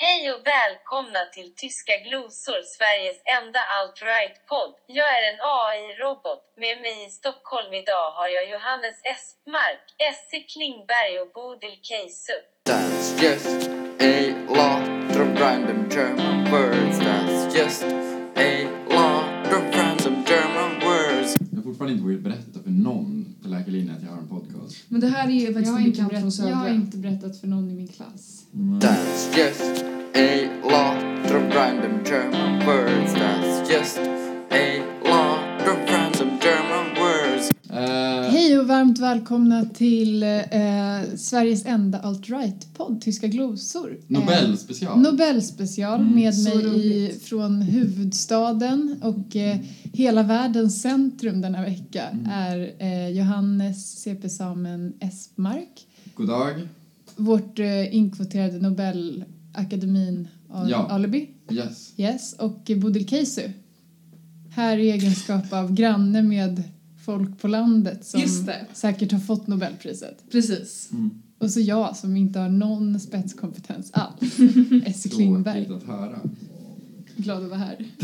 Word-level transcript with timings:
Hej 0.00 0.32
och 0.32 0.42
välkomna 0.56 1.22
till 1.34 1.50
Tyska 1.60 1.96
glosor, 2.08 2.60
Sveriges 2.76 3.20
enda 3.38 3.60
alt-right-podd. 3.76 4.72
Jag 4.98 5.08
är 5.16 5.22
en 5.30 5.40
AI-robot. 5.60 6.42
Med 6.64 6.76
mig 6.84 6.96
i 7.06 7.10
Stockholm 7.20 7.72
idag 7.82 8.06
har 8.18 8.28
jag 8.36 8.44
Johannes 8.52 8.96
Espmark, 9.12 9.84
Esse 10.10 10.38
Klingberg 10.52 11.12
och 11.22 11.30
Bodil 11.36 11.78
Keisu. 11.88 12.38
That's 12.70 13.06
just 13.24 13.60
a 14.12 14.16
lot 14.60 15.10
of 15.22 15.28
random 15.44 15.80
German 15.96 16.36
words. 16.52 16.96
That's 17.06 17.42
just 17.60 17.82
a 18.50 18.52
lot 18.98 19.46
of 19.56 19.62
random 19.78 20.16
German 20.32 20.72
words. 20.88 21.30
Jag 21.50 21.56
har 21.58 21.64
fortfarande 21.68 21.92
inte 21.94 22.04
vågat 22.06 22.24
berätta 22.28 22.56
för 22.64 22.74
någon 22.88 23.37
på 23.48 23.54
läkarlinjen 23.54 23.96
att 23.96 24.02
jag 24.02 24.10
har 24.10 24.18
en 24.18 24.28
podcast. 24.28 24.76
Men 24.88 25.00
det 25.00 25.08
här 25.08 25.28
är 25.28 25.32
ju 25.32 25.46
faktiskt 25.54 25.76
en 25.76 25.84
bekant 25.84 25.96
från 25.96 26.08
berätt, 26.08 26.38
jag 26.38 26.56
har 26.56 26.64
Södra. 26.64 26.74
inte 26.74 26.96
berättat 26.96 27.40
för 27.40 27.46
någon 27.46 27.70
i 27.70 27.74
min 27.74 27.88
klass. 27.88 28.44
That's 28.54 29.38
just 29.38 29.84
a 30.14 30.48
lot 30.64 31.30
of 31.36 31.54
random 31.54 32.04
German 32.04 32.66
words. 32.66 33.12
That's 33.14 33.72
just 33.72 33.98
a 34.50 34.87
varmt 38.68 38.98
välkomna 38.98 39.64
till 39.64 40.22
eh, 40.22 40.38
Sveriges 41.16 41.66
enda 41.66 41.98
alt-right-podd, 42.00 43.00
Tyska 43.00 43.26
glosor. 43.26 43.98
Nobelspecial. 44.06 44.92
Eh, 44.92 45.02
Nobelspecial 45.02 46.04
med 46.04 46.34
så 46.34 46.54
mig 46.56 46.86
i, 46.86 47.12
från 47.22 47.62
huvudstaden 47.62 48.96
och 49.02 49.36
eh, 49.36 49.56
hela 49.92 50.22
världens 50.22 50.82
centrum 50.82 51.40
denna 51.40 51.62
vecka 51.62 52.02
Mm. 52.12 52.26
är 52.30 52.72
eh, 52.78 53.08
Johannes 53.08 53.98
CP 54.02 54.28
Samen 54.28 54.92
Espmark, 55.00 55.86
God 56.14 56.28
dag. 56.28 56.68
vårt 57.16 57.58
eh, 57.58 57.94
inkvoterade 57.94 58.58
Nobelakademin 58.58 60.28
Al- 60.52 60.70
Ja. 60.70 60.76
Alibi. 60.90 61.28
Yes. 61.50 61.92
Yes, 61.96 62.32
och 62.38 62.70
Bodil 62.76 63.08
Keisu. 63.08 63.42
Här 64.50 64.78
i 64.78 64.90
egenskap 64.90 65.52
av 65.52 65.72
granne 65.74 66.22
med 66.22 66.62
folk 67.08 67.38
på 67.38 67.48
landet 67.48 68.04
som 68.04 68.20
Just 68.20 68.46
det. 68.46 68.66
säkert 68.72 69.12
har 69.12 69.18
fått 69.18 69.46
Nobelpriset. 69.46 70.24
Precis. 70.30 70.88
Mm. 70.92 71.10
Och 71.38 71.50
så 71.50 71.60
jag 71.60 71.96
som 71.96 72.16
inte 72.16 72.38
har 72.38 72.48
någon 72.48 73.00
spetskompetens 73.00 73.90
alls. 73.92 74.38
Esse 74.86 75.08
Klingberg. 75.08 75.66
Tråkigt 75.66 75.88
att 75.88 75.96
höra. 75.96 76.20
Glad 77.16 77.42
att 77.44 77.50
vara 77.50 77.58
här. 77.58 77.76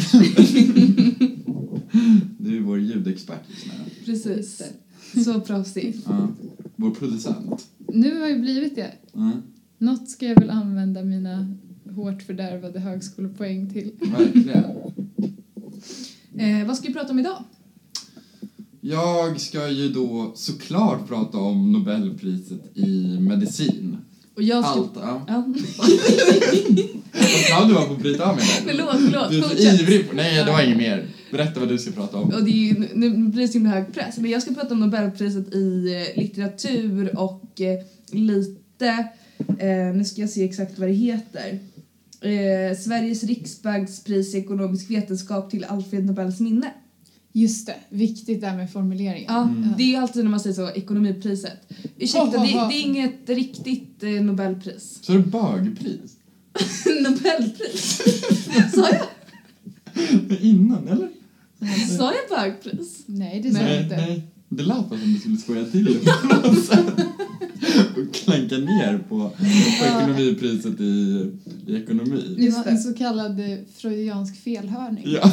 Du 2.39 2.57
är 2.57 2.61
vår 2.61 2.81
ljudexpert 2.81 3.41
just 3.49 3.67
nu. 3.67 3.73
Precis. 4.05 4.63
Så 5.25 5.41
proffsig. 5.41 6.01
Ja. 6.07 6.29
Vår 6.77 6.91
producent. 6.91 7.67
Nu 7.93 8.21
har 8.21 8.29
jag 8.29 8.41
blivit 8.41 8.77
det. 8.77 8.93
Mm. 9.15 9.43
Något 9.79 10.09
ska 10.09 10.27
jag 10.27 10.41
väl 10.41 10.51
använda 10.51 11.05
mina 11.05 11.55
hårt 11.95 12.23
fördärvade 12.23 12.81
högskolepoäng 12.81 13.71
till. 13.73 13.91
Verkligen. 14.01 14.65
Eh, 16.37 16.67
vad 16.67 16.77
ska 16.77 16.89
vi 16.89 16.95
prata 16.95 17.13
om 17.13 17.19
idag? 17.19 17.45
Jag 18.87 19.41
ska 19.41 19.69
ju 19.69 19.89
då 19.89 20.33
såklart 20.35 21.09
prata 21.09 21.39
om 21.39 21.73
Nobelpriset 21.73 22.77
i 22.79 23.19
medicin. 23.21 23.97
Och 24.37 24.43
jag 24.43 24.65
ska... 24.65 24.73
Allt, 24.79 24.91
ja. 24.97 25.25
Vad 27.13 27.31
snabb 27.49 27.69
du 27.69 27.75
var 27.75 27.87
på 27.87 27.93
att 27.93 27.99
bryta 28.01 28.31
av 28.31 28.37
mig 28.37 28.45
där. 28.67 28.73
Förlåt, 28.73 28.97
förlåt. 29.13 29.31
Du 29.31 29.39
är 29.39 29.77
så 29.77 29.83
ivrig. 29.83 30.11
på- 30.11 30.17
Nej, 30.17 30.45
det 30.45 30.51
var 30.53 30.63
inget 30.63 30.77
mer. 30.77 31.07
Berätta 31.31 31.61
vad 31.61 31.69
du 31.69 31.79
ska 31.79 31.91
prata 31.91 32.17
om. 32.17 32.31
Och 32.31 32.45
det 32.45 32.51
är 32.51 32.75
ju, 32.75 32.89
nu 32.95 33.11
blir 33.29 33.43
det 33.43 33.49
så 33.49 33.53
himla 33.55 33.71
hög 33.71 33.93
press, 33.95 34.19
men 34.19 34.31
jag 34.31 34.43
ska 34.43 34.55
prata 34.55 34.75
om 34.75 34.81
Nobelpriset 34.81 35.55
i 35.55 35.95
eh, 36.17 36.23
litteratur 36.23 37.19
och 37.19 37.61
eh, 37.61 37.79
lite, 38.13 38.89
eh, 39.59 39.95
nu 39.97 40.05
ska 40.05 40.21
jag 40.21 40.31
se 40.31 40.45
exakt 40.45 40.79
vad 40.79 40.89
det 40.89 40.95
heter, 40.95 41.59
eh, 42.21 42.77
Sveriges 42.79 43.25
riksbankspris 43.25 44.35
i 44.35 44.39
ekonomisk 44.39 44.91
vetenskap 44.91 45.51
till 45.51 45.65
Alfred 45.65 46.05
Nobels 46.07 46.41
minne. 46.41 46.71
Just 47.37 47.67
det, 47.67 47.77
viktigt 47.89 48.41
där 48.41 48.57
med 48.57 48.71
formuleringen. 48.73 49.25
Ja, 49.29 49.43
Mm. 49.43 49.69
det 49.79 49.95
är 49.95 50.01
alltid 50.01 50.25
när 50.25 50.31
man 50.31 50.41
säger 50.41 50.55
så, 50.55 50.71
ekonomipriset. 50.71 51.69
Ursäkta, 51.99 52.39
Ho, 52.39 52.47
ho, 52.47 52.59
ho. 52.59 52.69
det, 52.69 52.69
det 52.69 52.75
är 52.75 52.83
inget 52.83 53.29
riktigt 53.29 54.03
eh, 54.03 54.11
Nobelpris. 54.11 54.99
Så 55.03 55.13
är 55.13 55.17
det 55.19 55.23
bögpris? 55.25 56.17
Nobelpris? 57.03 58.03
Sa 58.75 58.89
jag? 58.91 59.07
Innan, 60.41 60.89
eller? 60.89 61.09
Sa 61.99 62.13
jag 62.13 62.39
bögpris? 62.39 63.03
Nej, 63.07 63.41
det 63.43 63.53
sa 63.55 63.61
jag 63.61 63.83
inte. 63.83 63.97
nej. 63.97 64.23
Det 64.57 64.63
lät 64.63 64.89
bara 64.89 65.01
som 65.01 65.13
du 65.13 65.21
skulle 65.21 65.37
skoja 65.37 65.65
till 65.65 65.85
det 65.85 66.05
på 66.05 66.49
något 66.49 66.65
sätt. 66.65 66.95
Och 67.97 68.15
klanka 68.15 68.57
ner 68.57 68.99
på, 69.09 69.31
på 69.81 69.85
ekonomipriset 69.85 70.81
i, 70.81 71.31
i 71.67 71.77
ekonomi. 71.77 72.37
Det 72.39 72.51
var 72.51 72.65
en 72.65 72.79
så 72.79 72.95
kallad 72.95 73.41
eh, 73.41 73.59
freudiansk 73.77 74.37
felhörning. 74.45 75.05
Ja. 75.07 75.33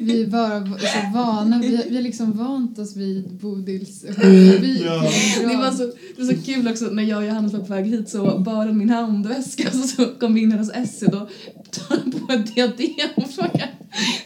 Vi 0.00 0.22
är 0.22 0.26
bara 0.26 0.66
så 0.66 1.14
vana, 1.14 1.58
vi, 1.58 1.84
vi 1.88 1.96
har 1.96 2.02
liksom 2.02 2.32
vant 2.32 2.78
oss 2.78 2.96
vid 2.96 3.28
Bodils 3.28 4.04
homofobi. 4.04 4.82
Ja. 4.84 5.10
Det 5.40 5.56
var, 5.56 5.70
så, 5.70 5.82
det 6.16 6.22
var 6.22 6.34
så 6.34 6.42
kul 6.42 6.68
också 6.68 6.84
när 6.84 7.02
jag 7.02 7.18
och 7.18 7.24
Johannes 7.24 7.52
var 7.52 7.60
på 7.60 7.72
väg 7.74 7.86
hit 7.86 8.08
så 8.08 8.38
bar 8.38 8.66
han 8.66 8.78
min 8.78 8.90
handväska 8.90 9.68
och 9.68 9.88
så 9.88 10.06
kom 10.06 10.34
vi 10.34 10.40
in 10.40 10.52
hos 10.52 10.70
Essie 10.70 11.08
då 11.08 11.28
tar 11.70 12.26
på 12.26 12.32
ett 12.32 12.54
diadem 12.54 13.10
och 13.14 13.30
frågar 13.30 13.70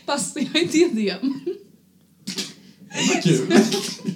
passar 0.07 0.43
jag 0.53 0.63
i 0.63 0.67
diadem? 0.67 1.35
Vad 3.09 3.23
kul. 3.23 3.47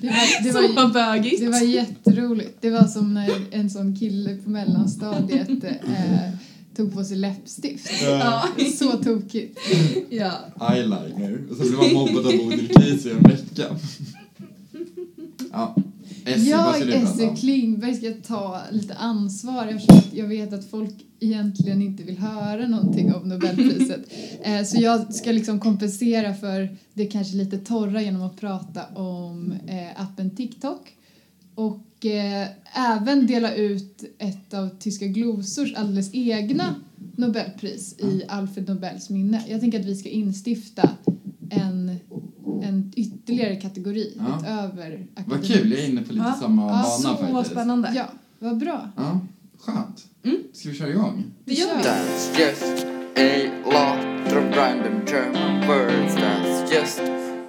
Det 0.00 0.08
var, 0.08 0.44
det, 0.44 0.52
så 0.52 0.72
var, 0.74 0.92
bögigt. 0.92 1.40
det 1.40 1.48
var 1.48 1.60
jätteroligt. 1.60 2.56
Det 2.60 2.70
var 2.70 2.84
som 2.84 3.14
när 3.14 3.30
en 3.50 3.70
sån 3.70 3.96
kille 3.96 4.36
på 4.36 4.50
mellanstadiet 4.50 5.64
eh, 5.64 6.30
tog 6.76 6.92
på 6.94 7.04
sig 7.04 7.16
läppstift. 7.16 7.90
Ja. 8.02 8.44
Så 8.78 8.90
tokigt. 8.92 9.58
ja. 10.10 10.32
Eyeliner. 10.72 11.38
Och 11.50 11.56
så 11.56 11.62
blev 11.62 11.76
man 11.76 11.92
mobbad 11.92 12.26
av 12.26 12.32
Bodil 12.38 12.68
Casey 12.68 13.12
en 13.12 13.22
vecka. 13.22 13.66
Ja. 15.52 15.76
Essie, 16.34 16.50
Jag, 16.50 17.30
om? 17.30 17.36
Klingberg, 17.36 17.94
ska 17.94 18.12
ta 18.26 18.60
lite 18.70 18.94
ansvar 18.94 19.66
eftersom 19.66 19.98
att 19.98 20.14
jag 20.14 20.26
vet 20.26 20.52
att 20.52 20.70
folk 20.70 20.94
egentligen 21.20 21.82
inte 21.82 22.02
vill 22.02 22.18
höra 22.18 22.68
någonting 22.68 23.14
om 23.14 23.28
Nobelpriset. 23.28 24.00
Eh, 24.42 24.64
så 24.64 24.80
jag 24.80 25.14
ska 25.14 25.32
liksom 25.32 25.60
kompensera 25.60 26.34
för 26.34 26.76
det 26.94 27.06
kanske 27.06 27.36
lite 27.36 27.58
torra 27.58 28.02
genom 28.02 28.22
att 28.22 28.40
prata 28.40 28.86
om 28.94 29.54
eh, 29.66 30.02
appen 30.02 30.30
TikTok 30.30 30.96
och 31.54 32.06
eh, 32.06 32.48
även 32.74 33.26
dela 33.26 33.54
ut 33.54 34.04
ett 34.18 34.54
av 34.54 34.68
Tyska 34.78 35.06
glosors 35.06 35.74
alldeles 35.74 36.10
egna 36.12 36.74
Nobelpris 37.16 37.98
i 37.98 38.22
Alfred 38.28 38.68
Nobels 38.68 39.10
minne. 39.10 39.42
Jag 39.48 39.60
tänker 39.60 39.80
att 39.80 39.86
vi 39.86 39.96
ska 39.96 40.08
instifta 40.08 40.90
en, 41.50 41.96
en 42.64 42.92
ytterligare 42.96 43.56
kategori 43.56 44.12
Ja. 44.18 44.38
utöver 44.40 45.06
Vad 45.14 45.36
akademin. 45.36 45.42
kul, 45.62 45.70
jag 45.72 45.80
är 45.80 45.88
inne 45.88 46.02
på 46.02 46.12
lite 46.12 46.26
Ja. 46.28 46.36
samma 46.40 46.62
Ja, 46.62 46.68
bana 46.68 46.84
Så 46.84 47.16
faktiskt. 47.16 47.50
spännande. 47.50 47.92
Ja, 47.96 48.04
vad 48.38 48.58
bra. 48.58 48.88
Ja, 48.96 49.20
skönt. 49.58 50.04
Mm. 50.24 50.36
Ska 50.52 50.68
vi 50.68 50.74
köra 50.74 50.90
igång? 50.90 51.24
Det 51.44 51.52
gör 51.54 51.66
vi. 51.76 51.82
That's 51.82 52.40
just 52.40 52.86
a 53.16 53.50
lot 53.64 54.32
of 54.32 54.56
random 54.56 55.00
German 55.06 55.68
words. 55.68 56.14
That's 56.14 56.74
just 56.74 56.98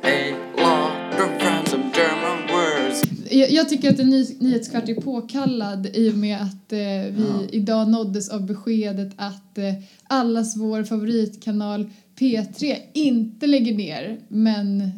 a 0.04 0.36
lot 0.58 1.20
of 1.26 1.44
random 1.44 1.92
German 1.96 2.40
words. 2.52 3.04
Jag, 3.32 3.52
jag 3.52 3.70
tycker 3.70 3.90
att 3.94 4.00
en 4.00 4.10
ny, 4.10 4.26
nyhetskvart 4.40 4.90
är 4.90 4.94
påkallad 4.96 5.88
i 5.94 6.10
och 6.12 6.18
med 6.18 6.38
att 6.42 6.72
eh, 6.74 6.80
vi 6.80 7.26
Ja. 7.28 7.48
idag 7.52 7.90
nåddes 7.90 8.30
av 8.30 8.46
beskedet 8.46 9.14
att 9.18 9.58
eh, 9.58 9.74
allas 10.08 10.58
vår 10.58 10.84
favoritkanal 10.84 11.90
P3 12.22 12.76
inte 12.94 13.48
lägger 13.48 13.74
ner 13.76 14.20
men 14.28 14.92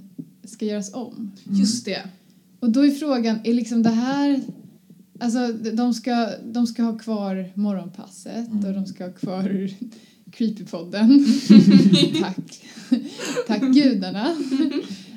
ska 0.43 0.65
göras 0.65 0.93
om. 0.93 1.31
Just 1.43 1.85
det. 1.85 2.01
Och 2.59 2.69
då 2.71 2.85
är 2.85 2.91
frågan, 2.91 3.39
är 3.43 3.53
liksom 3.53 3.83
det 3.83 3.89
här... 3.89 4.41
Alltså 5.19 5.53
de 5.53 5.93
ska, 5.93 6.29
de 6.45 6.67
ska 6.67 6.83
ha 6.83 6.97
kvar 6.97 7.49
Morgonpasset 7.53 8.47
Mm. 8.47 8.65
och 8.65 8.73
de 8.73 8.85
ska 8.85 9.03
ha 9.03 9.11
kvar 9.11 9.69
Creepypodden. 10.31 11.25
Tack. 12.21 12.61
Tack 13.47 13.61
gudarna. 13.61 14.35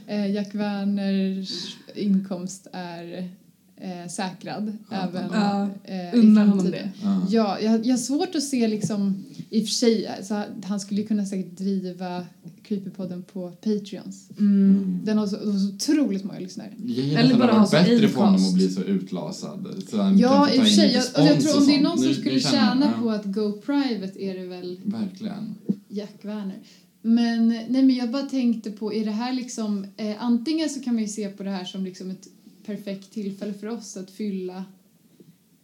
Eh, 0.08 0.30
Jack 0.30 0.54
Werners 0.54 1.76
inkomst 1.94 2.66
är 2.72 3.28
eh, 3.76 4.08
säkrad 4.10 4.76
Skönt 4.88 5.14
även 5.14 5.30
Ja, 5.32 5.68
eh, 5.84 6.14
i 6.14 6.18
Unnar 6.18 6.46
honom 6.46 6.70
det. 6.70 6.90
Ja. 7.02 7.26
Ja, 7.30 7.60
jag, 7.60 7.86
jag 7.86 7.92
har 7.92 7.98
svårt 7.98 8.34
att 8.34 8.42
se 8.42 8.68
liksom, 8.68 9.24
i 9.50 9.62
och 9.62 9.66
för 9.66 9.72
sig, 9.74 10.08
så 10.22 10.42
han 10.64 10.80
skulle 10.80 11.02
kunna 11.02 11.26
säkert 11.26 11.58
driva 11.58 12.24
Creepypodden 12.62 13.22
på 13.22 13.50
Patreons. 13.50 14.30
Mm. 14.38 15.00
Den 15.04 15.18
har 15.18 15.26
så, 15.26 15.36
har 15.36 15.58
så 15.58 15.74
otroligt 15.74 16.24
många 16.24 16.38
lyssnare. 16.38 16.72
Jag 16.84 17.20
Eller 17.24 17.38
bara 17.38 17.52
ha 17.52 17.70
bättre 17.70 18.08
för 18.08 18.20
honom 18.20 18.34
att 18.48 18.54
bli 18.54 18.68
så 18.68 18.82
utlasad. 18.82 19.82
Så 19.90 20.02
han 20.02 20.18
Ja, 20.18 20.50
i 20.50 20.58
och 20.58 20.62
för 20.62 20.70
sig. 20.70 20.92
Jag, 20.92 21.22
och 21.22 21.30
jag 21.30 21.40
tror 21.40 21.58
om 21.60 21.66
det 21.66 21.74
är 21.76 21.82
någon 21.82 21.98
som 21.98 22.06
Nu- 22.08 22.14
skulle 22.14 22.40
tjäna 22.40 22.92
ja, 22.96 23.02
på 23.02 23.10
att 23.10 23.24
go 23.24 23.52
private 23.66 24.22
är 24.22 24.38
det 24.38 24.46
väl 24.46 24.80
Verkligen. 24.84 25.54
Jack 25.88 26.14
Werner. 26.22 26.58
Men, 27.02 27.48
nej, 27.48 27.66
men 27.68 27.90
jag 27.94 28.10
bara 28.10 28.22
tänkte 28.22 28.70
på, 28.70 28.92
är 28.92 29.04
det 29.04 29.10
här 29.10 29.32
liksom... 29.32 29.86
Eh, 29.96 30.14
antingen 30.24 30.68
så 30.70 30.80
kan 30.80 30.94
man 30.94 31.02
ju 31.02 31.08
se 31.08 31.28
på 31.28 31.42
det 31.42 31.50
här 31.50 31.64
som 31.64 31.84
liksom 31.84 32.10
ett 32.10 32.26
perfekt 32.66 33.12
tillfälle 33.12 33.54
för 33.54 33.66
oss 33.66 33.96
att 33.96 34.10
fylla 34.10 34.64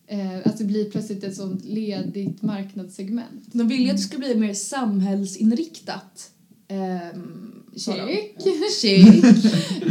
eh, 0.06 0.36
att 0.44 0.58
det 0.58 0.64
blir 0.64 0.90
plötsligt 0.90 1.24
ett 1.24 1.36
sånt 1.36 1.64
ledigt 1.64 2.42
marknadssegment. 2.42 3.42
De 3.52 3.68
vill 3.68 3.82
ju 3.82 3.90
att 3.90 3.96
det 3.96 4.02
ska 4.02 4.18
bli 4.18 4.34
mer 4.34 4.54
samhällsinriktat. 4.54 6.30
Ehm, 6.68 7.48
de. 7.74 7.80
Check! 7.80 8.36
Check. 8.80 9.24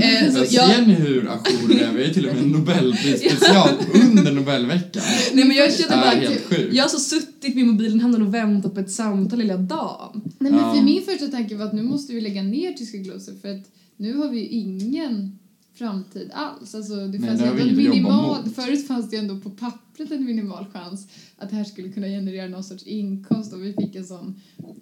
Eh, 0.01 0.31
så 0.33 0.37
Jag 0.37 0.47
jag, 0.49 0.75
ser 0.75 0.85
ni 0.85 0.93
hur 0.93 1.21
ajour 1.29 1.67
det 1.67 1.79
är? 1.83 1.91
Vi 1.93 2.05
har 2.07 2.13
till 2.13 2.27
och 2.29 2.35
med 2.35 2.43
en 2.43 2.49
Nobelprisspecial 2.51 3.69
under 3.93 4.31
Nobelveckan. 4.31 5.03
nej 5.33 5.45
men 5.45 5.57
jag 5.57 5.69
Det 5.69 5.73
känner 5.77 5.97
är 5.97 6.01
bara 6.01 6.29
helt 6.29 6.41
sjukt. 6.45 6.73
jag 6.73 6.83
har 6.83 6.89
så 6.89 6.99
suttit 6.99 7.55
vid 7.55 7.65
mobilen 7.67 7.99
handen 7.99 8.21
och 8.21 8.33
väntat 8.33 8.73
på 8.73 8.79
ett 8.79 8.91
samtal 8.91 9.39
hela 9.39 9.57
dagen. 9.57 10.21
Nej, 10.39 10.51
men 10.51 10.61
Ja. 10.61 10.75
för 10.75 10.81
min 10.83 11.01
första 11.03 11.27
tanke 11.27 11.55
var 11.55 11.65
att 11.65 11.73
nu 11.73 11.83
måste 11.83 12.13
vi 12.13 12.21
lägga 12.21 12.43
ner 12.43 12.73
Tyska 12.73 12.97
glosor 12.97 13.33
för 13.41 13.55
att 13.55 13.65
nu 13.97 14.13
har 14.17 14.29
vi 14.29 14.39
ju 14.39 14.47
ingen 14.47 15.37
framtid 15.81 16.31
alls. 16.33 16.75
Alltså, 16.75 16.95
det 16.95 17.19
Nej, 17.19 17.29
fanns 17.29 17.41
det 17.41 17.75
minimal, 17.75 18.49
förut 18.49 18.87
fanns 18.87 19.09
det 19.09 19.17
ändå 19.17 19.39
på 19.39 19.49
pappret 19.49 20.11
en 20.11 20.25
minimal 20.25 20.65
chans 20.73 21.07
att 21.37 21.49
det 21.49 21.55
här 21.55 21.63
skulle 21.63 21.89
kunna 21.89 22.07
generera 22.07 22.47
någon 22.47 22.63
sorts 22.63 22.83
inkomst 22.83 23.53
och 23.53 23.63
vi 23.63 23.73
fick 23.73 23.95
en 23.95 24.05
sån, 24.05 24.35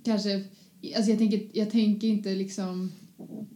kanske, 0.04 0.44
alltså 0.96 1.12
jag 1.12 1.18
tänker, 1.18 1.42
jag 1.54 1.72
tänker 1.72 2.08
inte 2.08 2.36
liksom 2.36 2.92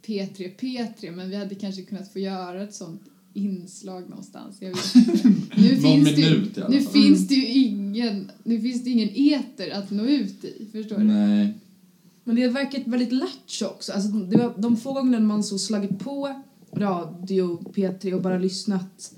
P3 0.06 0.56
P3 0.60 1.12
men 1.12 1.30
vi 1.30 1.36
hade 1.36 1.56
kanske 1.56 1.82
kunnat 1.82 2.14
få 2.14 2.20
göra 2.20 2.64
ett 2.64 2.74
sånt 2.74 3.02
inslag 3.34 4.10
någonstans. 4.10 4.58
Jag 4.60 4.70
vet 4.70 4.96
inte. 4.96 5.34
Nu 5.58 5.72
Någon 5.74 5.82
finns 5.82 6.16
det 6.16 6.22
ju, 6.22 6.30
minut 6.30 6.58
alla 6.58 6.68
nu 6.68 6.82
finns 6.82 7.28
det 7.28 7.36
ju 7.36 7.48
ingen, 7.48 8.32
nu 8.44 8.62
finns 8.62 8.84
det 8.84 8.90
ingen 8.90 9.10
eter 9.10 9.72
att 9.72 9.92
nå 9.92 10.04
ut 10.04 10.46
i, 10.46 10.68
förstår 10.72 10.98
du? 10.98 11.04
Nej. 11.04 11.54
Men 12.24 12.36
det 12.36 12.42
har 12.42 12.50
verkat 12.50 12.82
väldigt 12.86 13.12
lattjo 13.12 13.66
också. 13.66 13.92
Alltså, 13.92 14.10
det 14.10 14.38
var 14.38 14.54
de 14.58 14.78
få 14.78 14.94
gånger 14.94 15.20
man 15.20 15.44
så 15.44 15.60
slagit 15.60 16.00
på 16.00 16.44
radio 16.76 17.64
P3 17.74 18.14
och 18.14 18.22
bara 18.22 18.38
lyssnat 18.38 19.14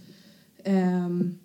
ehm, 0.64 1.36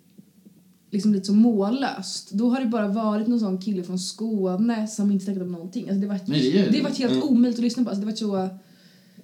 liksom 0.91 1.13
lite 1.13 1.25
så 1.25 1.33
mållöst. 1.33 2.31
Då 2.31 2.49
har 2.49 2.59
det 2.61 2.65
bara 2.67 2.87
varit 2.87 3.27
någon 3.27 3.39
sån 3.39 3.57
kille 3.61 3.83
från 3.83 3.99
Skåne 3.99 4.87
som 4.87 5.11
inte 5.11 5.25
snackat 5.25 5.41
om 5.43 5.51
någonting. 5.51 5.83
Alltså, 5.83 6.01
det 6.01 6.07
var 6.07 6.19
Nej, 6.25 6.51
det 6.51 6.59
är 6.59 6.65
det 6.65 6.71
det. 6.71 6.77
har 6.77 6.83
varit 6.83 6.97
helt 6.97 7.11
Mm. 7.13 7.23
omöjligt 7.27 7.59
att 7.59 7.63
lyssna 7.63 7.83
på. 7.83 7.89
Alltså, 7.89 7.99
det 8.01 8.05
var 8.11 8.15
så 8.15 8.49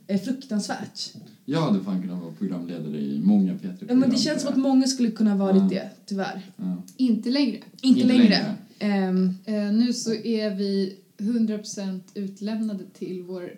eh, 0.07 0.21
fruktansvärt. 0.21 1.13
Jag 1.45 1.61
hade 1.61 1.79
fan 1.83 2.01
kunnat 2.01 2.21
vara 2.21 2.31
programledare 2.39 2.97
i 2.99 3.21
många 3.23 3.53
P3 3.53 3.85
Ja, 3.89 3.95
men 3.95 4.09
det 4.09 4.17
känns 4.17 4.41
som 4.41 4.51
att 4.51 4.57
många 4.59 4.87
skulle 4.87 5.11
kunna 5.11 5.35
varit 5.35 5.55
Ja. 5.63 5.69
det, 5.69 5.89
tyvär. 6.05 6.41
Ja. 6.57 6.77
Inte 6.97 7.29
längre. 7.29 7.55
Inte, 7.55 7.87
Inte 7.87 8.03
längre. 8.03 8.23
längre. 8.23 8.55
Ehm, 8.79 9.33
Eh, 9.45 9.71
nu 9.73 9.93
så 9.93 10.13
är 10.13 10.55
vi 10.55 10.95
100% 11.17 11.99
utlämnade 12.13 12.83
till 12.93 13.21
vår 13.23 13.49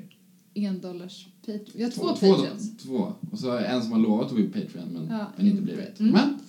endollars 0.54 1.28
Patreon. 1.52 1.72
Vi 1.76 1.84
har 1.84 1.92
två, 1.92 2.16
två, 2.16 2.34
Patreons. 2.36 2.78
två. 2.78 3.14
Och 3.32 3.40
så 3.40 3.58
en 3.58 3.82
som 3.84 3.92
har 3.92 4.00
lovat 4.00 4.28
att 4.28 4.34
bli 4.36 4.44
Patreon 4.48 4.90
men, 4.94 5.08
Ja, 5.18 5.26
men 5.38 5.46
inte 5.46 5.58
inte. 5.62 5.62
blivit. 5.74 6.00
Mm. 6.00 6.12
Men, 6.12 6.40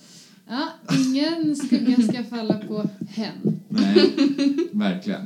Ja, 0.49 0.69
ingen 1.07 1.57
skugga 1.57 2.03
ska 2.03 2.25
falla 2.25 2.55
på 2.69 2.89
hen. 3.09 3.61
nej, 3.69 4.15
verkligen. 4.73 5.21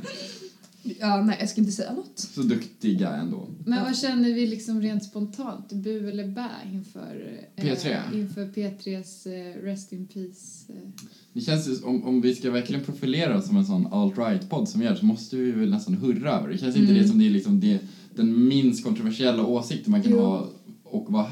Ja, 0.99 1.21
nej, 1.21 1.37
jag 1.39 1.49
ska 1.49 1.61
inte 1.61 1.73
säga 1.73 1.93
något. 1.93 2.19
Så 2.19 2.41
duktiga 2.41 3.09
ändå. 3.15 3.47
Men 3.65 3.83
vad 3.83 3.97
känner 3.97 4.33
vi 4.33 4.47
liksom 4.47 4.81
rent 4.81 5.03
spontant, 5.03 5.73
bu 5.73 6.09
eller 6.09 6.27
bä 6.27 6.49
inför, 6.73 7.39
eh, 7.55 7.63
P3? 7.63 7.95
inför 8.13 8.45
P3s 8.45 9.27
eh, 9.27 9.63
Rest 9.63 9.93
in 9.93 10.07
Peace? 10.07 10.73
Eh. 10.73 10.89
Det 11.33 11.41
känns 11.41 11.67
ju, 11.67 11.83
om, 11.83 12.03
om 12.03 12.21
vi 12.21 12.35
ska 12.35 12.51
verkligen 12.51 12.83
profilera 12.83 13.37
oss 13.37 13.47
som 13.47 13.57
en 13.57 13.65
sån 13.65 13.87
alt-right-podd 13.87 14.69
som 14.69 14.79
vi 14.81 14.85
gör 14.87 14.95
så 14.95 15.05
måste 15.05 15.35
vi 15.35 15.51
väl 15.51 15.69
nästan 15.69 15.93
hurra 15.93 16.31
över 16.31 16.49
det. 16.49 16.57
Känns 16.57 16.75
inte 16.75 16.91
Mm. 16.91 17.03
det 17.03 17.09
som 17.09 17.19
det 17.19 17.25
är 17.25 17.29
liksom 17.29 17.59
det, 17.59 17.79
den 18.15 18.47
minst 18.47 18.83
kontroversiella 18.83 19.45
åsikten 19.45 19.91
man 19.91 20.01
kan 20.03 20.11
Jo. 20.11 20.19
ha 20.19 20.49
och 20.83 21.11
vara 21.11 21.23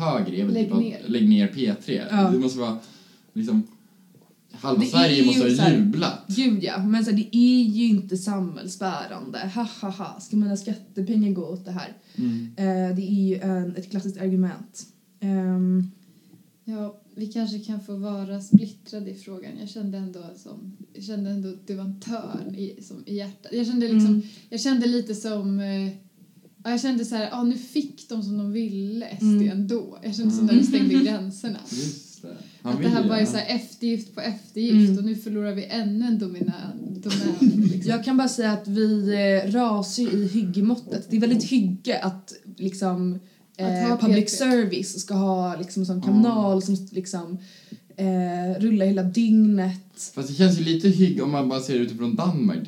väl 0.45 0.53
Lägg 0.53 0.65
typ 0.65 0.73
att 0.73 0.79
ner. 0.79 1.01
lägg 1.07 1.29
ner 1.29 1.47
P3. 1.47 2.01
Ja. 2.11 2.29
Det 2.31 2.37
måste 2.39 2.59
vara 2.59 2.77
liksom 3.33 3.63
halva 4.63 4.79
Det 4.81 4.85
är 4.87 4.89
Sverige 4.89 5.15
ju 5.15 5.25
måste 5.25 5.55
så 5.55 5.61
ha 5.61 5.71
jublat. 5.71 6.25
Gud 6.27 6.63
ja, 6.63 6.83
men 6.85 7.05
så 7.05 7.11
här, 7.11 7.17
det 7.17 7.37
är 7.37 7.63
ju 7.63 7.85
inte 7.87 8.17
samhällsbärande. 8.17 9.39
Ha 9.55 9.67
ha 9.81 9.89
ha, 9.89 10.19
ska 10.19 10.35
mina 10.37 10.57
skattepengar 10.57 11.31
gå 11.31 11.41
åt 11.45 11.65
det 11.65 11.71
här? 11.71 11.97
Mm. 12.15 12.47
Eh, 12.57 12.95
det 12.95 13.01
är 13.11 13.27
ju 13.27 13.35
en, 13.39 13.75
ett 13.75 13.91
klassiskt 13.91 14.17
argument. 14.21 14.83
Ehm, 15.19 15.91
Ja, 16.65 17.01
vi 17.15 17.27
kanske 17.27 17.59
kan 17.59 17.79
få 17.81 17.95
vara 17.95 18.41
splittrade 18.41 19.11
i 19.11 19.15
frågan. 19.15 19.51
Jag 19.59 19.69
kände 19.69 19.97
ändå, 19.97 20.23
som, 20.35 20.77
jag 20.93 21.03
kände 21.03 21.29
ändå 21.29 21.49
att 21.49 21.67
det 21.67 21.75
var 21.75 21.83
en 21.83 21.99
törn 21.99 22.55
i, 22.55 22.77
som, 22.81 23.03
i 23.05 23.15
hjärtat. 23.15 23.51
Jag 23.53 23.65
kände, 23.67 23.87
liksom, 23.87 24.07
Mm. 24.13 24.21
jag 24.49 24.61
kände 24.61 24.87
lite 24.87 25.15
som... 25.15 25.59
Eh, 25.59 25.87
ja, 26.63 26.69
jag 26.71 26.81
kände 26.81 27.05
så 27.05 27.15
här, 27.15 27.29
ah, 27.31 27.43
nu 27.43 27.57
fick 27.57 28.09
de 28.09 28.23
som 28.23 28.37
de 28.37 28.51
ville 28.51 29.15
SD 29.17 29.23
Mm. 29.23 29.49
ändå. 29.49 29.99
Jag 30.03 30.15
kände 30.15 30.33
som 30.33 30.45
när 30.45 30.53
de 30.53 30.63
stängde 30.63 30.93
gränserna. 30.93 31.59
Att 32.63 32.81
det 32.81 32.89
här 32.89 33.07
bara 33.07 33.19
är 33.19 33.25
så 33.25 33.37
här 33.37 33.55
eftergift 33.55 34.15
på 34.15 34.21
eftergift 34.21 34.89
Mm. 34.89 34.97
och 34.97 35.03
nu 35.03 35.15
förlorar 35.15 35.51
vi 35.53 35.65
ännu 35.65 36.05
en 36.07 36.19
domina- 36.19 36.71
domän. 36.95 37.37
Liksom. 37.71 37.91
jag 37.91 38.03
kan 38.05 38.17
bara 38.17 38.27
säga 38.27 38.51
att 38.51 38.67
vi 38.67 39.13
eh, 39.13 39.51
rasar 39.51 40.03
i 40.03 40.27
hyggemåttet. 40.27 41.07
Det 41.09 41.15
är 41.15 41.21
väldigt 41.21 41.43
hygge 41.43 41.99
att 41.99 42.33
liksom 42.57 43.19
Att 43.53 43.59
eh, 43.59 43.89
ha 43.89 43.97
public 43.97 44.25
P3. 44.25 44.37
service 44.37 44.99
ska 45.01 45.13
ha 45.13 45.55
liksom 45.55 45.81
en 45.81 45.85
sån 45.85 46.01
kanal 46.01 46.61
som 46.61 46.87
liksom 46.91 47.37
eh, 47.97 48.59
rullar 48.61 48.85
hela 48.85 49.03
dygnet. 49.03 50.11
Fast 50.15 50.27
det 50.27 50.33
känns 50.33 50.59
ju 50.59 50.63
lite 50.63 50.89
hygg 50.89 51.23
om 51.23 51.31
man 51.31 51.49
bara 51.49 51.59
ser 51.59 51.75
utifrån 51.79 52.15
Danmark. 52.15 52.59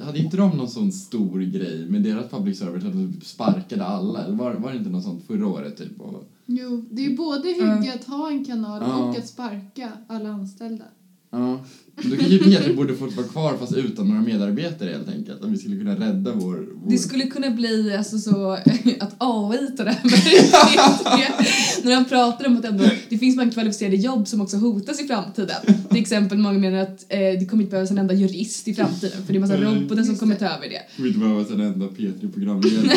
Hade 0.00 0.18
inte 0.18 0.36
de 0.36 0.56
någon 0.56 0.68
sån 0.68 0.92
stor 0.92 1.40
grej 1.40 1.86
med 1.88 2.02
deras 2.02 2.30
public 2.30 2.58
service 2.58 2.84
att 2.84 2.92
de 2.92 3.20
sparkade 3.24 3.84
alla? 3.84 4.24
Eller 4.24 4.36
var, 4.36 4.54
var 4.54 4.72
det 4.72 4.78
inte 4.78 4.90
något 4.90 5.04
sånt 5.04 5.26
förra 5.26 5.46
året 5.46 5.76
typ? 5.76 6.00
Och, 6.00 6.24
Jo, 6.46 6.84
det 6.90 7.04
är 7.04 7.08
ju 7.10 7.16
både 7.16 7.48
hygge 7.48 7.92
att 7.94 8.04
ha 8.04 8.30
en 8.30 8.44
kanal 8.44 8.82
Ja. 8.82 8.96
och 8.96 9.16
att 9.18 9.28
sparka 9.28 9.92
alla 10.06 10.28
anställda. 10.28 10.84
Ja. 11.30 11.64
Men 11.96 12.10
Då 12.10 12.16
kanske 12.16 12.38
P3 12.38 12.76
borde 12.76 12.94
fått 12.94 13.16
vara 13.16 13.26
kvar 13.26 13.56
fast 13.60 13.72
utan 13.72 14.08
några 14.08 14.22
medarbetare 14.22 14.90
helt 14.90 15.08
enkelt. 15.08 15.44
Om 15.44 15.52
vi 15.52 15.58
skulle 15.58 15.76
kunna 15.76 15.94
rädda 15.94 16.32
vår... 16.32 16.54
vår... 16.74 16.90
Det 16.90 16.98
skulle 16.98 17.26
kunna 17.26 17.50
bli 17.50 17.96
alltså 17.96 18.18
så 18.18 18.50
att 19.00 19.14
AI 19.18 19.76
tar 19.76 19.84
över 19.84 20.00
när 21.84 21.96
de 21.96 22.04
pratar 22.04 22.46
om 22.46 22.56
att 22.56 22.64
ändå, 22.64 22.84
det 23.08 23.18
finns 23.18 23.36
många 23.36 23.50
kvalificerade 23.50 23.96
jobb 23.96 24.28
som 24.28 24.40
också 24.40 24.56
hotas 24.56 25.00
i 25.00 25.06
framtiden. 25.06 25.56
Till 25.88 26.00
exempel 26.00 26.38
många 26.38 26.58
menar 26.58 26.78
att 26.78 27.06
eh, 27.08 27.18
det 27.18 27.46
kommer 27.50 27.62
inte 27.62 27.70
behövas 27.70 27.90
en 27.90 27.98
enda 27.98 28.14
jurist 28.14 28.68
i 28.68 28.74
framtiden 28.74 29.24
för 29.26 29.32
det 29.32 29.38
är 29.38 29.40
massa 29.40 29.56
robotar 29.56 30.02
som 30.02 30.16
kommer 30.16 30.34
ta 30.34 30.44
över 30.44 30.68
det. 30.68 30.82
Det 30.96 30.96
kommer 30.96 31.08
inte 31.08 31.20
behövas 31.20 31.50
en 31.50 31.60
enda 31.60 31.86
P3-programledare. 31.86 32.96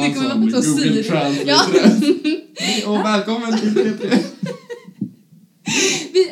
Det 0.00 0.14
kommer 0.14 0.50
vara 0.50 0.62
så 0.62 0.70
Google. 0.70 1.02
Translate-röst. 1.02 2.02
Hej 2.56 2.84
Och 2.86 2.98
välkommen 2.98 3.58
till 3.58 3.68
P3! 3.68 4.18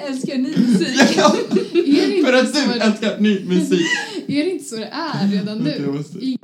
Älskar 0.08 0.36
ny 0.38 0.56
musik. 0.56 0.88
Ja, 1.16 1.36
Är 1.36 2.06
det 2.06 2.22
för 2.22 2.38
inte 2.38 2.40
att 2.40 2.54
så 2.54 2.72
du 2.72 2.78
det, 2.78 2.84
älskar 2.84 3.18
ny 3.20 3.44
musik. 3.44 3.86
är 4.28 4.44
det 4.44 4.50
inte 4.50 4.64
så 4.64 4.76
det 4.76 4.88
är 4.92 5.28
redan 5.32 5.58
nu? 5.58 5.86
måste- 5.86 6.18
I, 6.18 6.38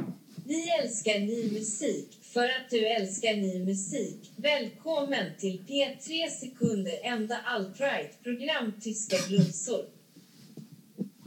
Vi 0.46 0.64
älskar 0.82 1.19
ny 1.20 1.50
musik. 1.58 2.08
För 2.32 2.44
att 2.44 2.70
du 2.70 2.86
älskar 2.86 3.36
ny 3.36 3.64
musik. 3.64 4.31
Välkommen 4.36 5.26
till 5.40 5.58
P3 5.69 6.31
sekunder 6.40 6.92
enda 7.04 7.36
alt-right 7.44 8.22
program 8.22 8.72
Tyska 8.82 9.16
glosor. 9.28 9.84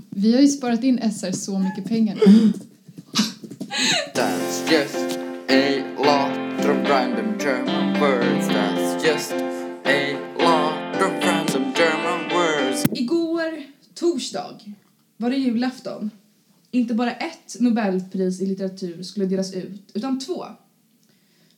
vi 0.09 0.33
har 0.33 0.41
ju 0.41 0.47
sparat 0.47 0.83
in 0.83 0.99
SR 1.11 1.31
så 1.31 1.59
mycket 1.59 1.85
pengar 1.85 2.15
nu. 2.15 2.51
That's 4.13 4.71
just 4.71 5.17
a 5.49 5.83
lot 5.97 6.65
of 6.65 6.89
random 6.89 7.37
German 7.39 7.99
words. 7.99 8.47
That's 8.47 9.05
just 9.07 9.31
a 9.85 10.17
Alltså, 12.75 12.89
igår, 12.95 13.63
torsdag, 13.93 14.59
var 15.17 15.29
det 15.29 15.35
julafton. 15.35 16.09
Inte 16.71 16.93
bara 16.93 17.11
ett 17.11 17.55
Nobelpris 17.59 18.41
i 18.41 18.45
litteratur 18.45 19.03
skulle 19.03 19.25
delas 19.25 19.53
ut, 19.53 19.91
utan 19.93 20.19
två. 20.19 20.45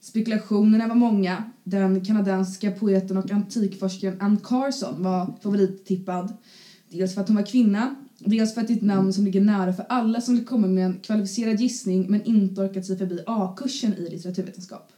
Spekulationerna 0.00 0.88
var 0.88 0.94
många. 0.94 1.44
Den 1.64 2.04
kanadensiska 2.04 2.70
poeten 2.70 3.16
och 3.16 3.30
antikforskaren 3.30 4.20
Anne 4.20 4.36
Carson 4.42 5.02
var 5.02 5.34
favorittippad. 5.42 6.36
Dels 6.88 7.14
för 7.14 7.20
att 7.20 7.28
hon 7.28 7.36
var 7.36 7.46
kvinna, 7.46 7.94
dels 8.18 8.54
för 8.54 8.60
att 8.60 8.68
det 8.68 8.72
är 8.72 8.76
ett 8.76 8.82
namn 8.82 9.12
som 9.12 9.24
ligger 9.24 9.40
nära 9.40 9.72
för 9.72 9.86
alla 9.88 10.20
som 10.20 10.34
vill 10.34 10.46
komma 10.46 10.66
med 10.66 10.86
en 10.86 11.00
kvalificerad 11.00 11.60
gissning 11.60 12.06
men 12.08 12.22
inte 12.22 12.60
orkat 12.60 12.86
sig 12.86 12.98
förbi 12.98 13.20
A-kursen 13.26 13.94
i 13.94 14.10
litteraturvetenskap. 14.10 14.92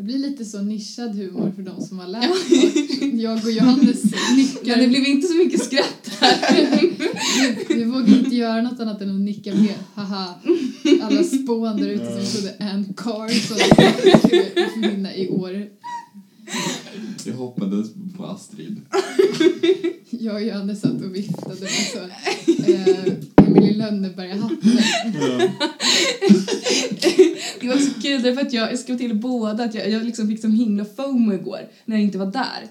Det 0.00 0.04
blir 0.04 0.18
lite 0.18 0.44
så 0.44 0.62
nischad 0.62 1.14
humor 1.16 1.52
för 1.56 1.62
de 1.62 1.82
som 1.82 1.98
har 1.98 2.08
läst 2.08 2.48
klart. 2.48 3.12
Jag 3.12 3.44
och 3.44 3.50
Johannes 3.52 4.04
Men 4.28 4.36
nickar. 4.36 4.76
det 4.76 4.88
blev 4.88 5.04
inte 5.04 5.26
så 5.26 5.34
mycket 5.34 5.62
skratt 5.64 6.10
här. 6.20 6.80
Vi, 6.80 7.74
vi 7.74 7.84
vågar 7.84 8.18
inte 8.18 8.36
göra 8.36 8.62
något 8.62 8.80
annat 8.80 9.02
än 9.02 9.14
att 9.14 9.20
nicka 9.20 9.54
med. 9.54 9.74
Haha. 9.94 10.34
Alla 11.02 11.24
spån 11.24 11.76
där 11.76 11.88
ute 11.88 12.04
som 12.04 12.40
trodde 12.40 12.56
Ann 12.72 12.94
Carson 12.96 13.56
skulle 14.24 14.88
vinna 14.90 15.14
i 15.14 15.28
år. 15.28 15.66
Jag 17.24 17.34
hoppades 17.34 17.88
på 18.16 18.26
Astrid. 18.26 18.80
Jag 20.10 20.34
och 20.34 20.42
Johannes 20.42 20.80
satt 20.80 21.02
och 21.02 21.14
viftade 21.14 21.60
med 21.60 21.70
så 21.92 21.98
eh, 22.72 23.12
Lönneberga-hatten. 23.80 24.58
Det 27.60 27.68
var 27.68 27.76
så 27.78 28.00
kul 28.02 28.22
därför 28.22 28.40
att 28.42 28.52
jag, 28.52 28.72
jag 28.72 28.78
skrev 28.78 28.98
till 28.98 29.14
båda 29.14 29.64
att 29.64 29.74
jag, 29.74 29.90
jag 29.90 30.04
liksom 30.04 30.28
fick 30.28 30.40
som 30.40 30.52
himla 30.52 30.84
fomo 30.84 31.32
igår 31.34 31.60
när 31.84 31.96
jag 31.96 32.02
inte 32.04 32.18
var 32.18 32.26
där. 32.26 32.66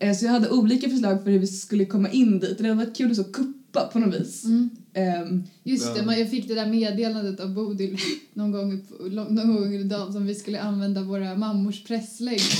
Eh, 0.00 0.16
Så 0.16 0.24
jag 0.24 0.32
hade 0.32 0.50
olika 0.50 0.90
förslag 0.90 1.22
för 1.24 1.30
hur 1.30 1.38
vi 1.38 1.46
skulle 1.46 1.84
komma 1.84 2.10
in 2.10 2.40
dit. 2.40 2.58
Det 2.58 2.64
hade 2.64 2.74
varit 2.84 2.96
kul 2.96 3.10
att 3.10 3.16
så 3.16 3.24
kuppa 3.24 3.86
på 3.92 3.98
något 3.98 4.14
vis. 4.20 4.44
Mm. 4.44 4.70
Ehm, 4.94 5.42
Just 5.64 5.84
Ja. 5.86 5.94
det, 5.94 6.02
man, 6.06 6.18
jag 6.18 6.30
fick 6.30 6.48
det 6.48 6.54
där 6.54 6.66
meddelandet 6.66 7.40
av 7.40 7.54
Bodil 7.54 7.98
någon 8.32 8.52
gång, 8.52 8.80
någon 9.10 9.54
gång 9.56 9.64
under 9.74 9.84
dagen 9.98 10.12
som 10.12 10.26
vi 10.26 10.34
skulle 10.34 10.60
använda 10.60 11.02
våra 11.02 11.34
mammors 11.34 11.84
presslägg. 11.84 12.40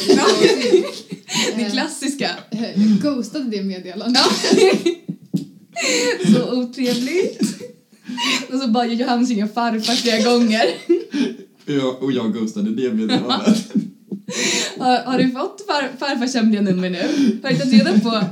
Det 1.56 1.62
Eh, 1.62 1.70
klassiska. 1.72 2.30
eh, 2.50 2.82
Jag 2.82 3.00
ghostade 3.14 3.50
det 3.50 3.62
meddelandet. 3.62 4.22
Så 6.34 6.60
otrevligt. 6.62 7.40
Och 8.52 8.58
så 8.60 8.68
bara 8.68 8.86
gör 8.86 8.94
Johannes 8.94 9.28
ringa 9.28 9.48
farfar 9.48 9.94
flera 9.94 10.30
gånger. 10.34 10.64
Jag, 11.66 12.02
och 12.02 12.12
jag 12.12 12.34
ghostade 12.34 12.70
det 12.70 12.92
meddelandet. 12.92 13.72
Har, 14.78 14.98
har 15.04 15.18
du 15.18 15.30
fått 15.30 15.66
far, 15.66 15.96
farfars 15.98 16.34
hemliga 16.34 16.62
nummer 16.62 16.90
nu? 16.90 16.98
Har 17.42 17.50
du 17.50 17.56
tagit 17.58 17.72
reda 17.72 18.00
på? 18.00 18.24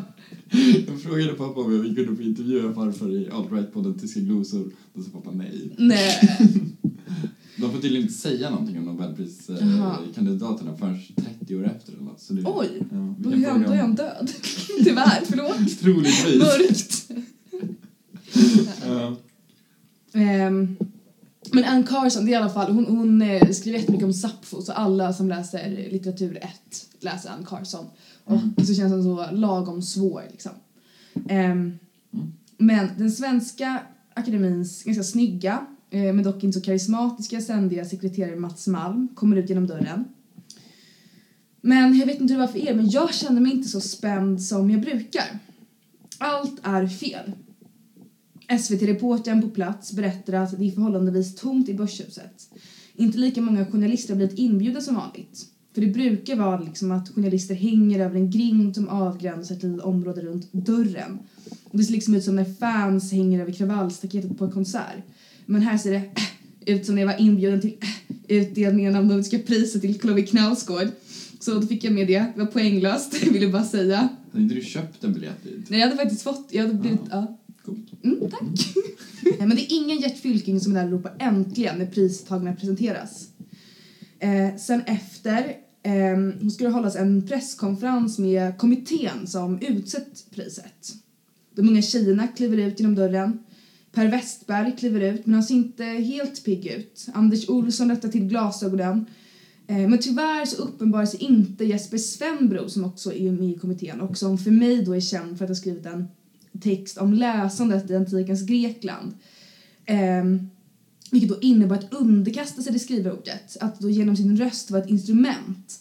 Jag 0.89 1.03
frågade 1.03 1.33
pappa 1.33 1.61
om 1.61 1.87
jag 1.87 1.97
kunde 1.97 2.17
få 2.17 2.23
intervjua 2.23 2.75
farfar 2.75 3.11
i 3.13 3.29
Alt 3.33 3.51
Right-podden 3.51 4.01
Tyska 4.01 4.21
glosor. 4.21 4.71
Då 4.95 5.03
sa 5.03 5.11
pappa 5.11 5.31
nej. 5.31 5.71
Nej. 5.79 6.21
De 7.57 7.73
får 7.73 7.81
tydligen 7.81 8.03
inte 8.03 8.19
säga 8.19 8.51
någonting 8.51 8.79
om. 8.79 8.85
Nobelpriskandidaterna 8.85 10.77
förrän 10.77 10.99
30 11.41 11.57
år 11.57 11.65
efter 11.67 11.93
eller 11.93 12.03
något. 12.03 12.21
Så 12.21 12.33
det, 12.33 12.43
Oj. 12.45 12.69
Ja, 12.91 13.15
Då 13.19 13.31
är 13.31 13.51
han, 13.51 13.63
då 13.63 13.73
är 13.73 13.77
han 13.77 13.95
död. 13.95 14.31
Tyvärr, 14.85 15.23
förlåt. 15.27 15.81
Troligtvis. 15.81 16.39
Mörkt. 16.39 17.11
Ja. 18.87 19.17
Ehm, 20.17 20.77
men 21.53 21.65
Anne 21.65 21.87
Carson, 21.87 22.25
det 22.25 22.31
är 22.31 22.33
i 22.33 22.37
alla 22.37 22.51
fall, 22.51 22.73
hon, 22.73 22.87
hon 22.87 23.23
eh, 23.23 23.51
skriver 23.51 23.79
jättemycket 23.79 24.05
om 24.05 24.13
Sappho 24.13 24.63
så 24.63 24.73
alla 24.73 25.13
som 25.13 25.29
läser 25.29 25.89
litteratur 25.91 26.37
1 26.37 26.51
läser 27.01 27.31
Anne 27.31 27.47
Carson. 27.47 27.87
Och 28.25 28.67
så 28.67 28.75
känns 28.75 28.93
den 28.93 29.03
så 29.03 29.27
lagom 29.33 29.83
svår 29.83 30.23
liksom. 30.31 30.53
Ehm, 31.29 31.79
Men 32.59 32.89
den 32.99 33.11
svenska 33.13 33.83
akademins 34.15 34.83
ganska 34.83 35.03
snygga, 35.03 35.67
eh, 35.91 36.01
men 36.01 36.23
dock 36.23 36.45
inte 36.45 36.59
så 36.61 36.65
karismatiska 36.65 37.41
ständiga 37.41 37.85
sekreterare 37.85 38.37
Mats 38.37 38.67
Malm 38.67 39.09
kommer 39.15 39.37
ut 39.37 39.49
genom 39.49 39.67
dörren. 39.67 40.05
Men 41.61 41.99
jag 41.99 42.07
vet 42.07 42.21
inte 42.21 42.35
hur 42.35 42.41
det 42.41 42.47
var 42.47 42.53
för 42.53 42.69
er, 42.69 42.75
men 42.75 42.91
jag 42.91 43.15
känner 43.15 43.41
mig 43.41 43.53
inte 43.53 43.69
så 43.69 43.81
spänd 43.81 44.43
som 44.43 44.71
jag 44.71 44.81
brukar. 44.81 45.39
Allt 46.19 46.61
är 46.63 46.87
fel. 46.87 47.33
SVT-reportern 48.49 49.43
på 49.43 49.49
plats 49.49 49.93
berättar 49.93 50.33
att 50.33 50.59
det 50.59 50.67
är 50.69 50.71
förhållandevis 50.71 51.35
tomt 51.35 51.69
i 51.69 51.75
Börshuset. 51.75 52.51
Inte 52.95 53.19
lika 53.19 53.41
många 53.41 53.67
journalister 53.67 54.15
har 54.15 54.17
blivit 54.17 54.39
inbjudna 54.39 54.81
som 54.81 54.95
vanligt. 54.95 55.47
För 55.75 55.81
det 55.81 55.87
brukar 55.87 56.37
vara 56.37 56.61
liksom 56.61 56.93
att 56.93 57.09
journalister 57.15 57.55
hänger 57.55 58.01
över 58.01 58.17
en 58.17 58.31
grind 58.31 58.75
som 58.75 58.89
avgränsar 58.89 59.57
till 59.57 59.75
ett 59.75 59.81
område 59.81 60.21
runt 60.21 60.53
dörren. 60.53 61.19
Och 61.65 61.79
det 61.79 61.85
ser 61.85 61.93
liksom 61.93 62.15
ut 62.15 62.25
som 62.25 62.37
när 62.37 62.45
fans 62.45 63.13
hänger 63.13 63.41
över 63.41 63.53
kravallstaketet 63.53 64.39
på 64.39 64.45
en 64.45 64.53
konsert. 64.53 65.03
Men 65.47 65.63
här 65.63 65.79
ser 65.79 65.91
det 65.91 66.03
ut 66.73 66.87
som 66.87 66.95
när 66.95 67.03
jag 67.03 67.07
var 67.07 67.21
inbjuden 67.21 67.61
till 67.61 67.77
utdelningen 68.29 68.97
av 68.97 69.07
Nordiska 69.07 69.39
priset 69.39 69.81
till 69.81 70.01
Chloe 70.01 70.23
Knausgård. 70.23 70.89
Så 71.41 71.55
då 71.55 71.67
fick 71.67 71.85
jag 71.85 71.93
med 71.93 72.07
det. 72.07 72.19
Det 72.35 72.41
var 72.41 72.47
poänglöst, 72.47 73.23
vill 73.33 73.43
jag 73.43 73.53
bara 73.53 73.65
säga. 73.65 74.09
Hade 74.33 74.43
inte 74.43 74.55
du 74.55 74.61
köpt 74.63 75.05
en 75.05 75.13
biljett 75.13 75.45
dit? 75.45 75.71
Nej, 75.71 75.81
jag 75.81 75.87
hade 75.87 76.03
faktiskt 76.03 76.23
fått, 76.23 76.49
jag 76.51 76.63
hade 76.63 76.75
blivit, 76.75 77.01
ja. 77.11 77.27
Coolt. 77.27 77.41
Mm, 78.03 78.31
tack. 78.31 78.75
Men 79.39 79.51
det 79.51 79.63
är 79.63 79.77
ingen 79.77 79.99
Gert 79.99 80.19
Fylking 80.19 80.61
som 80.61 80.77
är 80.77 80.77
där 80.77 80.85
och 80.85 80.93
ropar 80.93 81.15
äntligen 81.19 81.79
när 81.79 81.87
pristagarna 81.87 82.53
presenteras. 82.53 83.29
Eh, 84.19 84.57
sen 84.57 84.83
efter 84.87 85.57
eh, 85.83 86.49
ska 86.51 86.65
det 86.65 86.71
hållas 86.71 86.97
en 86.97 87.27
presskonferens 87.27 88.19
med 88.19 88.59
kommittén 88.59 89.27
som 89.27 89.59
utsett 89.59 90.31
priset. 90.31 90.95
De 91.55 91.69
unga 91.69 91.83
tjejerna 91.83 92.29
kliver 92.29 92.57
ut 92.57 92.81
genom 92.81 92.95
dörren. 92.95 93.39
Per 93.93 94.07
Westberg 94.07 94.77
kliver 94.79 95.01
ut, 95.01 95.27
men 95.27 95.35
han 95.35 95.43
ser 95.43 95.55
inte 95.55 95.85
helt 95.85 96.45
pigg 96.45 96.67
ut. 96.67 97.07
Anders 97.15 97.49
Olsson 97.49 97.91
rättar 97.91 98.09
till 98.09 98.25
glasögonen. 98.25 99.07
Eh, 99.67 99.89
Men 99.89 99.99
tyvärr 99.99 100.47
så 100.47 100.63
uppenbarar 100.63 101.07
sig 101.07 101.21
inte 101.21 101.65
Jesper 101.65 101.99
Svenbro 101.99 102.69
som 102.69 102.85
också 102.85 103.13
är 103.13 103.33
med 103.33 103.51
i 103.51 103.59
kommittén 103.59 104.01
och 104.01 104.19
som 104.19 104.39
för 104.39 104.51
mig 104.51 104.85
då 104.85 104.97
är 104.97 105.01
känd 105.01 105.39
för 105.39 105.45
att 105.45 105.51
ha 105.51 105.55
skrivit 105.55 105.87
en 105.87 106.09
text 106.61 106.99
om 106.99 107.13
läsandet 107.13 107.91
i 107.91 107.97
antikens 107.97 108.43
Grekland. 108.43 109.15
Ehm, 109.85 110.51
vilket 111.11 111.31
då 111.31 111.41
innebar 111.41 111.77
att 111.77 111.93
underkasta 111.93 112.63
sig 112.63 112.73
det 112.73 112.79
skrivna 112.79 113.13
ordet, 113.13 113.57
att 113.61 113.81
då 113.81 113.91
genom 113.91 114.17
sin 114.17 114.37
röst 114.37 114.71
vara 114.71 114.83
ett 114.83 114.91
instrument. 114.91 115.81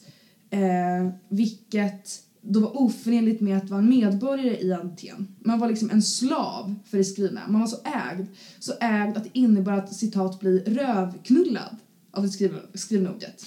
Eh, 0.50 1.10
vilket 1.30 2.22
då 2.42 2.60
var 2.60 2.78
oförenligt 2.78 3.42
med 3.42 3.58
att 3.58 3.70
vara 3.70 3.80
en 3.80 3.90
medborgare 3.90 4.62
i 4.62 4.74
Aten. 4.74 5.28
Man 5.40 5.60
var 5.60 5.68
liksom 5.68 5.90
en 5.90 6.02
slav 6.02 6.76
för 6.86 6.98
det 6.98 7.04
skrivna. 7.04 7.42
Man 7.48 7.62
var 7.62 7.68
så 7.68 7.78
ägd, 7.84 8.28
så 8.60 8.74
ägd 8.82 9.18
att 9.18 9.24
det 9.24 9.40
innebar 9.40 9.74
att 9.74 9.94
citat 9.94 10.40
bli 10.40 10.60
rövknullad 10.60 11.76
av 12.12 12.24
det 12.24 12.30
skrivna, 12.30 12.60
skrivna 12.74 13.12
ordet. 13.12 13.46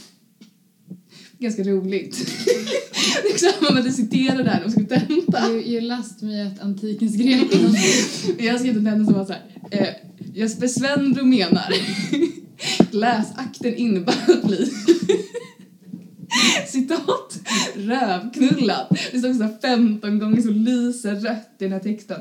Ganska 1.41 1.63
roligt. 1.63 2.17
det 3.23 3.35
är 3.35 3.53
samma 3.53 3.75
med 3.75 3.87
att 3.87 3.95
citera 3.95 4.37
där 4.37 4.45
när 4.45 4.61
man 4.61 4.71
skulle 4.71 4.87
tenta. 4.87 5.51
You, 5.51 5.61
you 5.61 5.81
last 5.81 6.23
me 6.23 6.47
at 6.47 6.61
antikens 6.61 7.17
Grekland. 7.17 7.77
Jag 8.39 8.59
skrivit 8.59 8.77
en 8.77 8.85
tenta 8.85 9.05
som 9.05 9.15
var 9.15 9.25
så 9.25 9.33
här. 9.33 9.43
Eh, 9.71 9.89
Jesper 10.35 10.69
Svenbro 10.69 11.25
menar 11.25 11.75
läsakten 12.91 13.75
innebär 13.75 14.15
att 14.29 14.45
bli 14.45 14.73
citat 16.67 17.41
rövknullad. 17.75 18.99
Det 19.13 19.19
står 19.19 19.31
också 19.31 19.49
15 19.63 20.19
gånger 20.19 20.43
så 20.43 20.51
lyser 20.51 21.15
rött 21.15 21.57
i 21.59 21.65
den 21.65 21.73
här 21.73 21.81
texten. 21.81 22.21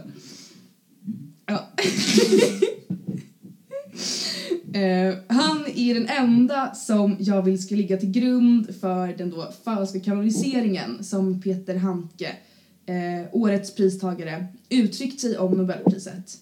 Ja. 1.45 1.69
Eh, 4.73 5.15
han 5.27 5.65
är 5.75 5.93
den 5.93 6.07
enda 6.07 6.73
som 6.75 7.15
jag 7.19 7.41
vill 7.41 7.61
ska 7.63 7.75
ligga 7.75 7.97
till 7.97 8.11
grund 8.11 8.75
för 8.75 9.07
den 9.17 9.29
då 9.29 9.51
falska 9.63 9.99
kanoniseringen 9.99 11.03
som 11.03 11.41
Peter 11.41 11.75
Handke, 11.75 12.27
eh, 12.85 13.27
årets 13.31 13.75
pristagare, 13.75 14.47
uttryckt 14.69 15.19
sig 15.21 15.37
om 15.37 15.51
Nobelpriset. 15.57 16.37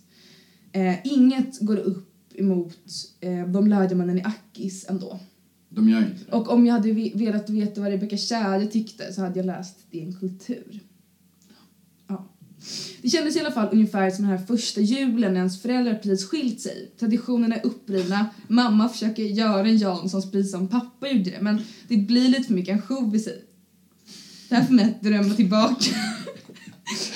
Eh, 0.72 0.96
inget 1.08 1.60
går 1.60 1.77
upp 1.77 2.12
emot 2.36 2.77
eh, 3.20 3.48
de 3.48 3.67
lärdomarna 3.67 4.13
i 4.13 4.24
Akis 4.24 4.86
ändå. 4.89 5.20
De 5.70 5.89
gör 5.89 6.00
inte 6.00 6.25
det. 6.29 6.32
Och 6.38 6.51
om 6.53 6.65
jag 6.65 6.74
hade 6.74 6.91
ve- 6.91 7.12
velat 7.15 7.50
veta 7.50 7.82
vad 7.82 7.89
Rebecca 7.89 8.17
Tjäre 8.17 8.65
tyckte 8.67 9.13
så 9.13 9.22
hade 9.22 9.39
jag 9.39 9.46
läst 9.46 9.91
Din 9.91 10.13
kultur. 10.13 10.79
Det 13.01 13.10
kändes 13.10 13.36
i 13.36 13.39
alla 13.39 13.51
fall 13.51 13.69
ungefär 13.72 14.10
som 14.10 14.27
den 14.27 14.38
här 14.38 14.45
första 14.45 14.81
julen 14.81 15.34
när 15.34 15.39
ens 15.39 15.62
föräldrar 15.62 15.93
precis 15.95 16.29
skilt 16.29 16.62
sig. 16.62 16.91
Traditionerna 17.00 17.55
är 17.55 17.65
upprivna, 17.65 18.25
mamma 18.48 18.89
försöker 18.89 19.24
göra 19.24 19.67
en 19.67 19.77
Janssons 19.77 20.31
precis 20.31 20.51
som 20.51 20.67
pappa 20.67 21.07
gjorde 21.10 21.29
det 21.29 21.41
men 21.41 21.62
det 21.88 21.98
blir 21.98 22.29
lite 22.29 22.43
för 22.43 22.53
mycket 22.53 22.74
ansjovis 22.74 23.27
i. 23.27 23.41
Det 24.50 24.55
här 24.55 24.65
får 24.65 24.74
mig 24.74 24.86
att 24.86 25.01
drömma 25.01 25.34
tillbaka 25.34 25.91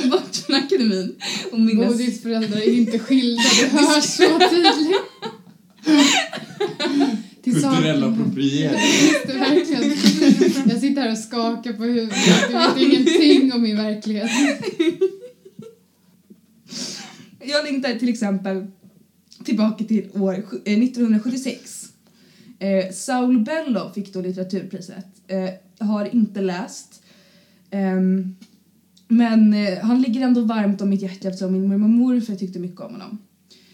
bort 0.12 0.36
från 0.36 0.56
akademin 0.56 1.15
och 1.51 1.60
minnas 1.60 1.88
Bodils 1.88 2.22
föräldrar 2.22 2.58
är 2.58 2.74
inte 2.74 3.00
skilda, 3.00 3.44
det 3.62 3.68
hörs 3.77 4.03
så 4.03 4.39
tydligt. 4.50 5.01
Kulturell 7.44 8.03
appropriering. 8.03 8.79
Verkligen. 9.27 9.84
Jag 10.70 10.79
sitter 10.79 11.01
här 11.01 11.12
och 11.12 11.18
skakar 11.18 11.74
på 11.74 11.84
huvudet. 11.84 12.18
Du 12.48 12.53
vet 12.53 12.77
ingenting 12.77 13.53
om 13.53 13.62
min 13.62 13.77
verklighet. 13.77 14.32
Jag 17.50 17.63
längtar 17.63 18.00
till 18.00 18.10
exempel 18.10 18.68
tillbaka 19.44 19.84
till 19.84 20.10
år 20.13 20.34
1976. 20.65 21.86
Eh, 22.60 22.70
eh, 22.70 22.91
Saul 22.91 23.39
Bellow 23.39 23.91
fick 23.94 24.13
då 24.13 24.22
litteraturpriset. 24.22 25.06
Eh, 25.27 25.50
har 25.88 26.15
inte 26.15 26.41
läst. 26.41 27.03
Eh, 27.70 28.00
men 29.08 29.53
eh, 29.53 29.79
han 29.79 30.01
ligger 30.01 30.22
ändå 30.22 30.41
varmt 30.41 30.82
om 30.82 30.89
mitt 30.89 31.01
hjärta 31.01 31.27
eftersom 31.27 31.53
min 31.53 31.68
mormor 31.68 31.84
och 31.84 31.89
morfar 31.89 32.36
tyckte 32.36 32.60
mycket 32.60 32.82
om 32.82 32.91
honom. 32.91 33.18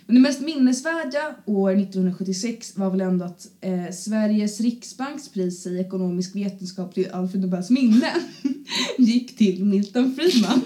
Men 0.05 0.15
det 0.15 0.21
mest 0.21 0.41
minnesvärda 0.41 1.35
år 1.45 1.71
1976 1.71 2.77
var 2.77 2.89
väl 2.89 3.01
ändå 3.01 3.25
att 3.25 3.47
eh, 3.61 3.91
Sveriges 3.91 4.61
riksbanks 4.61 5.29
pris 5.29 5.67
i 5.67 5.79
ekonomisk 5.79 6.35
vetenskap 6.35 6.93
till 6.93 7.11
Alfred 7.11 7.41
Nobels 7.41 7.69
minne 7.69 8.13
gick 8.97 9.37
till 9.37 9.65
Milton 9.65 10.15
Friedman. 10.15 10.61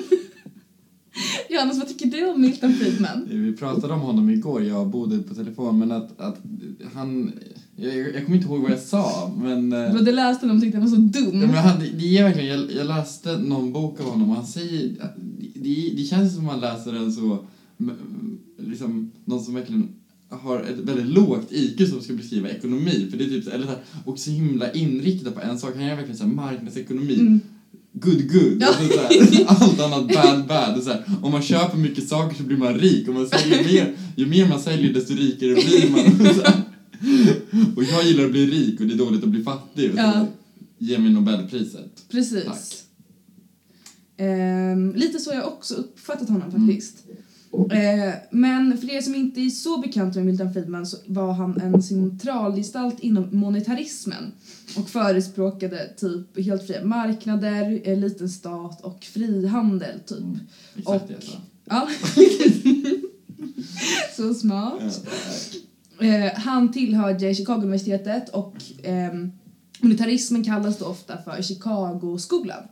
Johannes, 1.49 1.77
vad 1.77 1.87
tycker 1.87 2.05
du 2.05 2.29
om 2.29 2.41
Milton 2.41 2.73
Friedman? 2.73 3.27
Vi 3.31 3.53
pratade 3.57 3.93
om 3.93 3.99
honom 3.99 4.29
igår, 4.29 4.63
jag 4.63 4.87
Bodil 4.89 5.23
på 5.23 5.35
telefon, 5.35 5.79
men 5.79 5.91
att, 5.91 6.19
att 6.21 6.37
han... 6.93 7.31
Jag, 7.75 7.95
jag 7.97 8.25
kommer 8.25 8.35
inte 8.37 8.47
ihåg 8.49 8.61
vad 8.61 8.71
jag 8.71 8.79
sa, 8.79 9.31
men... 9.41 9.73
eh, 9.73 9.91
Du 9.91 9.97
hade 9.97 10.11
läst 10.11 10.41
honom 10.41 10.57
och 10.57 10.63
tyckte 10.63 10.77
han 10.77 10.89
var 10.89 10.95
så 10.95 11.01
dum. 11.01 11.41
Ja, 11.41 11.47
men 11.47 11.55
han, 11.55 11.79
det 11.97 12.17
är 12.17 12.23
verkligen, 12.23 12.59
jag, 12.59 12.71
jag 12.71 12.87
läste 12.87 13.37
någon 13.37 13.73
bok 13.73 13.99
av 13.99 14.05
honom 14.05 14.29
och 14.29 14.35
han 14.35 14.47
säger, 14.47 14.95
det, 15.55 15.93
det 15.97 16.03
känns 16.03 16.35
som 16.35 16.45
man 16.45 16.59
läser 16.59 16.93
en 16.93 17.11
så, 17.11 17.45
liksom, 18.57 19.11
någon 19.25 19.43
som 19.43 19.53
verkligen 19.53 19.89
har 20.29 20.59
ett 20.59 20.79
väldigt 20.79 21.05
lågt 21.05 21.51
IQ 21.51 21.89
som 21.89 22.01
ska 22.01 22.13
beskriva 22.13 22.49
ekonomi, 22.49 23.07
för 23.11 23.17
det 23.17 23.23
är 23.23 23.27
typ, 23.29 23.47
eller 23.47 23.65
så 23.65 23.69
här, 23.71 23.79
och 24.05 24.19
så 24.19 24.31
himla 24.31 24.71
inriktad 24.71 25.31
på 25.31 25.41
en 25.41 25.59
sak, 25.59 25.71
han 25.75 25.85
gör 25.85 25.95
verkligen 25.95 26.17
så 26.17 26.23
här 26.23 26.31
marknadsekonomi. 26.33 27.19
Mm. 27.19 27.39
Good 28.01 28.31
good. 28.31 28.57
Ja. 28.61 28.67
Alltså, 28.67 28.99
här, 28.99 29.45
allt 29.47 29.79
annat 29.79 30.07
bad 30.07 30.47
bad. 30.47 30.77
Och 30.77 30.83
så 30.83 30.89
här, 30.89 31.03
om 31.21 31.31
man 31.31 31.41
köper 31.41 31.77
mycket 31.77 32.07
saker 32.07 32.35
så 32.37 32.43
blir 32.43 32.57
man 32.57 32.73
rik. 32.73 33.07
Om 33.09 33.13
man 33.13 33.27
säljer 33.27 33.63
mer, 33.73 33.95
ju 34.15 34.25
mer 34.25 34.47
man 34.47 34.59
säljer 34.59 34.93
desto 34.93 35.13
rikare 35.13 35.53
blir 35.53 35.89
man. 35.91 35.99
Här. 36.45 36.63
Och 37.75 37.83
jag 37.83 38.03
gillar 38.03 38.25
att 38.25 38.31
bli 38.31 38.45
rik 38.45 38.79
och 38.79 38.85
det 38.85 38.93
är 38.93 38.97
dåligt 38.97 39.23
att 39.23 39.29
bli 39.29 39.43
fattig. 39.43 39.91
Och 39.91 39.99
Ja. 39.99 40.27
Ge 40.77 40.97
mig 40.97 41.11
Nobelpriset. 41.11 42.03
Precis. 42.11 42.45
Tack. 42.45 42.57
Ehm, 44.17 44.93
lite 44.95 45.19
så 45.19 45.29
har 45.29 45.35
jag 45.37 45.47
också 45.47 45.73
uppfattat 45.73 46.29
honom 46.29 46.51
faktiskt. 46.51 46.97
Eh, 47.71 48.13
men 48.31 48.77
för 48.77 48.91
er 48.91 49.01
som 49.01 49.15
inte 49.15 49.41
är 49.41 49.49
så 49.49 49.77
bekanta 49.77 50.19
med 50.19 50.25
Milton 50.25 50.53
Friedman 50.53 50.85
så 50.85 50.97
var 51.07 51.33
han 51.33 51.61
en 51.61 51.83
centralgestalt 51.83 52.99
inom 52.99 53.27
monetarismen 53.31 54.31
och 54.77 54.89
förespråkade 54.89 55.89
typ 55.97 56.45
helt 56.45 56.67
fria 56.67 56.83
marknader, 56.83 57.81
eh, 57.83 57.97
liten 57.97 58.29
stat 58.29 58.81
och 58.81 59.03
frihandel 59.03 59.99
typ. 59.99 60.19
Mm, 60.19 60.39
exakt 60.77 61.07
det 61.07 61.15
Och- 61.15 61.21
jag 61.21 61.23
sa. 61.23 61.37
Ja. 61.65 61.87
så 64.15 64.33
smart. 64.33 65.05
Eh, 65.99 66.33
han 66.39 66.71
tillhörde 66.71 67.35
Chicago-universitetet 67.35 68.29
och 68.29 68.55
ehm, 68.83 69.31
monetarismen 69.81 70.43
kallas 70.43 70.77
då 70.77 70.85
ofta 70.85 71.17
för 71.23 71.41
Chicago-skolan. 71.41 72.63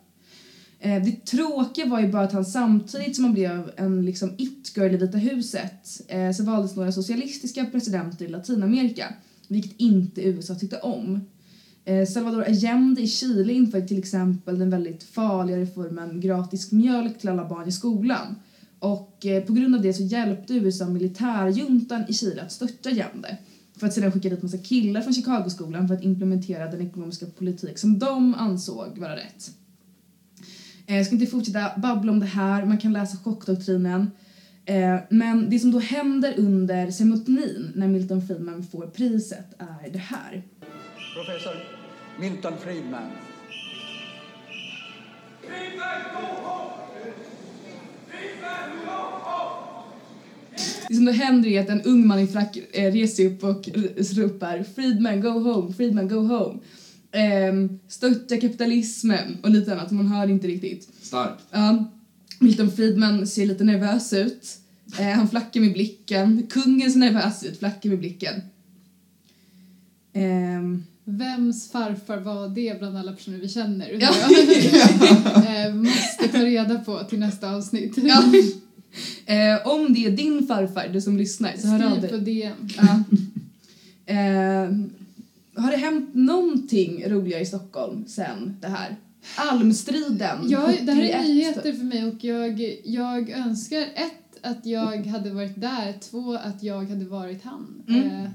Eh, 0.80 1.04
det 1.04 1.26
tråkiga 1.26 1.86
var 1.86 2.00
ju 2.00 2.12
bara 2.12 2.24
att 2.24 2.34
han 2.34 2.46
samtidigt 2.46 3.16
som 3.16 3.26
han 3.26 3.34
blev 3.34 3.72
en 3.76 4.06
liksom 4.06 4.32
it-girl 4.38 4.94
i 4.94 4.98
Vita 4.98 5.18
huset 5.18 6.02
eh, 6.08 6.32
så 6.32 6.44
valdes 6.44 6.76
några 6.76 6.92
socialistiska 6.92 7.66
presidenter 7.66 8.26
i 8.26 8.28
Latinamerika, 8.28 9.14
vilket 9.48 9.80
inte 9.80 10.22
USA 10.22 10.56
tyckte 10.56 10.80
om. 10.80 11.22
Eh, 11.86 12.06
Salvador 12.06 12.44
Allende 12.44 13.02
i 13.02 13.08
Chile 13.08 13.54
införde 13.54 13.88
till 13.88 14.00
exempel 14.00 14.60
den 14.60 14.70
väldigt 14.70 15.04
farliga 15.04 15.58
reformen 15.58 16.22
gratis 16.22 16.72
mjölk 16.72 17.20
till 17.20 17.30
alla 17.30 17.50
barn 17.50 17.68
i 17.68 17.72
skolan. 17.72 18.36
Och 18.80 19.26
eh, 19.26 19.44
på 19.44 19.54
grund 19.54 19.76
av 19.76 19.82
det 19.82 19.94
så 19.94 20.04
hjälpte 20.04 20.54
USA 20.54 20.86
militärjuntan 20.86 22.04
i 22.08 22.14
Chile 22.14 22.42
att 22.42 22.52
störta 22.52 22.90
Allende 22.90 23.38
för 23.78 23.88
att 23.88 23.94
sedan 23.94 24.12
skicka 24.12 24.30
dit 24.30 24.44
massa 24.44 24.58
killar 24.58 25.02
från 25.02 25.14
Chicagoskolan 25.14 25.88
för 25.88 25.96
att 25.96 26.04
implementera 26.04 26.72
den 26.72 26.88
ekonomiska 26.88 27.26
politik 27.26 27.78
som 27.78 28.00
de 28.00 28.34
ansåg 28.34 28.98
vara 28.98 29.16
rätt. 29.16 29.52
Eh, 30.88 30.98
Jag 30.98 31.06
ska 31.06 31.16
inte 31.16 31.28
fortsätta 31.28 31.72
babbla 31.78 32.12
om 32.12 32.20
det 32.20 32.26
här, 32.26 32.66
man 32.66 32.78
kan 32.78 32.94
läsa 32.94 33.18
chockdoktrinen. 33.18 34.12
Eh, 34.66 34.96
Men 35.10 35.50
det 35.50 35.60
som 35.60 35.72
då 35.72 35.80
händer 35.80 36.34
under 36.38 36.92
ceremonin 36.92 37.72
när 37.76 37.88
Milton 37.88 38.28
Friedman 38.28 38.64
får 38.64 38.88
priset 38.88 39.46
är 39.58 39.90
det 39.92 40.00
här. 40.00 40.44
Professor 41.16 41.56
Milton 42.20 42.54
Friedman. 42.64 43.10
Det 50.90 50.96
som 50.96 51.06
då 51.06 51.12
händer 51.12 51.50
är 51.50 51.62
att 51.62 51.70
en 51.70 51.82
ung 51.82 52.08
man 52.08 52.20
i 52.20 52.28
frack 52.28 52.58
eh, 52.72 52.92
reser 52.92 53.26
upp 53.26 53.44
och 53.44 53.70
ropar 54.16 54.64
Friedman 54.76 55.22
go 55.22 55.30
home, 55.30 55.74
Friedman 55.74 56.08
go 56.08 56.16
home. 56.16 56.60
Ehm, 57.12 57.80
Stötta 57.88 58.38
kapitalismen 58.38 59.38
och 59.44 59.50
lite 59.50 59.74
annat, 59.74 59.92
man 59.92 60.08
hör 60.08 60.30
inte 60.30 60.48
riktigt. 60.48 60.90
Starkt. 61.02 61.44
Ja, 61.52 61.86
Milton 62.40 62.72
Friedman 62.72 63.28
ser 63.28 63.46
lite 63.46 63.64
nervös 63.64 64.14
ut. 64.14 64.58
Eh, 65.00 65.06
han 65.06 65.28
flackar 65.30 65.60
med 65.62 65.74
blicken. 65.74 66.48
Kungen 66.50 66.92
ser 66.92 67.00
nervös 67.00 67.44
ut, 67.44 67.60
flackar 67.60 67.90
med 67.90 68.00
blicken. 68.00 68.42
Ehm, 70.14 70.84
Vems 71.10 71.72
farfar 71.72 72.18
var 72.18 72.50
det 72.50 72.80
bland 72.80 72.98
alla 72.98 73.12
personer 73.14 73.38
vi 73.38 73.50
känner? 73.50 73.98
Ja. 74.02 74.10
eh, 75.68 75.74
måste 75.76 76.28
ta 76.32 76.38
reda 76.38 76.80
på 76.80 77.04
till 77.04 77.20
nästa 77.20 77.56
avsnitt. 77.56 77.94
ja. 77.98 78.24
eh, 79.26 79.68
om 79.68 79.94
det 79.94 80.06
är 80.06 80.12
din 80.12 80.48
farfar, 80.48 80.90
du 80.94 81.02
som 81.02 81.18
lyssnar, 81.18 81.54
så 81.58 81.68
hör 81.68 81.86
av 81.86 81.98
Skriv 81.98 82.10
på 82.10 82.18
dig. 82.18 82.56
DM. 84.06 84.50
Har 85.58 85.72
det 85.72 85.78
hänt 85.78 86.10
någonting 86.14 87.04
roligare 87.08 87.42
i 87.42 87.46
Stockholm 87.46 88.06
sen 88.08 88.58
det 88.62 88.68
här? 88.68 88.96
Almstriden. 89.38 90.38
Ja, 90.50 90.60
det 90.82 90.92
här 90.92 91.02
71. 91.02 91.16
är 91.16 91.24
nyheter 91.24 91.74
för 91.74 91.84
mig 91.84 92.06
och 92.06 92.24
jag, 92.24 92.80
jag 92.86 93.30
önskar 93.30 93.82
ett, 93.82 94.46
att 94.46 94.66
jag 94.66 95.06
hade 95.06 95.30
varit 95.30 95.62
där, 95.62 95.94
två, 96.00 96.34
att 96.34 96.64
jag 96.64 96.90
hade 96.90 97.06
varit 97.06 97.44
han. 97.44 97.84
Mm. 97.88 98.08
Eh, 98.08 98.30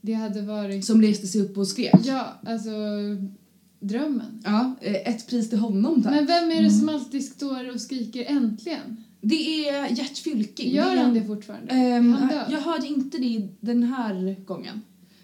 det 0.00 0.12
hade 0.12 0.42
varit... 0.42 0.84
Som 0.84 1.02
reste 1.02 1.26
sig 1.26 1.40
upp 1.40 1.58
och 1.58 1.68
skrek. 1.68 2.00
Ja, 2.04 2.40
alltså 2.46 2.70
drömmen. 3.80 4.42
Ja, 4.44 4.74
eh, 4.80 5.08
ett 5.08 5.28
pris 5.28 5.50
till 5.50 5.58
honom 5.58 6.02
tack. 6.02 6.14
Men 6.14 6.26
vem 6.26 6.50
är 6.50 6.62
det 6.62 6.70
som 6.70 6.88
alltid 6.88 7.24
står 7.24 7.74
och 7.74 7.80
skriker 7.80 8.24
äntligen? 8.24 9.04
Det 9.20 9.68
är 9.68 9.88
Gert 9.88 10.18
Fylking. 10.18 10.74
Gör 10.74 10.96
han 10.96 11.14
det 11.14 11.24
fortfarande? 11.24 11.72
Är 11.72 12.00
han 12.00 12.28
död? 12.28 12.46
jag 12.50 12.60
hörde 12.60 12.86
inte 12.86 13.18
det 13.18 13.48
den 13.60 13.82
här 13.82 14.44
gången. 14.44 14.82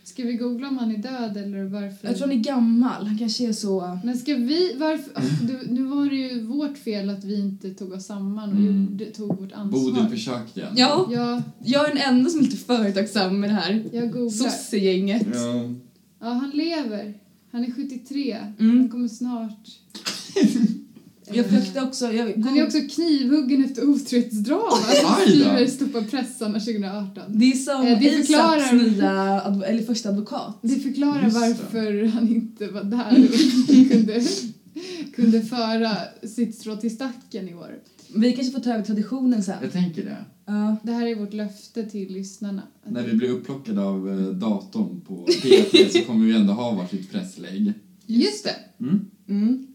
Ska 0.09 0.23
vi 0.25 0.33
googla 0.33 0.68
om 0.68 0.79
han 0.79 0.90
är 0.94 0.97
död 0.99 1.37
eller 1.37 1.64
varför? 1.64 2.09
Jag 2.09 2.16
tror 2.16 2.29
han 2.29 2.37
är 2.38 2.42
gammal. 2.42 3.07
Han 3.07 3.18
kanske 3.18 3.49
är 3.49 3.53
så... 3.53 3.99
Men 4.05 4.18
ska 4.18 4.35
vi, 4.35 4.73
varför, 4.77 5.11
oh, 5.21 5.42
du, 5.47 5.73
nu 5.73 5.83
var 5.83 6.05
det 6.11 6.16
ju 6.16 6.42
vårt 6.42 6.79
fel 6.79 7.11
att 7.11 7.25
vi 7.25 7.40
inte 7.40 7.71
tog 7.71 7.92
oss 7.92 8.07
samman 8.07 8.49
och 8.51 8.57
Mm. 8.57 8.85
gjorde, 8.90 9.05
tog 9.05 9.40
vårt 9.40 9.53
ansvar. 9.53 9.81
Bodil 9.81 10.09
försökte 10.11 10.61
igen. 10.61 10.73
Ja, 10.77 11.09
Ja, 11.12 11.42
jag 11.64 11.85
är 11.90 11.94
den 11.94 12.03
enda 12.14 12.31
som 12.31 12.40
är 12.40 12.44
lite 12.44 12.57
företagsam 12.57 13.40
med 13.40 13.51
det 13.51 13.55
här 13.55 13.85
jag 13.92 14.12
googlar. 14.12 14.31
sossegänget. 14.31 15.27
Ja. 15.35 15.75
Ja, 16.21 16.29
han 16.29 16.51
lever. 16.51 17.14
Han 17.53 17.64
är 17.64 17.71
73. 17.73 18.37
Mm. 18.59 18.79
Han 18.79 18.88
kommer 18.88 19.09
snart. 19.09 19.68
Jag 21.33 21.47
försökte 21.47 21.81
också... 21.83 22.12
Jag, 22.12 22.37
Han 22.45 22.59
är 22.59 22.67
också 22.67 22.79
knivhuggen 22.91 23.64
efter 23.64 23.85
otrohetsdrama. 23.88 24.62
Då. 25.03 25.23
Skriver 25.27 25.67
Stoppa 25.67 26.03
pressarna 26.03 26.59
2018. 26.61 27.23
Det 27.29 27.53
är 27.53 27.57
som 27.57 27.87
Eh, 27.87 28.01
det 28.01 28.11
förklarar- 28.11 28.73
nya, 28.73 29.41
adv- 29.41 29.64
eller 29.64 29.83
första 29.83 30.09
advokat. 30.09 30.59
Det 30.62 30.77
förklarar 30.77 31.23
Just 31.25 31.35
det. 31.41 31.41
varför 31.49 32.05
han 32.07 32.29
inte 32.29 32.67
var 32.67 32.85
där 32.85 33.25
och 33.25 33.88
kunde, 33.91 34.23
kunde 35.14 35.43
föra 35.43 35.97
sitt 36.29 36.55
strå 36.59 36.77
till 36.77 36.95
stacken 36.95 37.49
i 37.49 37.55
år. 37.55 37.79
Vi 38.14 38.33
kanske 38.33 38.53
får 38.53 38.61
ta 38.61 38.71
över 38.75 38.85
traditionen 38.85 39.43
sen. 39.43 39.57
Jag 39.62 39.73
tänker 39.73 40.05
det. 40.05 40.17
Ja. 40.47 40.77
Det 40.83 40.93
här 40.93 41.07
är 41.07 41.14
vårt 41.14 41.33
löfte 41.33 41.85
till 41.85 42.12
lyssnarna. 42.12 42.62
När 42.87 43.03
vi 43.07 43.12
blir 43.12 43.29
upplockade 43.31 43.83
av 43.83 44.09
eh, 44.11 44.17
datorn 44.27 45.01
på 45.01 45.27
P3 45.43 45.88
så 45.93 45.99
kommer 45.99 46.27
vi 46.27 46.37
ändå 46.37 46.53
ha 46.53 46.71
varsitt 46.75 47.12
presslägg. 47.12 47.73
Just 48.07 48.45
det! 48.45 48.85
Mm. 48.85 49.01
Mm, 49.29 49.67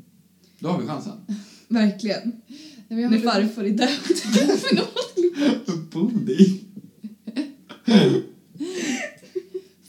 Då 0.64 0.70
har 0.70 0.82
vi 0.82 0.88
chansen. 0.88 1.14
verkligen. 1.68 2.22
Nej, 2.28 2.62
men 2.88 3.00
jag 3.02 3.12
När 3.12 3.18
håller- 3.18 3.32
farfar 3.32 3.64
är 3.64 3.70
död. 3.70 3.90
Förlåt. 4.60 5.00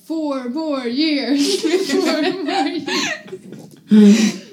Four 0.06 0.48
more 0.48 0.88
years! 0.90 1.60
Four 1.90 2.44
more 2.44 2.68
years. 2.70 4.34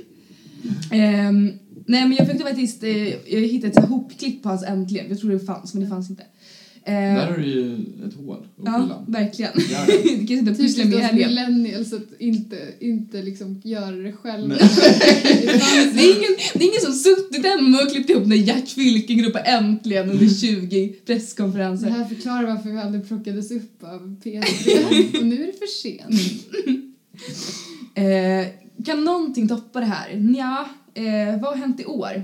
Ehm, 0.91 1.51
nej 1.86 2.07
men 2.07 2.12
jag 2.17 2.27
fick 2.31 2.41
faktiskt, 2.41 2.84
eh, 2.84 3.07
jag 3.07 3.41
hittade 3.41 3.73
ett 3.73 3.89
hopklipp 3.89 4.43
på 4.43 4.49
hans 4.49 4.63
äntligen. 4.63 5.10
Jag 5.10 5.19
tror 5.19 5.31
det 5.31 5.39
fanns 5.39 5.73
men 5.73 5.84
det 5.84 5.89
fanns 5.89 6.10
inte. 6.10 6.23
Ehm, 6.85 7.15
Där 7.15 7.27
har 7.27 7.37
du 7.37 7.45
ju 7.45 7.73
ett 8.07 8.13
hål 8.13 8.37
att 8.57 8.65
Ja, 8.65 8.81
fylla. 8.81 9.05
verkligen. 9.07 9.51
Ja. 9.71 9.85
det 10.03 10.03
kanske 10.17 10.33
inte 10.33 10.53
pyssla 10.53 10.85
med 10.85 10.99
helgen. 10.99 11.29
millennials 11.29 11.93
att 11.93 12.07
inte, 12.19 12.57
inte 12.79 13.21
liksom 13.21 13.61
göra 13.63 13.91
det 13.95 14.11
själv. 14.11 14.49
Det 14.49 14.55
Det 15.93 16.01
är, 16.01 16.17
ingen, 16.17 16.37
det 16.53 16.63
är 16.63 16.67
ingen 16.67 16.81
som 16.81 16.93
suttit 16.93 17.45
hemma 17.45 17.77
och 17.81 17.91
klippt 17.91 18.09
ihop 18.09 18.27
när 18.27 18.35
Gert 18.35 18.67
Fylking 18.69 19.23
ropar 19.25 19.41
äntligen 19.45 20.09
under 20.09 20.27
20 20.29 20.87
Det 20.87 21.05
presskonferenser. 21.05 21.89
här 21.89 22.05
förklarar 22.05 22.45
varför 22.55 22.69
vi 22.69 22.77
aldrig 22.77 23.07
plockades 23.07 23.51
upp 23.51 23.83
av 23.83 24.15
P3. 24.23 25.19
Och 25.19 25.25
nu 25.25 25.43
är 25.43 25.47
det 25.47 25.53
för 25.59 25.67
sent. 25.67 26.45
Eh, 27.95 28.47
kan 28.85 29.03
någonting 29.03 29.47
toppa 29.47 29.79
det 29.79 29.85
här? 29.85 30.15
Nja, 30.15 30.65
eh, 30.93 31.41
vad 31.41 31.51
har 31.51 31.55
hänt 31.57 31.79
i 31.79 31.85
år? 31.85 32.23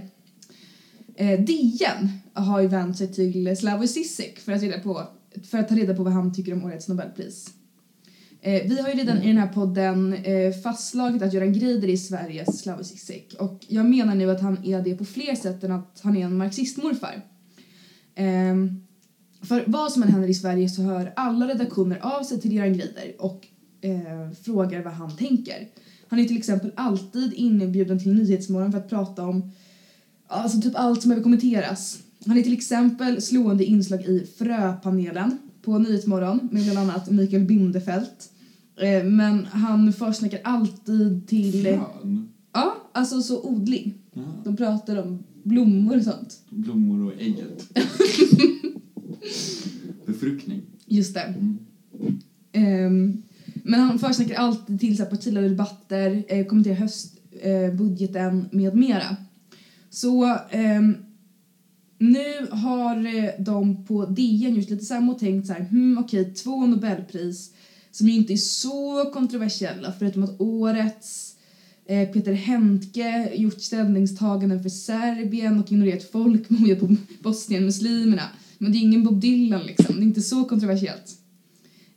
Eh, 1.20 1.40
DN 1.40 2.10
har 2.34 2.62
ju 2.62 2.68
vänt 2.68 2.98
sig 2.98 3.14
till 3.14 3.58
Slavoj 3.58 3.88
Zizek 3.88 4.40
för 4.40 4.52
att, 4.52 4.62
reda 4.62 4.80
på, 4.80 5.04
för 5.44 5.58
att 5.58 5.70
ta 5.70 5.76
reda 5.76 5.96
på 5.96 6.04
vad 6.04 6.14
han 6.14 6.34
tycker 6.34 6.54
om 6.54 6.64
årets 6.64 6.88
Nobelpris. 6.88 7.50
Eh, 8.42 8.64
vi 8.66 8.82
har 8.82 8.90
ju 8.90 8.96
redan 8.96 9.22
i 9.22 9.28
den 9.28 9.38
här 9.38 9.48
podden 9.48 10.14
eh, 10.14 10.54
fastslagit 10.64 11.22
att 11.22 11.34
Göran 11.34 11.54
Greider 11.54 11.88
är 11.88 11.98
Sveriges 11.98 12.60
Slavoj 12.60 12.84
Zizek 12.84 13.36
och 13.40 13.66
jag 13.68 13.86
menar 13.86 14.16
nu 14.16 14.32
att 14.32 14.42
han 14.42 14.66
är 14.66 14.82
det 14.82 14.96
på 14.96 15.06
fler 15.06 15.36
sätt 15.36 15.64
än 15.64 15.72
att 15.72 16.00
han 16.04 16.18
är 16.18 16.26
en 16.26 16.38
marxistmorfar. 16.38 17.22
Eh, 18.16 18.56
för 19.42 19.64
vad 19.68 19.92
som 19.92 20.04
än 20.04 20.10
händer 20.10 20.30
i 20.30 20.34
Sverige 20.34 20.70
så 20.70 20.82
hör 20.82 21.14
alla 21.16 21.48
redaktioner 21.48 22.00
av 22.02 22.24
sig 22.24 22.42
till 22.42 22.54
Göran 22.54 22.74
Greider 22.74 23.16
och 23.20 23.48
eh, 23.82 24.32
frågar 24.44 24.84
vad 24.84 24.94
han 24.94 25.18
tänker. 25.18 25.68
Han 26.08 26.20
är 26.20 26.26
till 26.26 26.38
exempel 26.38 26.72
alltid 26.76 27.34
inbjuden 27.34 28.00
till 28.00 28.14
Nyhetsmorgon 28.14 28.72
för 28.72 28.80
att 28.80 28.90
prata 28.90 29.24
om 29.24 29.52
alltså 30.28 30.62
typ 30.62 30.76
allt 30.76 31.02
som 31.02 31.10
behöver 31.10 31.24
kommenteras. 31.24 32.00
Han 32.26 32.38
är 32.38 32.42
till 32.42 32.54
exempel 32.54 33.22
slående 33.22 33.66
inslag 33.66 34.02
i 34.02 34.28
Fröpanelen 34.38 35.38
på 35.62 35.78
Nyhetsmorgon 35.78 36.50
med 36.52 36.64
bland 36.64 36.78
annat 36.78 37.10
Mikael 37.10 37.46
Bindefeld. 37.46 38.08
Eh, 38.80 39.04
men 39.04 39.46
han 39.46 39.94
försnackar 39.94 40.40
alltid 40.44 41.28
till... 41.28 41.64
Frön. 41.64 42.30
Ja, 42.54 42.78
alltså 42.92 43.22
så 43.22 43.44
odling. 43.44 43.94
Ja. 44.14 44.22
De 44.44 44.58
pratar 44.58 45.04
om 45.04 45.24
blommor 45.44 45.98
och 45.98 46.04
sånt. 46.04 46.40
Blommor 46.50 47.06
och 47.06 47.22
ägget. 47.22 47.74
Befruktning. 50.06 50.62
Just 50.86 51.14
det. 51.14 51.22
Mm. 51.22 51.58
Ehm, 52.52 53.24
men 53.64 53.80
han 53.80 54.00
försnackar 54.00 54.36
alltid 54.36 54.80
till 54.80 54.98
så 54.98 55.04
här 55.04 55.10
partiledardebatter, 55.10 56.24
eh, 56.28 56.46
kommenterar 56.46 56.76
höstbudgeten 56.76 58.40
eh, 58.40 58.46
med 58.52 58.76
mera. 58.76 59.18
Så 59.98 60.26
eh, 60.50 60.82
nu 61.98 62.48
har 62.52 63.16
eh, 63.16 63.30
de 63.40 63.86
på 63.86 64.06
DN 64.06 64.56
gjort 64.56 64.70
lite 64.70 64.86
samma 64.86 65.12
och 65.12 65.20
tänkt 65.20 65.48
så 65.48 65.54
här, 65.54 65.62
hmm, 65.62 65.98
okej, 65.98 66.34
två 66.34 66.66
Nobelpris 66.66 67.52
som 67.92 68.08
ju 68.08 68.14
inte 68.14 68.34
är 68.34 68.38
så 68.38 69.06
kontroversiella 69.14 69.94
förutom 70.00 70.24
att 70.24 70.42
årets 70.42 71.36
eh, 71.86 72.10
Peter 72.10 72.34
Hentke 72.34 73.32
gjort 73.36 73.62
ställningstaganden 73.62 74.64
för 74.64 74.70
Serbien 74.70 75.60
och 75.60 75.72
ignorerat 75.72 76.12
folkmordet 76.12 76.80
på 76.80 76.96
Bosnien-muslimerna. 77.22 78.30
Men 78.58 78.72
det 78.72 78.78
är 78.78 78.82
ingen 78.82 79.04
Bob 79.04 79.20
Dylan 79.20 79.66
liksom, 79.66 79.96
det 79.96 80.02
är 80.02 80.04
inte 80.04 80.22
så 80.22 80.44
kontroversiellt. 80.44 81.18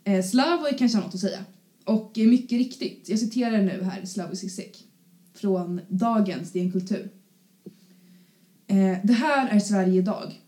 Eh, 0.04 0.24
Slavoj 0.24 0.76
kanske 0.78 0.98
har 0.98 1.04
något 1.04 1.14
att 1.14 1.20
säga. 1.20 1.44
Och 1.84 2.18
eh, 2.18 2.26
mycket 2.28 2.58
riktigt, 2.58 3.08
jag 3.08 3.18
citerar 3.18 3.62
nu 3.62 3.82
här 3.82 4.04
Slavoj 4.04 4.36
Zizek 4.36 4.84
från 5.34 5.80
dagens 5.88 6.52
DN 6.52 6.72
Kultur. 6.72 7.10
Eh, 8.70 8.98
det 9.02 9.12
här 9.12 9.48
är 9.48 9.60
Sverige 9.60 9.98
idag. 9.98 10.40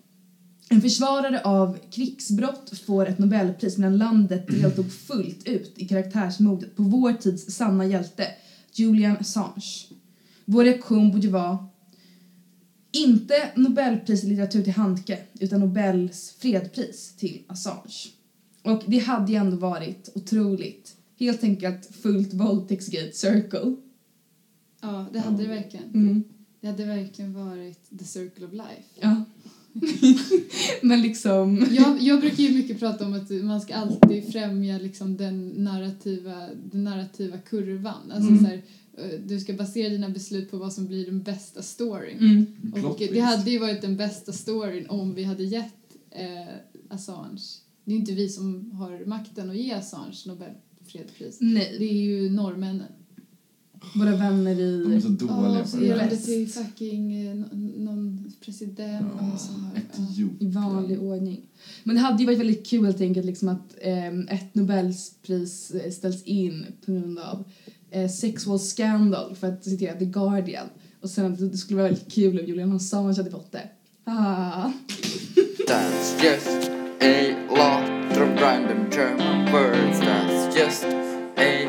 En 0.69 0.81
försvarare 0.81 1.41
av 1.41 1.79
krigsbrott 1.91 2.79
får 2.87 3.07
ett 3.07 3.19
Nobelpris 3.19 3.79
medan 3.79 3.99
landet 3.99 4.47
deltog 4.49 4.93
fullt 4.93 5.49
ut 5.49 5.73
i 5.77 5.89
karaktärsmordet 5.89 6.77
på 6.77 6.83
vår 6.83 7.13
tids 7.13 7.55
sanna 7.55 7.87
hjälte, 7.87 8.27
Julian 8.73 9.17
Assange. 9.17 9.89
Vår 10.45 10.65
reaktion 10.65 11.11
borde 11.11 11.29
vara 11.29 11.67
inte 12.93 13.51
Nobelpris 13.57 14.25
i 14.25 14.27
litteratur 14.27 14.63
till 14.63 14.73
Handke, 14.73 15.19
utan 15.41 15.61
Nobels 15.61 16.35
fredspris 16.39 17.17
till 17.17 17.43
Assange. 17.47 18.09
Och 18.63 18.83
det 18.87 18.99
hade 18.99 19.33
ju 19.33 19.39
ändå 19.39 19.57
varit 19.57 20.13
otroligt. 20.15 20.97
Helt 21.19 21.45
enkelt 21.45 21.97
fullt 22.03 22.35
våldtäktsgate 22.35 23.13
circle. 23.13 23.77
Ja, 24.81 25.07
det 25.13 25.19
hade 25.19 25.43
det 25.43 25.49
verkligen. 25.49 25.91
Mm. 25.95 26.25
Det 26.63 26.69
hade 26.69 26.85
verkligen 26.85 27.33
varit 27.33 27.99
the 27.99 28.05
circle 28.05 28.47
of 28.47 28.53
life. 28.53 28.83
Ja. 29.01 29.25
Men 30.83 31.03
liksom... 31.03 31.67
Jag, 31.71 32.03
jag 32.03 32.21
brukar 32.21 32.43
ju 32.43 32.55
mycket 32.55 32.79
prata 32.79 33.07
om 33.07 33.15
att 33.15 33.31
man 33.31 33.61
ska 33.61 33.75
alltid 33.75 34.33
främja 34.33 34.79
liksom 34.79 35.17
den, 35.17 35.49
narrativa, 35.49 36.49
den 36.73 36.85
narrativa 36.85 37.39
kurvan. 37.39 38.13
Alltså 38.13 38.31
Mm. 38.31 38.45
så 38.45 38.47
här, 38.47 38.63
eh, 38.99 39.21
du 39.27 39.41
ska 39.41 39.53
basera 39.53 39.89
dina 39.89 40.09
beslut 40.09 40.51
på 40.51 40.57
vad 40.57 40.73
som 40.73 40.87
blir 40.87 41.07
den 41.07 41.23
bästa 41.23 41.63
storyn. 41.63 42.19
Mm. 42.19 42.85
Och 42.85 42.99
det 42.99 43.21
hade 43.21 43.51
ju 43.51 43.59
varit 43.59 43.83
den 43.83 43.97
bästa 43.97 44.33
storyn 44.33 44.87
om 44.87 45.15
vi 45.15 45.25
hade 45.25 45.45
gett 45.45 45.97
eh, 46.11 46.55
Assange. 46.89 47.43
Det 47.85 47.93
är 47.93 47.97
inte 47.97 48.13
vi 48.13 48.29
som 48.29 48.71
har 48.73 49.05
makten 49.07 49.51
att 49.51 49.57
ge 49.57 49.73
Assange 49.73 50.23
Nobelfredspris. 50.27 51.39
Det 51.39 51.45
Nej, 51.45 51.77
är 51.91 52.03
ju 52.03 52.31
norrmännen. 52.31 52.93
Våra 53.95 54.17
vänner 54.17 54.55
De 54.55 54.93
är 54.93 54.97
i... 54.97 55.01
så 55.01 55.09
dåliga 55.09 55.65
så 55.65 55.77
på 55.77 55.83
det 55.83 55.89
de 55.89 55.95
där. 55.95 56.17
till 56.17 56.49
fucking 56.53 57.27
eh, 57.27 57.35
nå- 57.35 57.47
någon 57.77 58.33
president. 58.45 59.07
Ja, 59.19 59.25
har, 59.25 59.39
ja. 59.75 59.81
Etiopien. 59.81 60.37
I 60.41 60.47
vanlig 60.51 61.03
ordning. 61.03 61.41
Men 61.85 61.95
det 61.97 62.01
hade 62.03 62.19
ju 62.23 62.27
varit 62.27 62.39
väldigt 62.39 62.67
kul 62.67 62.85
helt 62.85 63.01
enkelt 63.01 63.27
liksom 63.27 63.49
att 63.49 63.75
ehm, 63.81 64.29
ett 64.29 64.55
Nobelpris 64.55 65.71
eh, 65.71 65.91
ställs 65.91 66.23
in 66.23 66.67
på 66.87 66.93
grund 66.93 67.19
av 67.19 67.45
eh, 67.91 68.11
sexual 68.11 68.59
scandal, 68.59 69.35
för 69.35 69.47
att 69.49 69.65
citera 69.65 69.99
The 69.99 70.05
Guardian. 70.05 70.67
Och 71.01 71.11
sen 71.11 71.33
att 71.33 71.39
det 71.53 71.57
skulle 71.59 71.77
vara 71.81 71.89
väldigt 71.89 72.13
kul 72.13 72.41
om 72.41 72.47
Julian 72.47 72.73
Assange 72.73 73.17
hade 73.17 73.31
fått 73.31 73.53
det. 73.53 73.69
Ah. 74.05 74.73
That's 75.69 76.25
just 76.25 76.71
a 77.01 77.35
lot 77.51 78.17
of 78.23 78.41
random 78.41 78.91
German 78.91 79.53
words. 79.53 80.01
That's 80.01 80.57
just 80.59 80.85
a 81.37 81.69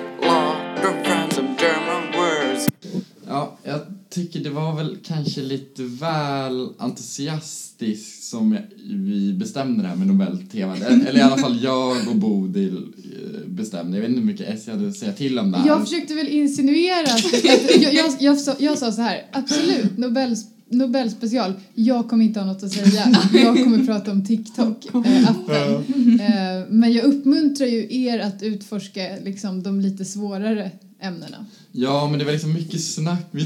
Ja, 3.34 3.58
jag 3.63 3.80
tycker 4.10 4.39
det 4.39 4.50
var 4.50 4.76
väl 4.76 4.98
kanske 5.04 5.41
lite 5.41 5.84
väl 5.84 6.69
entusiastiskt 6.78 8.24
som 8.24 8.58
vi 8.84 9.34
bestämde 9.34 9.84
det 9.84 9.89
här 9.89 9.96
med 9.96 10.08
Nobeltemat. 10.08 10.82
Eller 10.82 11.17
i 11.17 11.22
alla 11.22 11.38
fall 11.38 11.63
jag 11.63 12.08
och 12.10 12.15
Bodil 12.15 12.78
eh, 12.78 13.48
bestämde. 13.48 13.98
Jag 13.98 14.02
vet 14.02 14.10
inte 14.10 14.22
hur 14.22 14.28
mycket 14.28 14.50
S 14.50 14.63
jag 14.65 14.74
hade 14.74 14.88
att 14.88 14.96
säga 14.96 15.13
till 15.13 15.39
om 15.39 15.52
det 15.52 15.58
här. 15.58 15.67
Jag 15.67 15.82
försökte 15.82 16.13
väl 16.13 16.28
insinuera 16.28 17.04
att, 17.04 17.43
jag, 17.84 17.93
jag, 17.93 18.12
jag, 18.19 18.39
sa, 18.39 18.56
jag 18.60 18.78
sa 18.78 18.91
så 18.91 19.02
här, 19.02 19.26
absolut, 19.32 19.98
Nobel, 19.98 20.36
Nobelspecial, 20.69 21.54
jag 21.74 22.10
kommer 22.10 22.26
inte 22.26 22.39
ha 22.39 22.48
något 22.48 22.63
att 22.63 22.72
säga. 22.72 23.15
Jag 23.34 23.63
kommer 23.63 23.86
prata 23.86 24.12
om 24.12 24.24
TikTok-appen. 24.24 25.84
Eh, 26.19 26.67
men 26.69 26.93
jag 26.93 27.06
uppmuntrar 27.06 27.67
ju 27.67 28.04
er 28.04 28.19
att 28.19 28.43
utforska 28.43 29.10
liksom, 29.24 29.63
de 29.63 29.82
lite 29.82 30.06
svårare 30.06 30.72
ämnena. 31.04 31.46
Ja, 31.72 32.08
men 32.10 32.20
det 32.20 32.26
var 32.26 32.32
liksom 32.32 32.54
mycket 32.54 32.84
snack. 32.84 33.26
Vi, 33.32 33.44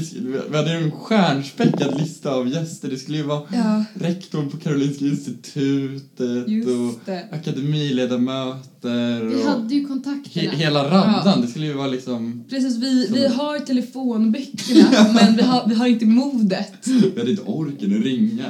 vi 0.50 0.56
hade 0.56 0.78
ju 0.78 0.84
en 0.84 0.90
stjärnspäckad 0.90 2.00
lista 2.00 2.30
av 2.34 2.48
gäster. 2.48 2.88
Det 2.90 2.96
skulle 2.98 3.16
ju 3.18 3.22
vara 3.24 3.42
Ja, 3.52 3.84
rektorn 3.94 4.50
på 4.50 4.56
Karolinska 4.56 5.04
institutet 5.04 6.20
och 6.20 6.48
just 6.50 7.06
det. 7.06 7.28
akademiledamöter 7.32 9.24
Vi 9.24 9.34
och 9.34 9.40
hade 9.48 9.74
ju 9.74 9.80
he, 9.80 9.86
kontakterna. 9.86 10.50
hela 10.52 10.84
raddan. 10.90 11.40
Det 11.40 11.46
skulle 11.46 11.66
ju 11.66 11.72
vara 11.72 11.86
liksom... 11.86 12.44
Precis, 12.50 12.76
vi, 12.76 13.08
vi 13.12 13.26
har 13.26 13.58
telefonböckerna 13.58 15.12
men 15.14 15.36
vi 15.36 15.42
har, 15.42 15.68
vi 15.68 15.74
har 15.74 15.86
inte 15.86 16.06
modet. 16.06 16.86
Vi 16.86 17.18
hade 17.18 17.30
inte 17.30 17.42
orken 17.42 17.96
att 17.98 18.04
ringa. 18.04 18.46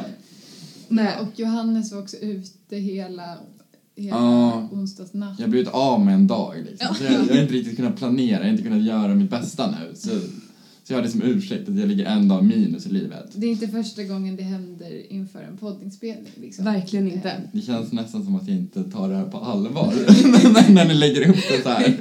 Nej. 0.88 1.14
Och 1.20 1.28
Johannes 1.40 1.92
var 1.92 2.02
också 2.02 2.16
ute 2.16 2.76
hela, 2.76 3.36
hela 4.02 4.16
Ja. 4.16 4.68
onsdagsnatt. 4.72 5.38
Jag 5.38 5.46
har 5.46 5.50
blivit 5.50 5.68
av 5.68 6.04
med 6.04 6.14
en 6.14 6.26
dag 6.26 6.54
liksom. 6.70 6.94
Så 6.94 7.04
jag, 7.04 7.12
jag 7.12 7.34
har 7.34 7.42
inte 7.42 7.54
riktigt 7.54 7.76
kunnat 7.76 7.96
planera, 7.96 8.38
jag 8.38 8.44
har 8.44 8.50
inte 8.50 8.62
kunnat 8.62 8.82
göra 8.84 9.14
mitt 9.14 9.30
bästa 9.30 9.70
nu. 9.70 9.94
Så, 9.94 10.08
så 10.84 10.92
jag 10.92 10.96
har 10.96 11.02
det 11.02 11.10
som 11.10 11.22
ursäkt 11.22 11.68
att 11.68 11.76
jag 11.78 11.88
ligger 11.88 12.04
en 12.06 12.28
dag 12.28 12.44
minus 12.44 12.86
i 12.86 12.90
livet. 12.90 13.26
Det 13.34 13.46
är 13.46 13.50
inte 13.50 13.68
första 13.68 14.02
gången 14.04 14.36
det 14.36 14.42
händer 14.42 15.12
inför 15.12 15.42
en 15.42 15.56
poddinspelning. 15.56 16.32
Liksom. 16.34 16.64
Verkligen 16.64 17.12
inte. 17.12 17.32
Det 17.52 17.60
känns 17.60 17.92
nästan 17.92 18.24
som 18.24 18.34
att 18.36 18.48
jag 18.48 18.56
inte 18.56 18.84
tar 18.84 19.08
det 19.08 19.16
här 19.16 19.24
på 19.26 19.38
allvar 19.38 19.94
när 20.72 20.88
ni 20.88 20.94
lägger 20.94 21.28
upp 21.30 21.36
det 21.50 21.62
så 21.62 21.68
här. 21.68 21.96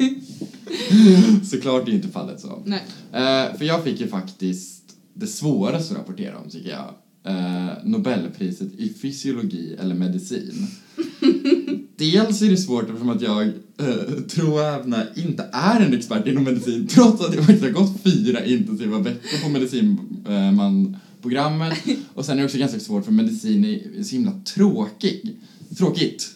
Såklart 1.45 1.87
är 1.87 1.91
inte 1.93 2.07
fallet 2.07 2.39
så. 2.39 2.61
Nej. 2.65 2.81
Eh, 3.13 3.57
för 3.57 3.65
jag 3.65 3.83
fick 3.83 3.99
ju 4.01 4.07
faktiskt 4.07 4.83
det 5.13 5.27
svåraste 5.27 5.93
att 5.93 5.99
rapportera 5.99 6.37
om 6.37 6.49
tycker 6.49 6.69
jag. 6.69 6.93
Eh, 7.33 7.67
Nobelpriset 7.83 8.73
i 8.73 8.93
fysiologi 9.01 9.75
eller 9.79 9.95
medicin. 9.95 10.67
Dels 11.97 12.41
är 12.41 12.49
det 12.49 12.57
svårt 12.57 12.83
eftersom 12.83 13.09
att 13.09 13.21
jag 13.21 13.47
eh, 13.47 14.21
troävna 14.29 15.03
inte 15.15 15.49
är 15.51 15.79
en 15.79 15.93
expert 15.93 16.27
inom 16.27 16.43
medicin 16.43 16.87
trots 16.91 17.21
att 17.21 17.35
jag 17.35 17.45
faktiskt 17.45 17.63
har 17.63 17.71
gått 17.71 18.03
fyra 18.03 18.45
intensiva 18.45 18.99
veckor 18.99 19.43
på 19.43 19.49
medicinprogrammet. 19.49 21.77
Och 22.13 22.25
sen 22.25 22.37
är 22.37 22.39
det 22.39 22.45
också 22.45 22.57
ganska 22.57 22.79
svårt 22.79 23.05
för 23.05 23.11
medicin 23.11 23.65
är 23.65 24.03
så 24.03 24.15
himla 24.15 24.41
tråkig. 24.55 25.37
Tråkigt. 25.77 26.29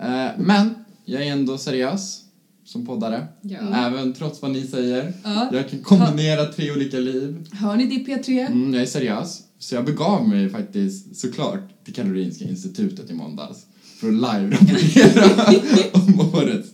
Eh, 0.00 0.28
men 0.38 0.74
jag 1.04 1.22
är 1.22 1.32
ändå 1.32 1.58
seriös 1.58 2.20
som 2.64 2.86
poddare. 2.86 3.26
Ja. 3.42 3.86
Även 3.86 4.12
trots 4.12 4.42
vad 4.42 4.50
ni 4.50 4.66
säger. 4.66 5.12
Ja. 5.24 5.48
Jag 5.52 5.70
kan 5.70 5.82
kombinera 5.82 6.44
tre 6.44 6.72
olika 6.72 6.98
liv. 6.98 7.46
Hör 7.52 7.76
ni 7.76 7.86
det 7.86 8.12
P3? 8.12 8.46
Mm, 8.46 8.74
jag 8.74 8.82
är 8.82 8.86
seriös. 8.86 9.42
Så 9.58 9.74
jag 9.74 9.84
begav 9.84 10.28
mig 10.28 10.50
faktiskt 10.50 11.16
såklart 11.16 11.84
till 11.84 11.94
Karolinska 11.94 12.44
institutet 12.44 13.10
i 13.10 13.14
måndags 13.14 13.66
för 14.00 14.08
att 14.08 14.14
live-rapportera 14.14 15.90
om 15.92 16.20
årets 16.34 16.68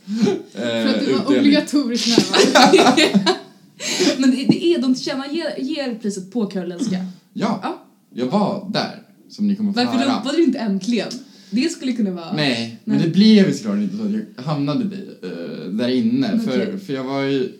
eh, 0.54 0.60
För 0.60 0.88
att 0.88 1.00
du 1.00 1.12
var 1.12 1.20
utdelning. 1.20 1.38
obligatoriskt 1.40 2.08
närvarande. 2.08 3.20
Men 4.18 4.30
det, 4.30 4.36
det 4.36 4.64
är, 4.66 4.82
de 4.82 4.94
tillkännager 4.94 5.58
ger 5.58 5.94
priset 5.94 6.32
på 6.32 6.46
Karolinska. 6.46 7.06
Ja, 7.32 7.60
Ja. 7.62 7.84
jag 8.14 8.26
var 8.26 8.70
där, 8.72 9.02
som 9.30 9.48
ni 9.48 9.56
kommer 9.56 9.72
få 9.72 9.76
Varför 9.84 9.98
höra. 9.98 10.18
ropade 10.18 10.36
du 10.36 10.44
inte 10.44 10.58
äntligen? 10.58 11.08
Det 11.50 11.68
skulle 11.72 11.92
kunna 11.92 12.10
vara... 12.10 12.32
Nej, 12.36 12.80
men 12.84 12.96
Nej. 12.96 13.06
det 13.06 13.12
blev 13.12 13.46
ju 13.48 13.54
såklart 13.54 13.76
inte 13.78 13.96
så 13.96 14.02
att 14.04 14.10
jag 14.36 14.42
hamnade 14.42 14.84
där, 14.84 15.06
eh, 15.22 15.70
där 15.70 15.88
inne. 15.88 16.38
För, 16.40 16.62
Okej. 16.62 16.78
för 16.78 16.92
jag 16.92 17.04
var 17.04 17.22
ju 17.22 17.52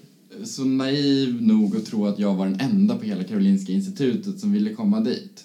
så 0.45 0.65
naiv 0.65 1.43
nog 1.43 1.77
att 1.77 1.87
tro 1.87 2.07
att 2.07 2.19
jag 2.19 2.35
var 2.35 2.47
den 2.47 2.61
enda 2.61 2.97
på 2.97 3.05
hela 3.05 3.25
Karolinska 3.25 3.73
institutet 3.73 4.41
som 4.41 4.53
ville 4.53 4.75
komma 4.75 5.01
dit. 5.01 5.45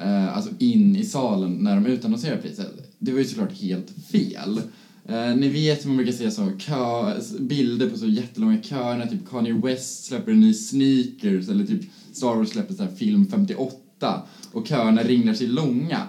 Eh, 0.00 0.36
alltså 0.36 0.50
in 0.58 0.96
i 0.96 1.04
salen 1.04 1.52
när 1.52 1.74
de 1.74 1.86
utannonserade 1.86 2.42
priset. 2.42 2.83
Det 3.04 3.12
var 3.12 3.18
ju 3.18 3.24
såklart 3.24 3.52
helt 3.52 3.90
fel. 4.12 4.60
Eh, 5.08 5.36
ni 5.36 5.48
vet 5.48 5.84
hur 5.84 5.88
man 5.88 5.96
brukar 5.96 6.12
se 6.12 6.30
så 6.30 6.50
kö, 6.58 7.14
bilder 7.40 7.90
på 7.90 7.98
så 7.98 8.06
jättelånga 8.06 8.62
köer 8.62 8.98
när 8.98 9.06
typ 9.06 9.28
Kanye 9.30 9.52
West 9.52 10.04
släpper 10.04 10.32
en 10.32 10.40
ny 10.40 10.54
sneakers 10.54 11.48
eller 11.48 11.66
typ 11.66 11.82
Star 12.12 12.36
Wars 12.36 12.48
släpper 12.48 12.74
så 12.74 12.82
här 12.82 12.90
film 12.90 13.26
58 13.26 14.22
och 14.52 14.66
köerna 14.66 15.02
ringlar 15.02 15.34
sig 15.34 15.46
långa. 15.46 16.02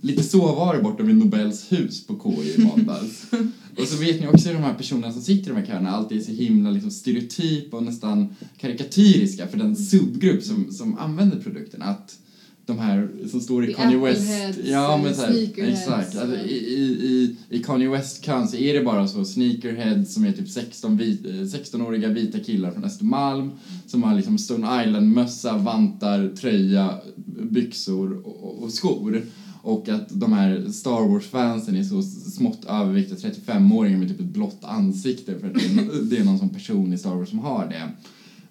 Lite 0.00 0.22
så 0.22 0.54
var 0.54 0.76
det 0.76 0.82
borta 0.82 1.02
vid 1.02 1.16
Nobels 1.16 1.72
hus 1.72 2.06
på 2.06 2.20
KI 2.22 2.54
i 2.54 2.64
måndags. 2.64 3.24
Och 3.78 3.86
så 3.86 3.96
vet 3.96 4.20
ni 4.20 4.26
också 4.26 4.48
hur 4.48 4.54
de 4.54 4.62
här 4.62 4.74
personerna 4.74 5.12
som 5.12 5.22
sitter 5.22 5.50
i 5.50 5.54
de 5.54 5.60
här 5.60 5.66
köerna 5.66 5.90
alltid 5.90 6.18
är 6.18 6.22
så 6.22 6.32
himla 6.32 6.70
liksom 6.70 6.90
stereotypa 6.90 7.76
och 7.76 7.82
nästan 7.82 8.36
karikatyriska 8.60 9.46
för 9.46 9.58
den 9.58 9.76
subgrupp 9.76 10.42
som, 10.42 10.72
som 10.72 10.98
använder 10.98 11.40
produkten. 11.40 11.82
Att 11.82 12.18
de 12.66 12.78
här 12.78 13.08
som 13.30 13.40
står 13.40 13.68
i 13.68 13.74
Kanye 13.74 13.98
West... 13.98 14.30
Ja, 14.64 15.00
men 15.02 15.14
så 15.14 15.22
här, 15.22 15.50
exakt. 15.56 16.18
Alltså, 16.18 16.36
i, 16.36 16.54
i, 16.54 17.36
i, 17.48 17.62
Kanye 17.62 17.88
West-kön 17.88 18.48
så 18.48 18.56
är 18.56 18.74
det 18.74 18.84
bara 18.84 19.08
så 19.08 19.24
sneakerheads 19.24 20.14
som 20.14 20.24
är 20.24 20.32
typ 20.32 20.48
16 20.48 20.96
vit, 20.96 21.26
eh, 21.26 21.30
16-åriga 21.30 22.08
vita 22.08 22.38
killar 22.38 22.70
från 22.70 22.84
Östermalm 22.84 23.50
som 23.86 24.02
har 24.02 24.14
liksom 24.14 24.38
Stone 24.38 24.84
Island-mössa, 24.84 25.56
vantar, 25.56 26.28
tröja, 26.36 26.94
byxor 27.50 28.26
och, 28.26 28.62
och, 28.62 28.72
skor. 28.72 29.22
Och 29.62 29.88
att 29.88 30.08
de 30.08 30.32
här 30.32 30.68
Star 30.72 31.08
Wars-fansen 31.08 31.76
är 31.76 31.84
så 31.84 32.02
smått 32.30 32.64
överviktiga 32.68 33.30
35-åringar 33.30 33.98
med 33.98 34.08
typ 34.08 34.20
ett 34.20 34.26
blått 34.26 34.58
ansikte 34.62 35.38
för 35.38 35.46
att 35.46 35.54
det 35.54 35.64
är, 35.64 35.74
nå- 35.74 35.92
det 36.02 36.16
är 36.16 36.24
någon 36.24 36.48
person 36.48 36.92
i 36.92 36.98
Star 36.98 37.14
Wars 37.14 37.28
som 37.28 37.38
har 37.38 37.66
det. 37.68 37.88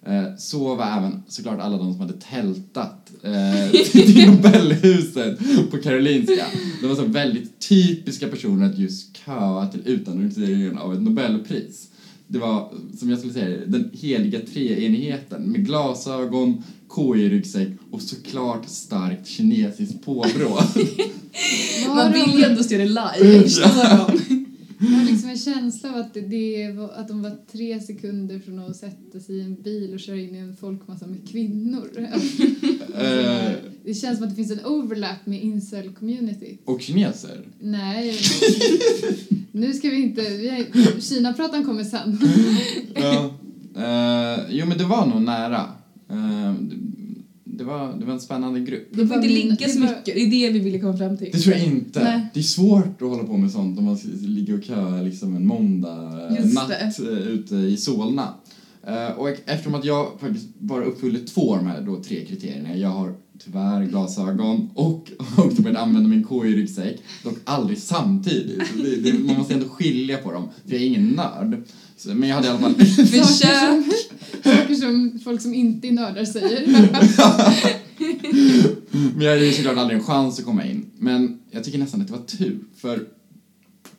Eh, 0.05 0.35
Så 0.37 0.75
var 0.75 0.85
även 0.97 1.23
såklart 1.27 1.59
alla 1.59 1.77
de 1.77 1.91
som 1.91 2.01
hade 2.01 2.13
tältat 2.31 3.11
eh, 3.23 3.81
till 3.91 4.27
Nobelhuset 4.27 5.39
på 5.71 5.77
Karolinska. 5.77 6.45
De 6.81 6.87
var 6.87 6.95
så 6.95 7.05
väldigt 7.05 7.59
typiska 7.59 8.27
personer 8.27 8.65
att 8.65 8.77
just 8.77 9.17
köa 9.25 9.67
till 9.67 9.81
utannonseringen 9.85 10.77
av 10.77 10.93
ett 10.93 11.01
Nobelpris. 11.01 11.87
Det 12.27 12.39
var, 12.39 12.71
som 12.99 13.09
jag 13.09 13.19
skulle 13.19 13.33
säga, 13.33 13.57
den 13.67 13.89
heliga 13.93 14.39
treenigheten 14.53 15.43
med 15.51 15.65
glasögon, 15.65 16.63
KI-ryggsäck 16.95 17.67
och 17.91 18.01
såklart 18.01 18.69
starkt 18.69 19.27
kinesiskt 19.27 20.05
påbrå. 20.05 20.59
Man 21.87 22.11
vill 22.13 22.39
ju 22.39 22.43
ändå 22.43 22.63
se 22.63 22.77
det 22.77 22.85
live, 22.85 23.41
förstår 23.43 23.97
dem. 24.07 24.28
Jag 24.81 24.87
har 24.87 25.05
liksom 25.05 25.29
en 25.29 25.37
känsla 25.37 25.89
av 25.89 25.95
att, 25.95 26.13
det- 26.13 26.21
det 26.21 26.71
var, 26.71 26.89
att 26.89 27.07
de 27.07 27.21
var 27.21 27.37
tre 27.51 27.79
sekunder 27.79 28.39
från 28.39 28.59
att 28.59 28.75
sätta 28.75 29.19
sig 29.19 29.35
i 29.35 29.41
en 29.41 29.55
bil 29.61 29.93
och 29.93 29.99
köra 29.99 30.15
in 30.17 30.35
i 30.35 30.37
en 30.37 30.55
folkmassa 30.55 31.07
med 31.07 31.29
kvinnor. 31.29 31.89
Eh, 32.99 33.51
det 33.85 33.93
känns 33.93 34.17
som 34.17 34.23
att 34.23 34.29
det 34.29 34.35
finns 34.35 34.51
en 34.51 34.65
overlap 34.65 35.25
med 35.25 35.41
incel-community. 35.43 36.57
och 36.65 36.81
kineser. 36.81 37.41
Nej, 37.59 38.17
nu 39.51 39.73
ska 39.73 39.89
vi 39.89 40.01
inte... 40.01 40.21
Vi 40.21 40.65
Kina-pratan 41.01 41.65
kommer 41.65 41.83
sen. 41.83 42.19
Ja. 42.95 43.25
Eh, 43.75 44.39
jo, 44.49 44.65
men 44.65 44.77
det 44.77 44.83
var 44.83 45.05
nog 45.05 45.21
nära. 45.21 45.65
Eh, 46.09 46.53
det, 47.59 47.65
var, 47.65 47.93
det 47.99 48.05
var 48.05 48.13
en 48.13 48.19
spännande 48.19 48.59
grupp. 48.59 48.87
De 48.91 48.95
får 48.95 49.15
inte 49.17 49.27
Det 49.27 49.33
var- 49.33 49.39
linka 49.43 49.67
så 49.69 49.79
mycket, 49.79 50.05
det 50.05 50.21
är 50.21 50.29
det 50.47 50.49
vi 50.49 50.59
ville 50.59 50.79
komma 50.79 50.97
fram 50.97 51.17
till. 51.17 51.29
Det 51.31 51.39
tror 51.39 51.55
jag 51.55 51.65
inte. 51.65 52.03
Nej. 52.03 52.27
Det 52.33 52.39
är 52.39 52.43
svårt 52.43 53.01
att 53.01 53.07
hålla 53.07 53.23
på 53.23 53.37
med 53.37 53.51
sånt 53.51 53.79
om 53.79 53.85
man 53.85 53.97
ska 53.97 54.07
ligga 54.21 54.55
och 54.55 54.63
köa 54.63 55.01
liksom 55.01 55.35
en 55.35 55.47
måndag 55.47 56.27
eh, 56.29 56.35
Just 56.43 56.55
natt 56.55 56.67
det. 56.97 57.03
eh, 57.11 57.17
ute 57.27 57.55
i 57.55 57.77
Solna. 57.77 58.33
Eh, 58.87 59.11
och 59.17 59.29
eftersom 59.29 59.75
att 59.75 59.85
jag 59.85 60.11
faktiskt 60.19 60.47
bara 60.59 60.83
uppfyller 60.83 61.19
två 61.19 61.53
av 61.53 61.57
de 61.57 61.67
här 61.67 61.81
då, 61.81 62.03
tre 62.03 62.25
kriterierna. 62.25 62.75
Jag 62.75 62.89
har 62.89 63.13
tyvärr 63.39 63.85
glasögon 63.85 64.69
och 64.73 65.11
har 65.19 65.45
också 65.45 65.61
börjat 65.61 65.81
använda 65.81 66.09
min 66.09 66.27
KI-ryggsäck. 66.27 66.99
Dock 67.23 67.37
aldrig 67.43 67.77
samtidigt. 67.77 68.67
Så 68.67 68.83
Det, 68.83 68.95
det, 68.95 69.13
man 69.19 69.37
måste 69.37 69.53
ändå 69.53 69.69
skilja 69.69 70.17
på 70.17 70.31
dem. 70.31 70.49
För 70.65 70.73
jag 70.73 70.81
är 70.81 70.87
ingen 70.87 71.09
nörd. 71.09 71.63
Så, 71.97 72.09
men 72.09 72.29
jag 72.29 72.35
hade 72.35 72.47
i 72.47 72.49
alla 72.49 72.59
fall... 72.59 72.75
Försök! 72.85 73.49
som, 73.59 73.93
saker 74.43 74.75
som 74.75 75.19
folk 75.23 75.41
som 75.41 75.53
inte 75.53 75.87
är 75.87 75.91
nördar 75.91 76.25
säger. 76.25 76.67
Men 78.91 79.21
jag 79.21 79.31
hade 79.31 79.45
ju 79.45 79.53
såklart 79.53 79.77
aldrig 79.77 79.99
en 79.99 80.05
chans 80.05 80.39
att 80.39 80.45
komma 80.45 80.65
in. 80.65 80.85
Men 80.97 81.39
jag 81.51 81.63
tycker 81.63 81.77
nästan 81.77 82.01
att 82.01 82.07
det 82.07 82.13
var 82.13 82.25
tur, 82.25 82.59
för 82.75 83.07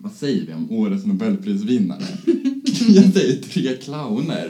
vad 0.02 0.12
säger 0.12 0.46
vi 0.46 0.52
om 0.54 0.70
årets 0.70 1.06
Nobelprisvinnare? 1.06 2.04
jag 2.88 3.12
säger 3.12 3.42
tre 3.42 3.76
clowner. 3.76 4.48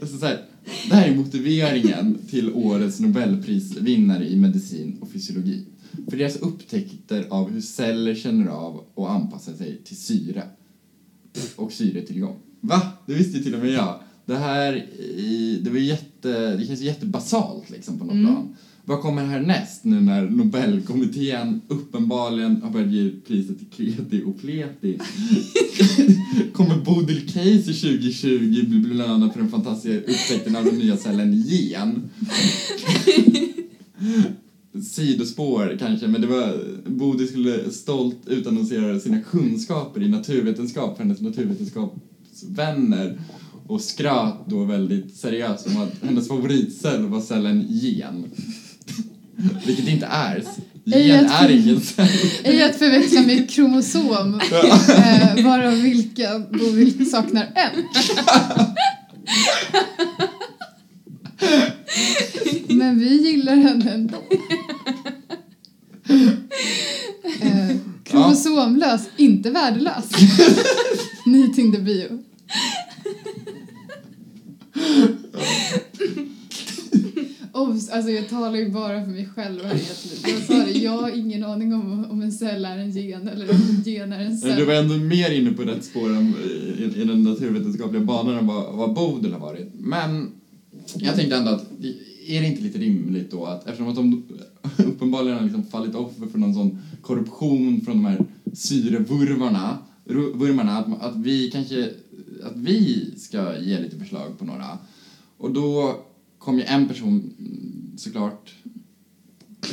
Alltså 0.00 0.18
så 0.18 0.26
här, 0.26 0.44
det 0.90 0.94
här 0.94 1.08
är 1.08 1.16
motiveringen 1.16 2.18
till 2.30 2.50
årets 2.54 3.00
Nobelprisvinnare 3.00 4.28
i 4.28 4.36
medicin 4.36 4.98
och 5.00 5.10
fysiologi. 5.12 5.64
För 6.10 6.16
deras 6.16 6.36
upptäckter 6.36 7.26
av 7.30 7.50
hur 7.50 7.60
celler 7.60 8.14
känner 8.14 8.46
av 8.46 8.84
och 8.94 9.10
anpassar 9.12 9.52
sig 9.54 9.80
till 9.84 9.96
syre 9.96 10.42
och 11.56 11.72
syretillgång. 11.72 12.36
Va? 12.60 12.82
Det 13.06 13.14
visste 13.14 13.38
ju 13.38 13.44
till 13.44 13.54
och 13.54 13.60
med 13.60 13.70
jag. 13.72 14.00
Det 14.26 14.36
här 14.36 14.76
i, 15.16 15.60
det 15.64 15.70
var 15.70 15.78
jätte, 15.78 16.56
det 16.56 16.66
känns 16.66 16.80
jättebasalt 16.80 17.70
liksom 17.70 17.98
på 17.98 18.04
något 18.04 18.14
Mm. 18.14 18.26
plan. 18.26 18.56
Vad 18.90 19.00
kommer 19.00 19.24
härnäst 19.24 19.84
nu 19.84 20.00
när 20.00 20.30
Nobelkommittén 20.30 21.60
uppenbarligen 21.68 22.62
har 22.62 22.70
börjat 22.70 22.92
ge 22.92 23.10
priset 23.26 23.58
till 23.58 23.66
kreti 23.70 24.22
och 24.26 24.40
pleti? 24.40 24.98
kommer 26.52 26.76
Bodil 26.84 27.26
Case 27.32 27.72
2020 27.72 28.66
bli 28.68 28.80
belönad 28.80 29.32
för 29.32 29.40
den 29.40 29.50
fantastiska 29.50 29.98
upptäckten 29.98 30.56
av 30.56 30.64
den 30.64 30.74
nya 30.74 30.96
cellen 30.96 31.32
gen? 31.32 32.10
Sidospår 34.82 35.76
kanske, 35.78 36.06
men 36.08 36.20
det 36.20 36.26
var 36.26 36.58
Bodil 36.86 37.28
skulle 37.28 37.70
stolt 37.70 38.18
utannonsera 38.26 39.00
sina 39.00 39.20
kunskaper 39.20 40.02
i 40.02 40.08
naturvetenskap 40.08 40.96
för 40.96 41.04
hennes 41.04 41.20
naturvetenskapsvänner 41.20 43.18
och 43.66 43.80
skröt 43.80 44.34
då 44.46 44.64
väldigt 44.64 45.16
seriöst 45.16 45.66
om 45.66 45.76
att 45.76 45.92
hennes 46.02 46.28
favoritcell 46.28 47.06
var 47.06 47.20
cellen 47.20 47.66
gen. 47.68 48.24
Vilket 49.66 49.84
det 49.84 49.90
inte 49.90 50.06
är. 50.06 50.44
Gen 50.84 51.26
är 51.26 51.48
ingen. 51.48 51.80
Ej 52.44 52.62
att 52.62 52.76
förväxla 52.76 53.20
med 53.20 53.50
kromosom, 53.50 54.40
eh, 54.40 55.44
varav 55.44 55.74
vilka 55.74 56.38
Bovill 56.38 57.10
saknar 57.10 57.46
en. 57.54 57.84
Men 62.68 62.98
vi 62.98 63.30
gillar 63.30 63.56
henne 63.56 63.90
ändå. 63.90 64.22
Eh, 67.40 67.76
kromosomlös, 68.04 69.02
inte 69.16 69.50
värdelös. 69.50 70.04
Ny 71.26 71.52
Tinder-bio. 71.52 72.18
Obs, 77.60 77.88
alltså 77.88 78.10
jag 78.10 78.28
talar 78.28 78.56
ju 78.58 78.70
bara 78.70 79.04
för 79.04 79.10
mig 79.10 79.28
själv 79.34 79.64
här 79.64 79.74
egentligen. 79.74 80.38
Jag 80.38 80.42
sa 80.46 80.54
det, 80.72 80.78
jag 80.78 80.92
har 80.92 81.10
ingen 81.18 81.44
aning 81.44 81.74
om 81.74 82.06
om 82.10 82.22
en 82.22 82.32
cell 82.32 82.64
är 82.64 82.78
en 82.78 82.90
gen 82.90 83.28
eller 83.28 83.50
om 83.50 83.56
en 83.56 83.82
gen 83.82 84.12
är 84.12 84.20
en 84.20 84.26
Men 84.26 84.34
Du 84.40 84.40
cell. 84.40 84.66
var 84.66 84.74
ändå 84.74 84.94
mer 84.94 85.30
inne 85.30 85.50
på 85.52 85.62
rätt 85.62 85.84
spår 85.84 86.08
än, 86.16 86.34
i, 86.78 87.00
i 87.00 87.04
den 87.04 87.22
naturvetenskapliga 87.22 88.02
banan 88.04 88.38
än 88.38 88.46
vad, 88.46 88.74
vad 88.76 88.94
Bodil 88.94 89.32
har 89.32 89.40
varit. 89.40 89.70
Men 89.74 90.30
jag 90.94 91.16
tänkte 91.16 91.36
ändå 91.36 91.50
att 91.50 91.64
är 92.26 92.40
det 92.40 92.46
inte 92.46 92.62
lite 92.62 92.78
rimligt 92.78 93.30
då 93.30 93.44
att 93.44 93.66
eftersom 93.66 93.88
att 93.88 93.94
de 93.94 94.22
uppenbarligen 94.78 95.36
har 95.36 95.44
liksom 95.44 95.62
fallit 95.62 95.94
offer 95.94 96.26
för 96.26 96.38
någon 96.38 96.54
sån 96.54 96.78
korruption 97.02 97.80
från 97.80 97.96
de 97.96 98.04
här 98.04 98.24
syrevurmarna, 98.54 99.78
vurmarna, 100.34 100.78
att, 100.78 101.02
att 101.02 101.16
vi 101.16 101.50
kanske 101.50 101.90
att 102.44 102.56
vi 102.56 103.10
ska 103.16 103.58
ge 103.58 103.80
lite 103.80 103.98
förslag 103.98 104.38
på 104.38 104.44
några. 104.44 104.78
Och 105.38 105.50
då 105.50 105.96
kom 106.40 106.58
ju 106.58 106.64
en 106.64 106.88
person 106.88 107.34
mm, 107.38 107.98
såklart 107.98 108.50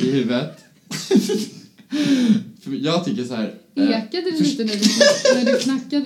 i 0.00 0.10
huvudet. 0.10 0.64
För 2.60 2.72
jag 2.84 3.04
tycker 3.04 3.24
så 3.24 3.34
här... 3.34 3.54
eh, 3.74 3.90
Ekade 3.90 4.30
det 4.30 4.40
lite 4.40 4.64
när 4.64 4.72
du, 4.72 4.78
knack- 4.78 5.34
när 5.34 5.52
du 5.52 5.58
knackade? 5.58 6.04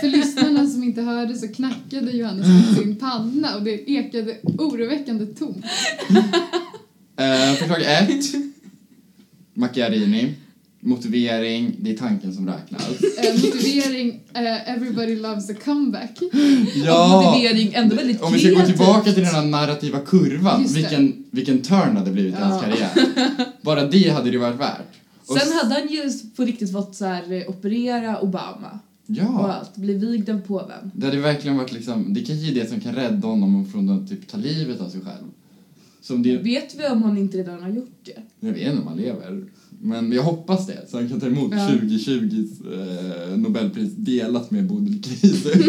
För 0.00 0.08
lyssnarna 0.08 0.66
som 0.66 0.82
inte 0.82 1.02
hörde 1.02 1.34
så 1.38 1.48
knackade 1.48 2.10
Johannes 2.12 2.46
med 2.46 2.76
sin 2.76 2.96
panna 2.96 3.56
och 3.56 3.62
det 3.62 3.90
ekade 3.90 4.36
oroväckande 4.44 5.26
tomt. 5.26 5.64
Eh, 7.16 7.54
förslag 7.54 7.82
ett. 7.82 8.24
Macchiarini. 9.54 10.34
Motivering, 10.86 11.76
det 11.80 11.90
är 11.90 11.96
tanken 11.96 12.34
som 12.34 12.46
räknas. 12.48 12.82
Eh, 13.18 13.34
motivering, 13.34 14.20
eh, 14.34 14.70
everybody 14.70 15.16
loves 15.16 15.50
a 15.50 15.54
comeback. 15.64 16.18
Och 16.22 17.10
motivering, 17.24 17.72
ändå 17.74 17.96
väldigt 17.96 18.22
Om 18.22 18.32
vi 18.32 18.38
ska 18.38 18.48
gå 18.48 18.54
kreativt. 18.54 18.76
tillbaka 18.76 19.12
till 19.12 19.22
den 19.24 19.34
här 19.34 19.44
narrativa 19.44 19.98
kurvan, 20.00 20.62
Just 20.62 20.74
det. 20.74 20.80
vilken, 20.80 21.24
vilken 21.30 21.62
turn 21.62 21.96
hade 21.96 22.10
blivit 22.10 22.34
i 22.34 22.36
hans 22.38 22.62
Ja. 22.62 22.68
karriär. 22.68 22.90
Bara 23.62 23.86
det 23.86 24.08
hade 24.10 24.30
det 24.30 24.38
varit 24.38 24.60
värt. 24.60 24.80
Och 25.26 25.38
Sen 25.38 25.48
s- 25.48 25.54
hade 25.62 25.74
han 25.74 25.88
ju 25.88 26.02
på 26.36 26.44
riktigt 26.44 26.72
fått 26.72 26.94
så 26.94 27.04
här, 27.04 27.32
eh, 27.32 27.48
operera 27.50 28.20
Obama 28.20 28.78
och 29.08 29.14
Ja, 29.16 29.52
allt, 29.60 29.76
bli 29.76 29.94
vigd 29.94 30.30
av 30.30 30.40
påven. 30.40 30.90
det 30.94 31.06
hade 31.06 31.18
verkligen 31.20 31.56
varit 31.56 31.72
liksom, 31.72 32.14
det 32.14 32.20
kanske 32.20 32.50
är 32.50 32.54
det 32.54 32.68
som 32.70 32.80
kan 32.80 32.94
rädda 32.94 33.28
honom 33.28 33.66
från 33.72 33.88
att 33.90 34.08
typ 34.08 34.28
ta 34.28 34.36
livet 34.38 34.80
av 34.80 34.88
sig 34.88 35.00
själv. 35.00 35.24
Som 36.02 36.22
det, 36.22 36.36
Vet 36.36 36.74
vi 36.78 36.86
om 36.88 37.02
han 37.02 37.18
inte 37.18 37.38
redan 37.38 37.62
har 37.62 37.70
gjort 37.70 37.98
det? 38.04 38.22
jag 38.40 38.52
vet 38.52 38.66
inte 38.68 38.82
om 38.82 38.88
han 38.88 38.96
lever. 38.96 39.44
Men 39.80 40.12
jag 40.12 40.22
hoppas 40.22 40.66
det, 40.66 40.90
så 40.90 40.96
han 40.96 41.08
kan 41.08 41.20
ta 41.20 41.26
emot 41.26 41.52
Ja. 41.52 41.58
2020s 41.58 42.50
eh, 43.32 43.38
Nobelpris 43.38 43.92
delat 43.96 44.50
med 44.50 44.66
Bodil 44.66 45.02
Kaiser. 45.02 45.58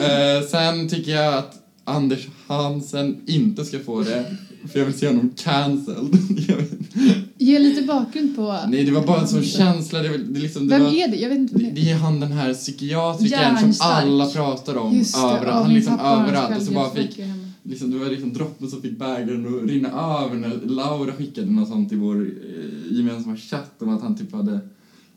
eh, 0.00 0.46
sen 0.50 0.88
tycker 0.88 1.12
jag 1.12 1.34
att 1.34 1.54
Anders 1.84 2.26
Hansen 2.46 3.16
inte 3.26 3.64
ska 3.64 3.78
få 3.78 4.00
det. 4.02 4.24
För 4.72 4.78
jag 4.78 4.86
vill 4.86 4.98
se 4.98 5.06
honom 5.06 5.30
cancelled. 5.36 6.18
Ge 7.38 7.58
lite 7.58 7.82
bakgrund 7.82 8.36
på... 8.36 8.58
Nej, 8.68 8.84
det 8.84 8.92
var 8.92 9.06
bara 9.06 9.20
en 9.20 9.28
sån 9.28 9.42
känsla. 9.42 9.98
Det, 10.02 10.08
var- 10.08 10.18
det, 10.18 10.40
liksom, 10.40 10.68
det 10.68 10.74
Vem 10.74 10.84
var, 10.84 10.92
är 10.92 11.08
det? 11.08 11.16
Jag 11.16 11.28
vet 11.28 11.38
inte 11.38 11.54
vem 11.54 11.74
det, 11.74 11.80
det 11.80 11.90
är. 11.90 11.94
han 11.96 12.20
den 12.20 12.32
här 12.32 12.54
psykiatrikern 12.54 13.74
som 13.74 13.86
alla 13.86 14.26
pratar 14.26 14.76
om 14.76 14.96
Just 14.96 15.14
det, 15.14 15.20
överallt. 15.20 15.64
Han 15.66 15.74
liksom 15.74 16.00
överallt. 16.00 16.56
Och 16.56 16.62
så 16.62 16.72
bara 16.72 16.90
fick. 16.90 17.20
Liksom, 17.62 17.90
det 17.90 17.98
var 17.98 18.06
liksom 18.06 18.32
droppen 18.32 18.70
som 18.70 18.82
fick 18.82 18.98
bägaren 18.98 19.46
att 19.64 19.70
rinna 19.70 19.88
över 19.88 20.36
när 20.36 20.60
Laura 20.66 21.12
skickade 21.12 21.50
något 21.50 21.68
sånt 21.68 21.92
i 21.92 21.96
vår 21.96 22.16
eh, 22.20 22.96
gemensamma 22.96 23.36
chatt 23.36 23.82
om 23.82 23.88
att 23.88 24.02
han 24.02 24.16
typ 24.16 24.32
hade 24.32 24.60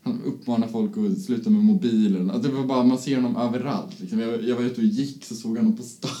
han 0.02 0.20
uppmanar 0.26 0.68
folk 0.68 0.90
att 0.96 1.18
sluta 1.20 1.50
med 1.50 1.64
mobilen. 1.64 2.30
Att 2.30 2.42
det 2.42 2.48
var 2.48 2.64
bara, 2.64 2.84
man 2.84 2.98
ser 2.98 3.16
honom 3.16 3.36
överallt. 3.36 4.00
Liksom. 4.00 4.18
Jag, 4.20 4.44
jag 4.44 4.56
var 4.56 4.62
ute 4.62 4.80
och 4.80 4.86
gick 4.86 5.24
så 5.24 5.34
såg 5.34 5.56
jag 5.56 5.62
honom 5.62 5.76
på 5.76 5.82
stan. 5.82 6.10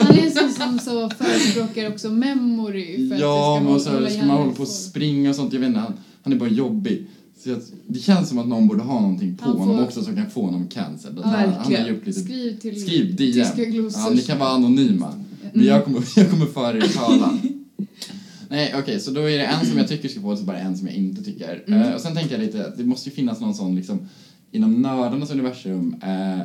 Han 0.00 0.18
är 0.18 0.24
en 0.24 0.30
sån 0.30 0.50
som 0.50 0.78
så 0.78 1.10
förespråkar 1.10 1.90
också 1.90 2.10
memory 2.10 3.08
för 3.08 3.18
ja, 3.20 3.58
att 3.58 3.64
det 3.74 3.80
ska 3.80 3.90
så 3.90 3.94
hålla 3.96 4.08
här, 4.08 4.16
ska 4.16 4.26
man 4.26 4.36
hålla 4.36 4.44
på 4.44 4.50
och 4.50 4.56
full. 4.56 4.66
springa 4.66 5.30
och 5.30 5.36
sånt. 5.36 5.52
Jag 5.52 5.60
vet 5.60 5.66
inte, 5.68 5.80
han, 5.80 5.92
han 6.22 6.32
är 6.32 6.36
bara 6.36 6.48
jobbig. 6.48 7.06
Så 7.42 7.50
jag, 7.50 7.58
det 7.86 7.98
känns 7.98 8.28
som 8.28 8.38
att 8.38 8.48
någon 8.48 8.68
borde 8.68 8.82
ha 8.82 9.00
någonting 9.00 9.36
på 9.36 9.44
Han 9.44 9.56
honom 9.58 9.76
får- 9.76 9.84
också 9.84 10.02
som 10.02 10.16
kan 10.16 10.30
få 10.30 10.44
honom 10.44 10.66
cancelled. 10.68 11.18
Ja, 11.24 11.28
han, 11.28 11.52
han 11.52 11.72
lite 12.04 12.12
Skriv 12.12 12.58
till 12.60 12.82
Skriv 12.82 13.16
DM. 13.16 13.32
tyska 13.32 13.64
glosor. 13.64 14.00
Ja, 14.00 14.10
ni 14.14 14.22
kan 14.22 14.38
vara 14.38 14.50
anonyma. 14.50 15.14
Men 15.52 15.64
jag 15.64 15.84
kommer, 15.84 16.02
jag 16.16 16.30
kommer 16.30 16.46
föra 16.46 16.76
er 16.76 16.80
talan. 16.80 17.40
Nej, 18.48 18.74
okej, 18.78 19.00
så 19.00 19.10
då 19.10 19.20
är 19.20 19.38
det 19.38 19.44
en 19.44 19.66
som 19.66 19.78
jag 19.78 19.88
tycker 19.88 20.08
ska 20.08 20.20
få 20.20 20.28
och 20.28 20.38
så 20.38 20.44
bara 20.44 20.58
en 20.58 20.76
som 20.76 20.86
jag 20.86 20.96
inte 20.96 21.24
tycker. 21.24 21.64
Eh, 21.66 21.94
och 21.94 22.00
sen 22.00 22.14
tänker 22.14 22.32
jag 22.32 22.40
lite 22.40 22.66
att 22.66 22.76
det 22.76 22.84
måste 22.84 23.08
ju 23.08 23.14
finnas 23.14 23.40
någon 23.40 23.54
sån 23.54 23.76
liksom 23.76 24.08
inom 24.50 24.82
nördarnas 24.82 25.30
universum, 25.30 25.96
eh, 26.02 26.40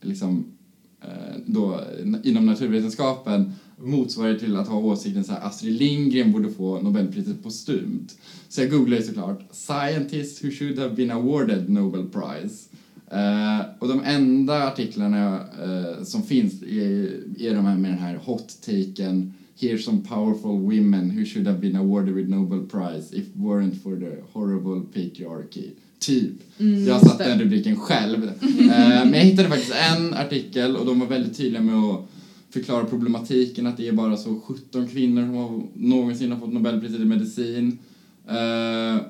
liksom 0.00 0.44
eh, 1.02 1.40
då 1.46 1.80
inom 2.24 2.46
naturvetenskapen 2.46 3.52
motsvarar 3.78 4.34
till 4.34 4.56
att 4.56 4.68
ha 4.68 4.78
åsikten 4.78 5.24
så 5.24 5.32
här 5.32 5.46
Astrid 5.46 5.78
Lindgren 5.78 6.32
borde 6.32 6.50
få 6.50 6.80
Nobelpriset 6.80 7.42
postumt. 7.42 8.18
Så 8.48 8.60
jag 8.60 8.70
googlar 8.70 8.96
ju 8.96 9.02
såklart 9.02 9.42
Scientists 9.52 10.44
who 10.44 10.50
should 10.50 10.78
have 10.78 10.94
been 10.94 11.10
awarded 11.10 11.70
Nobel 11.70 12.08
Prize. 12.08 12.68
Eh, 13.10 13.60
och 13.78 13.88
de 13.88 14.00
enda 14.04 14.66
artiklarna 14.66 15.34
eh, 15.36 16.04
som 16.04 16.22
finns 16.22 16.62
är, 16.62 17.42
är 17.42 17.54
de 17.54 17.64
här 17.64 17.76
med 17.76 17.90
den 17.90 17.98
här 17.98 18.16
hot-taken 18.24 19.32
Here's 19.60 19.84
some 19.84 20.02
powerful 20.02 20.58
women 20.58 21.10
who 21.10 21.24
should 21.26 21.46
have 21.46 21.60
been 21.60 21.76
awarded 21.76 22.14
with 22.14 22.28
Nobel 22.28 22.60
Prize 22.60 23.12
if 23.12 23.26
weren't 23.34 23.82
for 23.82 23.96
the 23.96 24.22
horrible 24.32 24.80
patriarchy. 24.94 25.70
Typ. 25.98 26.32
Mm, 26.58 26.84
jag 26.84 26.94
har 26.94 27.00
just 27.00 27.10
satt 27.10 27.18
det. 27.18 27.24
den 27.24 27.40
rubriken 27.40 27.76
själv. 27.76 28.30
Eh, 28.60 29.04
men 29.04 29.14
jag 29.14 29.20
hittade 29.20 29.48
faktiskt 29.48 29.74
en 29.92 30.14
artikel 30.14 30.76
och 30.76 30.86
de 30.86 31.00
var 31.00 31.06
väldigt 31.06 31.36
tydliga 31.36 31.62
med 31.62 31.74
att 31.74 32.08
förklara 32.50 32.84
problematiken 32.84 33.66
att 33.66 33.76
det 33.76 33.88
är 33.88 33.92
bara 33.92 34.16
så 34.16 34.40
17 34.40 34.88
kvinnor 34.88 35.22
som 35.22 35.34
har 35.34 35.62
någonsin 35.74 36.32
har 36.32 36.38
fått 36.38 36.52
Nobelpriset 36.52 37.00
i 37.00 37.04
medicin. 37.04 37.78
Eh, 38.28 39.02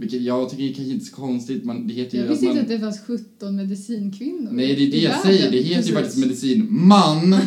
vilket 0.00 0.22
jag 0.22 0.50
tycker 0.50 0.64
är 0.64 0.72
kanske 0.72 0.92
inte 0.92 1.04
så 1.04 1.16
konstigt. 1.16 1.64
Man, 1.64 1.86
det 1.86 1.94
heter 1.94 2.18
ju 2.18 2.24
Jag 2.24 2.30
visste 2.30 2.46
man... 2.46 2.58
inte 2.58 2.74
att 2.74 2.80
det 2.80 2.86
fanns 2.86 3.00
17 3.00 3.56
medicinkvinnor 3.56 4.50
Nej, 4.52 4.76
det 4.76 4.86
är 4.86 4.90
det 4.90 4.98
jag 4.98 5.20
säger. 5.20 5.50
Det 5.50 5.56
heter 5.56 5.70
ju 5.70 5.76
Precis. 5.76 5.94
faktiskt 5.94 6.18
medicin 6.18 6.66
man. 6.70 7.34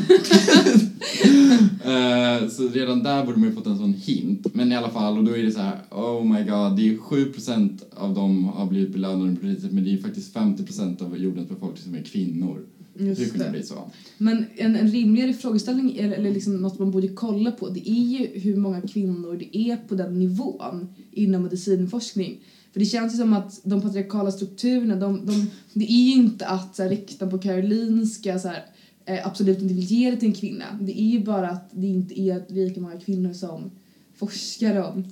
Eh, 1.85 2.49
så 2.49 2.67
redan 2.67 3.03
där 3.03 3.25
borde 3.25 3.39
man 3.39 3.49
ju 3.49 3.55
fått 3.55 3.65
en 3.65 3.77
sån 3.77 3.93
hint. 3.93 4.47
Men 4.53 4.71
i 4.71 4.75
alla 4.75 4.89
fall, 4.89 5.17
och 5.17 5.23
då 5.23 5.37
är 5.37 5.43
det 5.43 5.51
så 5.51 5.59
här, 5.59 5.79
oh 5.91 6.25
my 6.25 6.43
god, 6.43 6.77
det 6.77 6.87
är 6.89 6.97
7% 6.97 7.79
av 7.95 8.13
dem 8.13 8.45
har 8.45 8.65
blivit 8.65 8.93
belönade 8.93 9.25
med 9.25 9.41
priset, 9.41 9.71
men 9.71 9.83
det 9.83 9.89
är 9.89 9.91
ju 9.91 10.01
faktiskt 10.01 10.35
50% 10.35 11.05
av 11.05 11.17
jordens 11.17 11.49
befolkning 11.49 11.83
som 11.83 11.95
är 11.95 12.03
kvinnor. 12.03 12.65
Just 12.95 13.31
kunde 13.31 13.37
det 13.37 13.43
det. 13.43 13.51
bli 13.51 13.63
så? 13.63 13.91
Men 14.17 14.45
en, 14.55 14.75
en 14.75 14.87
rimligare 14.87 15.33
frågeställning, 15.33 15.97
eller, 15.97 16.17
eller 16.17 16.31
liksom 16.31 16.61
något 16.61 16.79
man 16.79 16.91
borde 16.91 17.07
kolla 17.07 17.51
på, 17.51 17.69
det 17.69 17.89
är 17.89 18.19
ju 18.19 18.39
hur 18.39 18.55
många 18.55 18.81
kvinnor 18.81 19.35
det 19.37 19.57
är 19.57 19.77
på 19.77 19.95
den 19.95 20.19
nivån 20.19 20.95
inom 21.11 21.43
medicinforskning. 21.43 22.39
För 22.73 22.79
det 22.79 22.85
känns 22.85 23.13
ju 23.13 23.17
som 23.17 23.33
att 23.33 23.61
de 23.63 23.81
patriarkala 23.81 24.31
strukturerna, 24.31 24.95
de, 24.95 25.25
de, 25.25 25.51
det 25.73 25.85
är 25.85 26.05
ju 26.05 26.13
inte 26.13 26.45
att 26.47 26.75
så 26.75 26.83
här, 26.83 26.89
rektorn 26.89 27.29
på 27.29 27.37
Karolinska 27.37 28.39
så 28.39 28.47
här, 28.47 28.65
eh, 29.05 29.27
absolut 29.27 29.61
inte 29.61 29.73
vill 29.73 29.83
ge 29.83 30.11
det 30.11 30.17
till 30.17 30.29
en 30.29 30.35
kvinna. 30.35 30.65
Det 30.81 31.01
är 31.01 31.07
ju 31.07 31.23
bara 31.23 31.49
att 31.49 31.69
det 31.71 31.87
inte 31.87 32.19
är 32.21 32.43
lika 32.47 32.81
många 32.81 32.99
kvinnor 32.99 33.33
som 33.33 33.71
forskar 34.15 34.81
om 34.81 35.05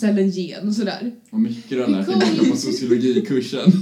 Cellen 0.00 0.30
gen 0.30 0.68
och 0.68 0.74
sådär. 0.74 1.12
Och 1.30 1.40
dig 1.40 1.98
Vi 1.98 2.04
kom- 2.04 2.14
borta 2.20 2.50
på 2.50 2.56
sociologikursen. 2.56 3.72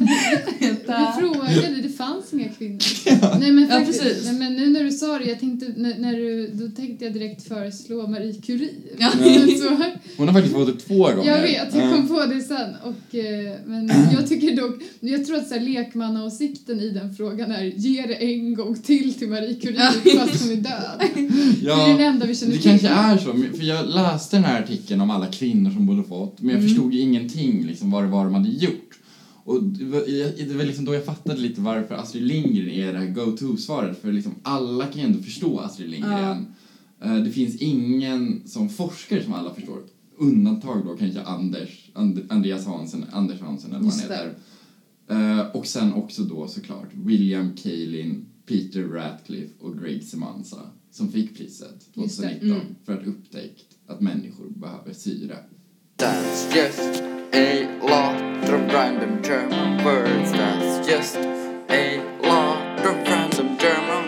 Du 0.60 1.20
frågade, 1.20 1.82
det 1.82 1.88
fanns 1.88 2.32
inga 2.32 2.48
kvinnor. 2.48 2.78
Nej, 3.40 3.52
men 3.52 3.64
Ja, 3.70 3.78
faktiskt, 3.78 4.02
precis. 4.02 4.24
nej, 4.24 4.34
men 4.38 4.52
nu 4.56 4.66
när 4.66 4.84
du 4.84 4.90
sa 4.90 5.18
det, 5.18 5.24
jag 5.24 5.40
tänkte, 5.40 5.72
när, 5.76 5.98
när 5.98 6.12
du, 6.16 6.46
då 6.52 6.68
tänkte 6.68 7.04
jag 7.04 7.14
direkt 7.14 7.48
föreslå 7.48 8.06
Marie 8.06 8.34
Curie. 8.42 8.70
Ja. 8.98 9.10
Så, 9.58 9.82
Hon 10.18 10.28
har 10.28 10.34
faktiskt 10.34 10.54
fått 10.54 10.66
det 10.66 10.84
två 10.84 10.98
gånger. 11.02 11.24
jag 11.24 11.42
vet, 11.42 11.74
jag 11.74 11.94
kom 11.96 12.08
på 12.08 12.24
det 12.26 12.40
sen. 12.40 12.74
Och, 12.84 13.14
eh, 13.14 13.54
men 13.66 13.86
jag 14.12 14.26
tycker 14.28 14.56
dock, 14.56 14.82
jag 15.00 15.26
tror 15.26 15.36
att 15.36 15.48
så 15.48 15.54
här, 15.54 15.60
lekmannaåsikten 15.60 16.80
i 16.80 16.90
den 16.90 17.14
frågan 17.14 17.52
är 17.52 17.64
ge 17.64 18.06
det 18.06 18.14
en 18.14 18.54
gång 18.54 18.74
till 18.82 19.14
till 19.14 19.28
Marie 19.28 19.54
Curie 19.54 19.78
fast 20.18 20.42
hon 20.42 20.52
är 20.52 20.56
död. 20.56 21.02
Det 21.62 21.70
är 21.70 21.88
den 21.98 22.00
enda 22.00 22.26
vi 22.26 22.34
känner 22.34 22.52
Det 22.52 22.58
till. 22.58 22.70
kanske 22.70 22.88
är 22.88 23.18
så, 23.18 23.56
för 23.56 23.64
jag 23.64 23.88
läste 23.88 24.36
den 24.36 24.44
här 24.44 24.62
artikeln 24.62 25.00
om 25.00 25.10
alla 25.10 25.26
kvinnor 25.26 25.70
som 25.70 25.86
borde 25.86 26.02
fått, 26.04 26.40
men 26.40 26.48
jag 26.50 26.58
Mm. 26.58 26.68
förstod 26.68 26.94
ju 26.94 27.00
ingenting 27.00 27.66
liksom 27.66 27.90
vad 27.90 28.02
det 28.04 28.08
var 28.08 28.24
de 28.24 28.34
hade 28.34 28.48
gjort. 28.48 28.84
Och 29.44 29.62
det 29.62 29.84
var, 29.84 30.00
det 30.58 30.64
liksom 30.64 30.84
då 30.84 30.94
jag 30.94 31.04
fattade 31.04 31.40
lite 31.40 31.60
varför 31.60 31.94
Astrid 31.94 32.22
Lindgren 32.22 32.68
är 32.70 32.92
det 32.92 32.98
här 32.98 33.06
go-to-svaret, 33.06 34.02
för 34.02 34.12
liksom 34.12 34.34
alla 34.42 34.86
kan 34.86 35.00
ju 35.00 35.06
ändå 35.06 35.22
förstå 35.22 35.58
Astrid 35.60 35.90
Lindgren. 35.90 36.46
Eh, 37.04 37.14
Det 37.16 37.30
finns 37.30 37.56
ingen 37.56 38.42
som 38.46 38.68
forskare 38.68 39.22
som 39.24 39.32
alla 39.34 39.54
förstår. 39.54 39.78
Undantag 40.18 40.84
då 40.84 40.96
kanske 40.96 41.22
Anders, 41.22 41.90
And, 41.94 42.26
Andreas 42.28 42.66
Hansen, 42.66 43.04
Anders 43.12 43.40
Hansen 43.40 43.70
eller 43.70 43.84
vad 43.84 43.92
han 43.92 44.00
heter. 44.00 44.34
Eh, 45.10 45.56
och 45.56 45.66
sen 45.66 45.92
också 45.92 46.22
då 46.22 46.48
såklart 46.48 46.88
William 46.94 47.56
Kaelin, 47.56 48.26
Peter 48.46 48.82
Ratcliffe 48.82 49.54
och 49.60 49.78
Greg 49.78 50.04
Semanza 50.04 50.60
som 50.90 51.12
fick 51.12 51.36
priset 51.36 51.88
Just 51.94 52.22
det, 52.22 52.28
2019 52.28 52.60
mm. 52.60 52.74
för 52.84 52.92
att 52.92 53.06
upptäckt 53.06 53.76
att 53.86 54.00
människor 54.00 54.50
behöver 54.50 54.92
syre. 54.92 55.36
That's 55.96 56.56
just 56.56 57.02
a 57.32 57.66
lot 57.82 58.48
of 58.48 58.72
random 58.74 59.22
German 59.22 59.84
words. 59.84 60.32
That's 60.32 60.88
just 60.90 61.16
a 61.68 62.00
lot 62.22 62.86
of 62.86 63.08
random 63.08 63.56
German 63.60 64.07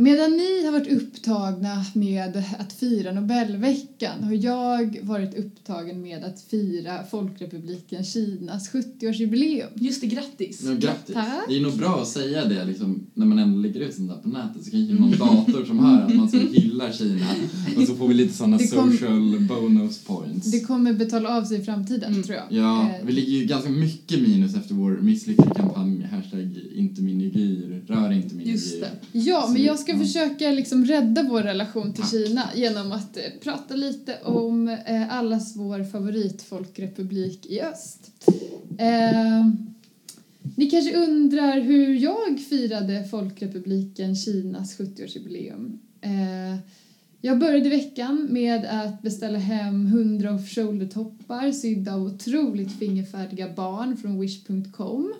Medan 0.00 0.30
ni 0.36 0.64
har 0.64 0.72
varit 0.72 0.92
upptagna 0.92 1.84
med 1.94 2.44
att 2.58 2.72
fira 2.72 3.12
Nobelveckan 3.12 4.24
har 4.24 4.32
jag 4.32 4.98
varit 5.02 5.34
upptagen 5.38 6.00
med 6.02 6.24
att 6.24 6.40
fira 6.50 7.04
Folkrepubliken 7.10 8.04
Kinas 8.04 8.70
70-årsjubileum. 8.72 9.66
Just 9.74 10.00
det, 10.00 10.06
grattis! 10.06 10.62
Men 10.62 10.80
grattis! 10.80 11.14
Tack. 11.14 11.26
Det 11.48 11.56
är 11.56 11.60
nog 11.60 11.76
bra 11.76 12.00
att 12.02 12.08
säga 12.08 12.44
det 12.44 12.64
liksom, 12.64 13.06
när 13.14 13.26
man 13.26 13.38
ändå 13.38 13.58
lägger 13.58 13.80
ut 13.80 13.94
sånt 13.94 14.08
där 14.10 14.16
på 14.16 14.28
nätet 14.28 14.64
så 14.64 14.70
kanske 14.70 14.94
någon 14.94 15.10
dator 15.10 15.64
som 15.64 15.78
hör 15.78 16.02
att 16.06 16.14
man 16.14 16.28
så 16.28 16.36
hyllar 16.38 16.92
Kina 16.92 17.26
och 17.76 17.82
så 17.82 17.94
får 17.96 18.08
vi 18.08 18.14
lite 18.14 18.38
kom- 18.44 18.58
social 18.58 19.46
bonus 19.48 19.98
points. 19.98 20.50
Det 20.50 20.60
kommer 20.60 20.92
betala 20.92 21.36
av 21.38 21.44
sig 21.44 21.58
i 21.60 21.64
framtiden, 21.64 22.10
Mm. 22.12 22.22
tror 22.22 22.36
jag. 22.36 22.44
Ja, 22.50 22.82
Eh, 22.90 23.06
vi 23.06 23.12
ligger 23.12 23.32
ju 23.32 23.44
ganska 23.44 23.70
mycket 23.70 24.20
minus 24.28 24.54
efter 24.56 24.74
vår 24.74 24.90
misslyckade 25.02 25.54
kampanj 25.54 26.02
hashtag 26.02 26.58
inte 26.74 27.02
min 27.02 27.18
rör 27.88 28.12
inte 28.12 28.34
min 28.34 28.48
Just 28.48 28.80
det. 28.80 28.90
Ja, 29.12 29.42
Så 29.46 29.52
men 29.52 29.62
jag 29.64 29.78
ska 29.78 29.87
ja. 29.92 29.98
försöka 29.98 30.50
liksom 30.50 30.84
rädda 30.84 31.22
vår 31.22 31.42
relation 31.42 31.94
till. 31.94 32.04
Kina 32.04 32.48
genom 32.54 32.92
att 32.92 33.16
eh, 33.16 33.22
prata 33.42 33.74
lite 33.74 34.18
om 34.24 34.68
eh, 34.68 35.14
allas 35.14 35.56
vår 35.56 35.84
favoritfolkrepublik 35.84 37.46
i 37.46 37.60
öst. 37.60 38.10
Eh, 38.78 39.46
ni 40.56 40.70
kanske 40.70 40.96
undrar 40.96 41.60
hur 41.60 41.94
jag 41.94 42.40
firade 42.40 43.04
Folkrepubliken 43.04 44.16
Kinas 44.16 44.78
70-årsjubileum. 44.78 45.78
Eh, 46.00 46.60
jag 47.20 47.38
började 47.38 47.68
veckan 47.68 48.26
med 48.30 48.64
att 48.64 49.02
beställa 49.02 49.38
hem 49.38 49.86
100 49.86 50.34
off-shoulder-toppar 50.34 51.52
sydda 51.52 51.94
av 51.94 52.02
otroligt 52.02 52.78
fingerfärdiga 52.78 53.48
barn 53.56 53.96
från 53.96 54.20
wish.com. 54.20 55.14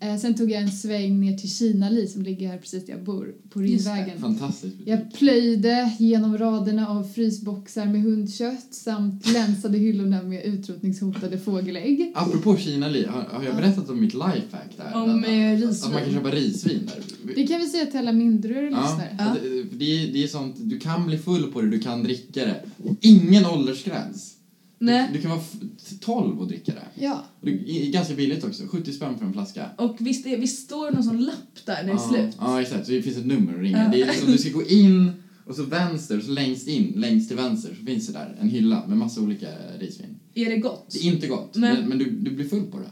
Eh, 0.00 0.16
sen 0.16 0.34
tog 0.34 0.50
jag 0.50 0.62
en 0.62 0.70
sväng 0.70 1.20
ner 1.20 1.36
till 1.38 1.50
Kinali 1.50 2.06
som 2.06 2.22
ligger 2.22 2.48
här 2.48 2.58
precis 2.58 2.86
där 2.86 2.92
jag 2.92 3.04
bor, 3.04 3.34
på. 3.50 3.60
Ringvägen. 3.60 4.18
Fantastiskt. 4.20 4.76
Jag 4.84 5.12
plöjde 5.14 5.92
genom 5.98 6.38
raderna 6.38 6.88
av 6.88 7.04
frysboxar 7.04 7.86
med 7.86 8.02
hundkött 8.02 8.66
samt 8.70 9.32
länsade 9.32 9.78
hyllorna 9.78 10.22
med 10.22 10.44
utrotningshotade 10.44 11.38
fågelägg. 11.38 12.12
Apropå 12.14 12.56
Kina-li, 12.56 13.06
har, 13.06 13.22
har 13.22 13.44
jag 13.44 13.56
berättat 13.56 13.88
om 13.90 14.00
mitt 14.00 14.14
lifehack 14.14 14.76
där? 14.76 14.94
Om 14.94 15.18
Att- 15.18 15.26
eh, 15.26 15.52
Att 15.52 15.60
man 15.60 15.68
risvin. 15.68 15.92
kan 16.04 16.12
köpa 16.12 16.30
risvin 16.30 16.80
där. 16.86 17.32
Det 17.36 17.46
kan 17.46 17.60
vi 17.60 17.66
säga 17.66 17.86
till 17.86 17.98
alla 17.98 18.12
mindre 18.12 18.54
Ja, 18.54 18.62
lyssnare. 18.62 19.16
att 19.18 19.42
det, 19.42 19.62
det, 19.78 19.84
är, 20.04 20.12
det 20.12 20.22
är 20.24 20.28
sånt, 20.28 20.56
du 20.58 20.78
kan 20.78 21.06
bli 21.06 21.18
full 21.18 21.52
på 21.52 21.60
det, 21.60 21.70
du 21.70 21.78
kan 21.78 22.02
dricka 22.02 22.40
det. 22.46 22.64
Ingen 23.00 23.46
åldersgräns. 23.46 24.35
Nej. 24.78 25.08
Du, 25.12 25.16
du 25.16 25.22
kan 25.22 25.30
vara 25.30 25.40
f- 25.80 25.92
12 26.00 26.40
och 26.40 26.48
dricka 26.48 26.72
det. 26.72 27.04
Ja. 27.04 27.24
Och 27.40 27.46
det 27.46 27.52
är 27.86 27.90
ganska 27.92 28.14
billigt 28.14 28.44
också, 28.44 28.62
70 28.66 28.92
spänn 28.92 29.18
för 29.18 29.26
en 29.26 29.32
flaska. 29.32 29.70
Och 29.78 29.96
visst, 30.00 30.26
är, 30.26 30.36
visst 30.38 30.64
står 30.64 30.86
det 30.86 30.94
någon 30.94 31.04
sån 31.04 31.24
lapp 31.24 31.36
där 31.66 31.74
när 31.82 31.84
det 31.84 31.92
är 31.92 32.08
slut. 32.22 32.36
Ja, 32.40 32.62
exakt. 32.62 32.86
Så 32.86 32.92
det 32.92 33.02
finns 33.02 33.16
ett 33.16 33.26
nummer 33.26 33.54
att 33.54 33.60
ringa. 33.60 33.78
Ja. 33.84 33.88
Det 33.92 34.02
är 34.02 34.06
liksom, 34.06 34.32
du 34.32 34.38
ska 34.38 34.50
gå 34.50 34.66
in 34.66 35.12
och 35.46 35.54
så 35.56 35.62
vänster, 35.62 36.20
så 36.20 36.30
längst 36.30 36.68
in, 36.68 36.92
längst 36.96 37.28
till 37.28 37.36
vänster, 37.36 37.74
så 37.80 37.86
finns 37.86 38.06
det 38.06 38.12
där 38.12 38.36
en 38.40 38.48
hylla 38.48 38.86
med 38.86 38.98
massa 38.98 39.20
olika 39.20 39.48
risvin. 39.78 40.16
Är 40.34 40.50
det 40.50 40.56
gott? 40.56 40.90
Det 40.90 40.98
är 41.08 41.12
inte 41.12 41.26
gott, 41.26 41.56
Men- 41.56 41.76
men, 41.80 41.88
men 41.88 41.98
du, 41.98 42.10
du 42.10 42.30
blir 42.30 42.48
full 42.48 42.62
på 42.66 42.78
det. 42.78 42.90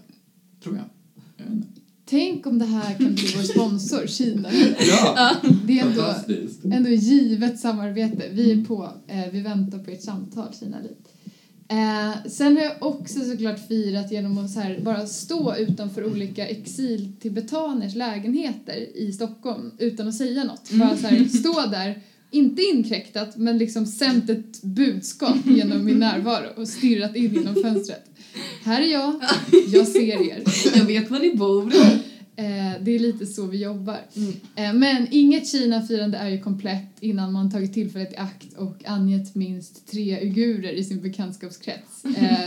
Tror 0.62 0.76
jag. 0.76 0.84
jag 1.36 1.44
vet 1.44 1.54
inte. 1.54 1.68
Tänk 2.06 2.46
om 2.46 2.58
det 2.58 2.64
här 2.64 2.94
kan 2.94 3.14
bli 3.14 3.24
vår 3.36 3.42
sponsor, 3.42 4.06
Kina. 4.06 4.48
Ja! 4.88 5.36
Det 5.66 5.78
är 5.78 5.86
ändå, 5.86 6.14
ändå 6.76 6.90
givet 6.90 7.60
samarbete. 7.60 8.28
Vi 8.32 8.52
är 8.52 8.64
på, 8.64 8.92
eh, 9.08 9.24
vi 9.32 9.40
väntar 9.40 9.78
på 9.78 9.90
ert 9.90 10.02
samtal, 10.02 10.48
Kina 10.60 10.80
Liv. 10.80 10.96
Eh, 11.68 12.30
sen 12.30 12.56
har 12.56 12.64
jag 12.64 12.72
också 12.80 13.20
såklart 13.20 13.68
firat 13.68 14.12
genom 14.12 14.38
att 14.38 14.50
så 14.50 14.60
här, 14.60 14.80
bara 14.82 15.06
stå 15.06 15.56
utanför 15.56 16.04
olika 16.04 16.46
exiltibetaners 16.46 17.94
lägenheter 17.94 18.96
i 18.96 19.12
Stockholm 19.12 19.72
utan 19.78 20.08
att 20.08 20.14
säga 20.14 20.44
något. 20.44 20.70
Bara 20.70 20.96
så 20.96 21.06
här, 21.06 21.24
stå 21.24 21.66
där, 21.70 22.02
inte 22.30 22.62
inkräktat, 22.62 23.36
men 23.36 23.58
liksom 23.58 23.86
sänt 23.86 24.30
ett 24.30 24.62
budskap 24.62 25.36
genom 25.44 25.84
min 25.84 25.98
närvaro 25.98 26.48
och 26.56 26.68
stirrat 26.68 27.16
in 27.16 27.34
genom 27.34 27.54
fönstret. 27.54 28.04
Här 28.64 28.82
är 28.82 28.92
jag, 28.92 29.20
jag 29.72 29.88
ser 29.88 30.30
er. 30.30 30.42
Jag 30.74 30.84
vet 30.84 31.10
var 31.10 31.18
ni 31.18 31.34
bor. 31.34 31.72
Eh, 32.36 32.82
det 32.82 32.90
är 32.90 32.98
lite 32.98 33.26
så 33.26 33.46
vi 33.46 33.62
jobbar. 33.62 34.00
Mm. 34.16 34.32
Eh, 34.56 34.80
men 34.80 35.06
inget 35.10 35.48
Kina-firande 35.48 36.18
är 36.18 36.28
ju 36.28 36.40
komplett 36.40 36.96
innan 37.00 37.32
man 37.32 37.50
tagit 37.50 37.74
tillfället 37.74 38.12
i 38.12 38.16
akt 38.16 38.54
och 38.56 38.84
angett 38.86 39.34
minst 39.34 39.86
tre 39.90 40.20
uigurer 40.20 40.72
i 40.72 40.84
sin 40.84 41.02
bekantskapskrets 41.02 42.04
eh, 42.04 42.46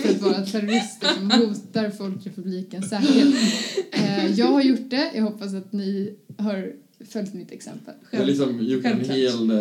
för 0.00 0.10
att 0.10 0.22
vara 0.22 0.46
terrorister 0.46 1.08
som 1.14 1.30
hotar 1.30 1.90
Folkrepublikens 1.90 2.90
säkerhet. 2.90 3.34
Eh, 3.92 4.26
jag 4.26 4.46
har 4.46 4.62
gjort 4.62 4.90
det, 4.90 5.10
jag 5.14 5.22
hoppas 5.22 5.54
att 5.54 5.72
ni 5.72 6.14
har 6.38 6.72
följt 7.08 7.34
mitt 7.34 7.52
exempel. 7.52 7.94
Jag 8.10 8.18
har 8.18 8.26
liksom 8.26 8.58
gjort 8.66 8.84
en 8.84 9.00
hel... 9.00 9.52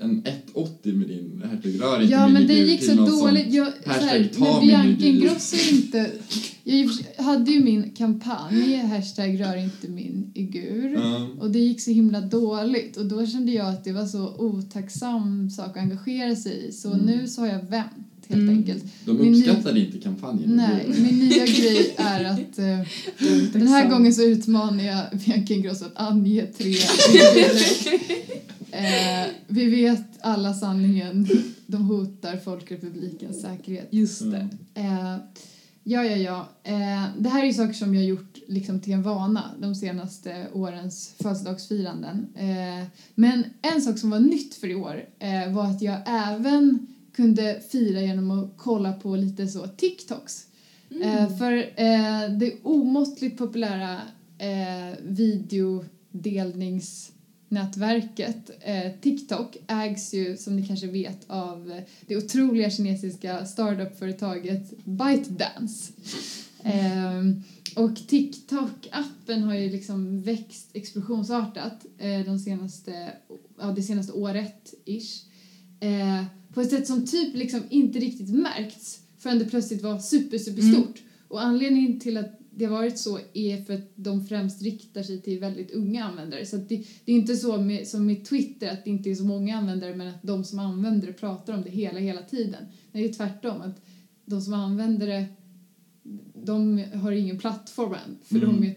En 0.00 0.22
180 0.26 0.92
med 0.94 1.08
din 1.08 1.42
hertig 1.50 1.80
rör 1.82 2.00
inte 2.02 2.12
Ja 2.12 2.28
men 2.28 2.46
det 2.46 2.54
gick 2.54 2.84
så 2.84 2.94
dåligt. 2.94 3.54
Jag, 3.54 3.66
så 3.84 3.90
hashtag 3.90 4.06
här, 4.08 4.28
ta 4.38 4.44
med 4.44 4.60
min 4.60 4.68
Bianca 4.68 4.88
idyll. 5.04 5.16
Ingrosso 5.16 5.56
är 5.56 5.72
inte... 5.72 6.10
Jag 6.64 7.24
hade 7.24 7.50
ju 7.50 7.64
min 7.64 7.90
kampanj, 7.90 8.76
hashtag 8.76 9.40
rör 9.40 9.56
inte 9.56 9.88
min 9.88 10.30
igur. 10.34 10.92
Ja. 10.94 11.28
Och 11.40 11.50
det 11.50 11.58
gick 11.58 11.80
så 11.80 11.90
himla 11.90 12.20
dåligt 12.20 12.96
och 12.96 13.06
då 13.06 13.26
kände 13.26 13.52
jag 13.52 13.66
att 13.68 13.84
det 13.84 13.92
var 13.92 14.06
så 14.06 14.34
otacksam 14.38 15.50
sak 15.50 15.68
att 15.68 15.76
engagera 15.76 16.36
sig 16.36 16.66
i. 16.68 16.72
Så 16.72 16.92
Mm. 16.92 17.06
nu 17.06 17.28
så 17.28 17.40
har 17.40 17.48
jag 17.48 17.62
vänt 17.70 17.90
helt 18.28 18.40
Mm. 18.42 18.56
enkelt. 18.58 18.84
De 19.04 19.16
Min 19.18 19.34
uppskattade 19.34 19.80
inte 19.80 19.98
kampanjen. 19.98 20.50
Nej, 20.50 20.86
min 20.98 21.18
nya 21.18 21.46
grej 21.46 21.94
är 21.96 22.24
att 22.24 22.58
eh, 22.58 22.80
den 23.52 23.68
här 23.68 23.90
gången 23.90 24.14
så 24.14 24.22
utmanar 24.22 24.84
jag 24.84 25.04
Bianca 25.26 25.54
Ingrosso 25.54 25.84
att 25.84 25.92
ange 26.10 26.46
tre. 26.58 26.74
eh, 28.70 29.26
Vi 29.46 29.70
vet 29.70 30.04
alla 30.20 30.54
sanningen. 30.54 31.26
De 31.66 31.82
hotar 31.82 32.36
Folkrepublikens 32.36 33.40
säkerhet. 33.42 33.88
Just 33.90 34.22
Ja. 34.22 34.26
det. 34.28 34.48
Eh, 34.74 35.16
ja, 35.84 36.04
ja, 36.04 36.16
ja. 36.16 36.48
Eh, 36.64 37.04
det 37.18 37.28
här 37.28 37.42
är 37.42 37.46
ju 37.46 37.52
saker 37.52 37.72
som 37.72 37.94
jag 37.94 38.02
har 38.02 38.06
gjort 38.08 38.38
liksom, 38.48 38.80
till 38.80 38.92
en 38.92 39.02
vana 39.02 39.50
de 39.60 39.74
senaste 39.74 40.46
årens 40.52 41.14
födelsedagsfiranden. 41.18 42.26
Eh, 42.34 42.86
men 43.14 43.44
en 43.62 43.82
sak 43.82 43.98
som 43.98 44.10
var 44.10 44.20
nytt 44.20 44.54
för 44.54 44.68
i 44.68 44.74
år 44.74 45.04
eh, 45.18 45.52
var 45.52 45.64
att 45.64 45.82
jag 45.82 45.96
även 46.06 46.86
kunde 47.16 47.60
fira 47.70 48.00
genom 48.00 48.30
att 48.30 48.50
kolla 48.56 48.92
på 48.92 49.16
lite 49.16 49.46
så 49.48 49.66
TikToks. 49.66 50.46
Eh, 51.02 51.36
för 51.38 51.52
eh, 51.56 52.30
det 52.38 52.52
omåttligt 52.62 53.38
populära 53.38 53.92
eh, 54.38 54.98
videodelningsnätverket 57.48 58.50
eh, 58.60 58.92
TikTok 59.00 59.56
ägs 59.66 60.14
ju 60.14 60.36
som 60.36 60.56
ni 60.56 60.66
kanske 60.66 60.86
vet 60.86 61.30
av 61.30 61.70
eh, 61.70 61.82
det 62.06 62.16
otroliga 62.16 62.70
kinesiska 62.70 63.46
startup-företaget 63.46 64.84
ByteDance. 64.84 65.92
Ehm, 66.62 67.42
och 67.76 67.90
TikTok-appen 67.90 69.42
har 69.44 69.54
ju 69.54 69.70
liksom 69.70 70.22
växt 70.22 70.70
explosionsartat 70.72 71.86
eh, 71.98 72.20
de 72.20 72.38
senaste, 72.38 73.12
ja, 73.58 73.72
det 73.76 73.82
senaste 73.82 74.12
året 74.12 74.74
ish. 74.84 75.24
Eh, 75.80 76.24
på 76.54 76.60
ett 76.60 76.70
sätt 76.70 76.86
som 76.86 77.06
typ 77.06 77.34
liksom 77.34 77.62
inte 77.70 77.98
riktigt 77.98 78.28
märkts 78.28 79.00
förrän 79.18 79.38
det 79.38 79.44
plötsligt 79.44 79.82
var 79.82 79.98
super, 79.98 80.38
super 80.38 80.62
stort. 80.62 81.02
Och 81.28 81.42
anledningen 81.42 82.00
till 82.00 82.16
att 82.16 82.40
det 82.58 82.64
har 82.64 82.72
varit 82.72 82.98
så 82.98 83.18
är 83.32 83.64
för 83.64 83.74
att 83.74 83.90
de 83.94 84.26
främst 84.26 84.62
riktar 84.62 85.02
sig 85.02 85.22
till 85.22 85.38
väldigt 85.40 85.70
unga 85.70 86.04
användare. 86.04 86.46
Så 86.46 86.56
att 86.56 86.68
det, 86.68 86.84
det 87.04 87.12
är 87.12 87.16
inte 87.16 87.36
så 87.36 87.56
med, 87.56 87.88
som 87.88 88.06
med 88.06 88.24
Twitter 88.24 88.68
att 88.68 88.84
det 88.84 88.90
inte 88.90 89.10
är 89.10 89.14
så 89.14 89.24
många 89.24 89.56
användare 89.56 89.96
men 89.96 90.08
att 90.08 90.22
de 90.22 90.44
som 90.44 90.58
använder 90.58 91.06
det 91.06 91.12
pratar 91.12 91.54
om 91.54 91.62
det 91.62 91.70
hela, 91.70 91.98
hela 91.98 92.22
tiden. 92.22 92.64
Det 92.92 93.04
är 93.04 93.12
tvärtom, 93.12 93.60
att 93.60 93.80
de 94.24 94.40
som 94.40 94.54
använder 94.54 95.06
det 95.06 95.26
de 96.44 96.84
har 96.94 97.12
ingen 97.12 97.38
plattform 97.38 97.92
än 97.92 98.16
för 98.22 98.36
Mm. 98.36 98.60
de 98.60 98.66
är 98.66 98.74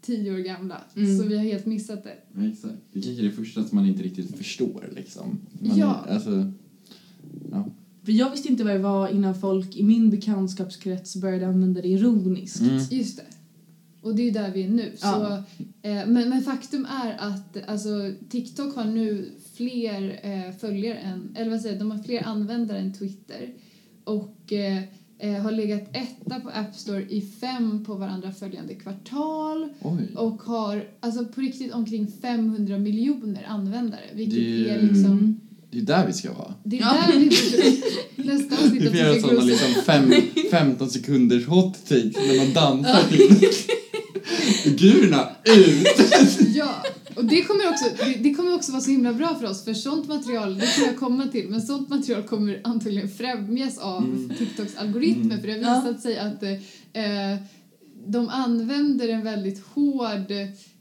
tio 0.00 0.34
år 0.34 0.38
gamla. 0.38 0.80
Mm. 0.96 1.18
Så 1.18 1.24
vi 1.24 1.36
har 1.36 1.44
helt 1.44 1.66
missat 1.66 2.04
det. 2.04 2.16
Ja, 2.36 2.46
exakt. 2.48 2.74
Det 2.92 3.02
kanske 3.02 3.22
är 3.22 3.24
det 3.24 3.32
första 3.32 3.64
som 3.64 3.76
man 3.76 3.86
inte 3.86 4.02
riktigt 4.02 4.36
förstår 4.36 4.84
liksom. 4.96 5.38
Man 5.60 5.78
Ja. 5.78 6.04
Är, 6.08 6.14
alltså, 6.14 6.52
ja. 7.50 7.70
För 8.10 8.16
jag 8.16 8.30
visste 8.30 8.48
inte 8.48 8.64
vad 8.64 8.72
det 8.74 8.78
var 8.78 9.08
innan 9.08 9.34
folk 9.34 9.76
i 9.76 9.82
min 9.82 10.10
bekantskapskrets 10.10 11.16
började 11.16 11.46
använda 11.46 11.80
det 11.82 11.88
ironiskt. 11.88 12.60
Mm. 12.60 12.78
Just 12.90 13.16
det. 13.16 13.22
Och 14.02 14.14
det 14.14 14.22
är 14.28 14.32
där 14.32 14.50
vi 14.50 14.62
är 14.62 14.68
nu. 14.68 14.92
Så, 14.96 15.06
Ja. 15.06 15.36
eh, 15.82 16.06
men, 16.06 16.28
men 16.28 16.42
faktum 16.42 16.86
är 17.04 17.16
att 17.18 17.68
alltså, 17.68 18.12
TikTok 18.28 18.76
har 18.76 18.84
nu 18.84 19.28
fler 19.54 20.20
eh, 20.22 20.56
följare 20.56 20.98
än, 20.98 21.34
eller 21.36 21.50
vad 21.50 21.60
säger 21.60 21.78
de 21.78 21.90
har 21.90 21.98
fler 21.98 22.22
användare 22.26 22.78
än 22.78 22.92
Twitter. 22.92 23.52
Och 24.04 24.52
eh, 24.52 24.82
eh, 25.18 25.42
har 25.42 25.52
legat 25.52 25.82
etta 25.96 26.40
på 26.40 26.48
App 26.48 26.74
Store 26.76 27.02
i 27.10 27.20
fem 27.20 27.84
på 27.84 27.94
varandra 27.94 28.32
följande 28.32 28.74
kvartal. 28.74 29.68
Oj. 29.82 30.08
Och 30.16 30.42
har 30.42 30.84
alltså 31.00 31.24
på 31.24 31.40
riktigt 31.40 31.72
omkring 31.72 32.06
500 32.22 32.78
miljoner 32.78 33.44
användare. 33.48 34.04
Vilket 34.14 34.34
Det 34.34 34.70
är- 34.70 34.78
är 34.78 34.82
liksom, 34.82 35.40
Det 35.72 35.78
är 35.78 35.82
där 35.82 36.06
vi 36.06 36.12
ska 36.12 36.32
vara. 36.32 36.54
det 36.64 36.78
är 36.78 36.80
där 36.80 37.18
vi 37.18 38.22
nästa 38.24 38.54
avsnitt 38.54 38.82
Vi 38.82 38.86
får 38.88 38.96
göra 38.96 39.20
sådana 39.20 39.40
liksom 39.42 39.68
fem, 39.86 40.12
15 40.50 40.90
sekunders 40.90 41.46
hot 41.46 41.74
takes 41.88 42.16
när 42.16 42.36
man 42.44 42.52
dansar 42.54 43.02
till 43.10 43.48
figurerna 44.62 45.28
ut. 45.44 45.86
Ja, 46.54 46.82
och 47.16 47.24
det 47.24 47.42
kommer, 47.42 47.68
också, 47.68 47.84
det, 48.04 48.14
det 48.28 48.34
kommer 48.34 48.54
också 48.54 48.72
vara 48.72 48.82
så 48.82 48.90
himla 48.90 49.12
bra 49.12 49.34
för 49.40 49.50
oss 49.50 49.64
för 49.64 49.74
sånt 49.74 50.08
material, 50.08 50.58
det 50.58 50.66
kan 50.66 50.84
jag 50.84 50.96
komma 50.98 51.26
till, 51.28 51.48
men 51.48 51.60
sånt 51.62 51.88
material 51.88 52.22
kommer 52.22 52.60
antagligen 52.64 53.08
främjas 53.08 53.78
av 53.78 54.04
Mm. 54.04 54.32
TikToks 54.38 54.76
algoritmer 54.76 55.24
Mm. 55.24 55.40
för 55.40 55.46
det 55.48 55.52
har 55.52 55.74
Ja. 55.74 55.80
visat 55.80 56.02
sig 56.02 56.18
att 56.18 56.42
eh, 56.42 57.44
de 58.06 58.28
använder 58.28 59.08
en 59.08 59.24
väldigt 59.24 59.62
hård 59.74 60.32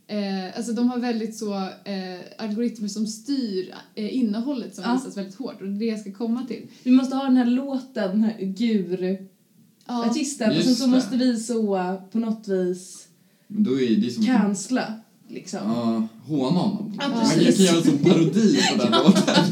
Eh, 0.09 0.57
alltså 0.57 0.73
de 0.73 0.89
har 0.89 0.99
väldigt 0.99 1.35
så 1.37 1.53
eh, 1.85 2.19
algoritmer 2.37 2.87
som 2.87 3.07
styr 3.07 3.73
eh, 3.95 4.15
innehållet 4.17 4.75
som 4.75 4.83
Ja. 4.83 4.93
visas 4.93 5.17
väldigt 5.17 5.35
hårt 5.35 5.61
och 5.61 5.67
det 5.67 5.73
är 5.75 5.79
det 5.79 5.85
jag 5.85 5.99
ska 5.99 6.11
komma 6.11 6.45
till. 6.47 6.67
Vi 6.83 6.91
måste 6.91 7.15
ha 7.15 7.23
den 7.23 7.37
här 7.37 7.45
låten, 7.45 8.09
den 8.11 8.23
här 8.23 8.37
gur-artisten. 8.41 10.51
Ja, 10.51 10.57
och 10.57 10.63
sen 10.63 10.75
så 10.75 10.85
det. 10.85 10.91
måste 10.91 11.17
vi 11.17 11.39
så 11.39 11.95
på 12.11 12.19
något 12.19 12.47
vis 12.47 13.07
Men 13.47 13.63
då 13.63 13.81
är 13.81 13.95
det 13.95 14.11
som... 14.11 14.25
cancella. 14.25 14.93
Liksom. 15.27 15.59
Ja, 15.65 16.07
håna 16.25 16.59
honom. 16.59 16.93
Ja, 16.99 17.07
Man 17.09 17.19
kan 17.19 17.29
precis. 17.39 17.59
göra 17.59 17.77
en 17.77 17.83
sån 17.83 17.97
parodi 17.97 18.59
på 18.71 18.77
den 18.83 18.91
låten. 19.03 19.45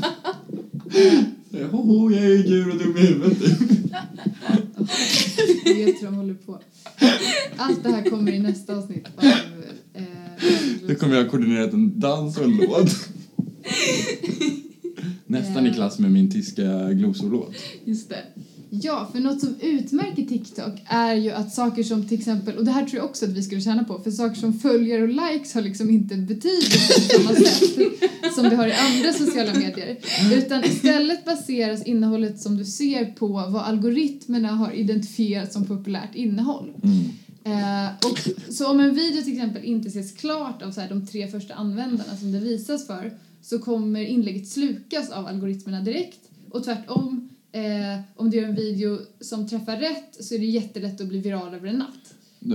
Säga, 1.51 1.67
Hoho, 1.67 2.11
jag 2.11 2.23
är 2.25 2.29
djur 2.29 2.69
och 2.71 2.77
dum 2.77 2.97
i 2.97 2.99
huvudet. 2.99 3.37
vet 5.65 6.01
hur 6.01 6.05
de 6.05 6.15
håller 6.15 6.33
på. 6.33 6.59
Allt 7.57 7.83
det 7.83 7.89
här 7.89 8.09
kommer 8.09 8.31
i 8.31 8.39
nästa 8.39 8.75
avsnitt 8.77 9.07
av 9.17 9.23
eh, 9.23 9.37
Nu 10.87 10.95
kommer 10.95 11.15
jag 11.15 11.23
ha 11.23 11.31
koordinerat 11.31 11.73
en 11.73 11.99
dans 11.99 12.37
och 12.37 12.43
en 12.43 12.57
låt. 12.57 12.89
Nästan 15.25 15.67
i 15.67 15.73
klass 15.73 15.99
med 15.99 16.11
min 16.11 16.31
tyska 16.31 16.93
glosorlåt. 16.93 17.55
Just 17.85 18.09
det. 18.09 18.23
Ja, 18.69 19.09
för 19.11 19.19
något 19.19 19.39
som 19.39 19.55
utmärker 19.61 20.25
TikTok 20.25 20.73
är 20.85 21.15
ju 21.15 21.31
att 21.31 21.53
saker 21.53 21.83
som 21.83 22.07
till 22.07 22.19
exempel, 22.19 22.57
och 22.57 22.65
det 22.65 22.71
här 22.71 22.85
tror 22.85 22.97
jag 22.97 23.05
också 23.05 23.25
att 23.25 23.31
vi 23.31 23.43
skulle 23.43 23.61
tjäna 23.61 23.83
på, 23.83 23.99
för 23.99 24.11
saker 24.11 24.35
som 24.35 24.53
följare 24.53 25.03
och 25.03 25.09
likes 25.09 25.53
har 25.53 25.61
liksom 25.61 25.89
inte 25.89 26.15
betydelse 26.15 26.93
på 26.93 27.01
samma 27.01 27.35
sätt 27.35 28.33
som 28.35 28.43
det 28.43 28.55
har 28.55 28.67
i 28.67 28.73
andra 28.73 29.13
sociala 29.13 29.53
medier. 29.53 29.97
Utan 30.33 30.63
istället 30.63 31.25
baseras 31.25 31.83
innehållet 31.83 32.39
som 32.39 32.57
du 32.57 32.65
ser 32.65 33.05
på 33.05 33.27
vad 33.27 33.61
algoritmerna 33.61 34.47
har 34.47 34.71
identifierat 34.71 35.53
som 35.53 35.65
populärt 35.65 36.15
innehåll. 36.15 36.73
Eh, 37.47 38.09
och, 38.11 38.19
så 38.53 38.71
om 38.71 38.79
en 38.79 38.95
video 38.95 39.23
till 39.23 39.33
exempel 39.33 39.63
inte 39.63 39.87
ses 39.87 40.11
klart 40.11 40.61
av 40.61 40.71
så 40.71 40.81
här, 40.81 40.89
de 40.89 41.07
tre 41.07 41.27
första 41.27 41.53
användarna 41.53 42.17
som 42.17 42.31
det 42.31 42.39
visas 42.39 42.87
för 42.87 43.11
så 43.41 43.59
kommer 43.59 44.01
inlägget 44.01 44.47
slukas 44.47 45.09
av 45.09 45.27
algoritmerna 45.27 45.81
direkt 45.81 46.19
och 46.49 46.63
tvärtom 46.63 47.29
eh, 47.51 47.61
om 48.15 48.29
du 48.29 48.37
gör 48.37 48.47
en 48.47 48.55
video 48.55 48.99
som 49.19 49.47
träffar 49.47 49.77
rätt 49.77 50.17
så 50.19 50.35
är 50.35 50.39
det 50.39 50.45
jättelätt 50.45 51.01
att 51.01 51.07
bli 51.07 51.19
viral 51.19 51.53
över 51.53 51.67
en 51.67 51.75
natt. 51.75 52.13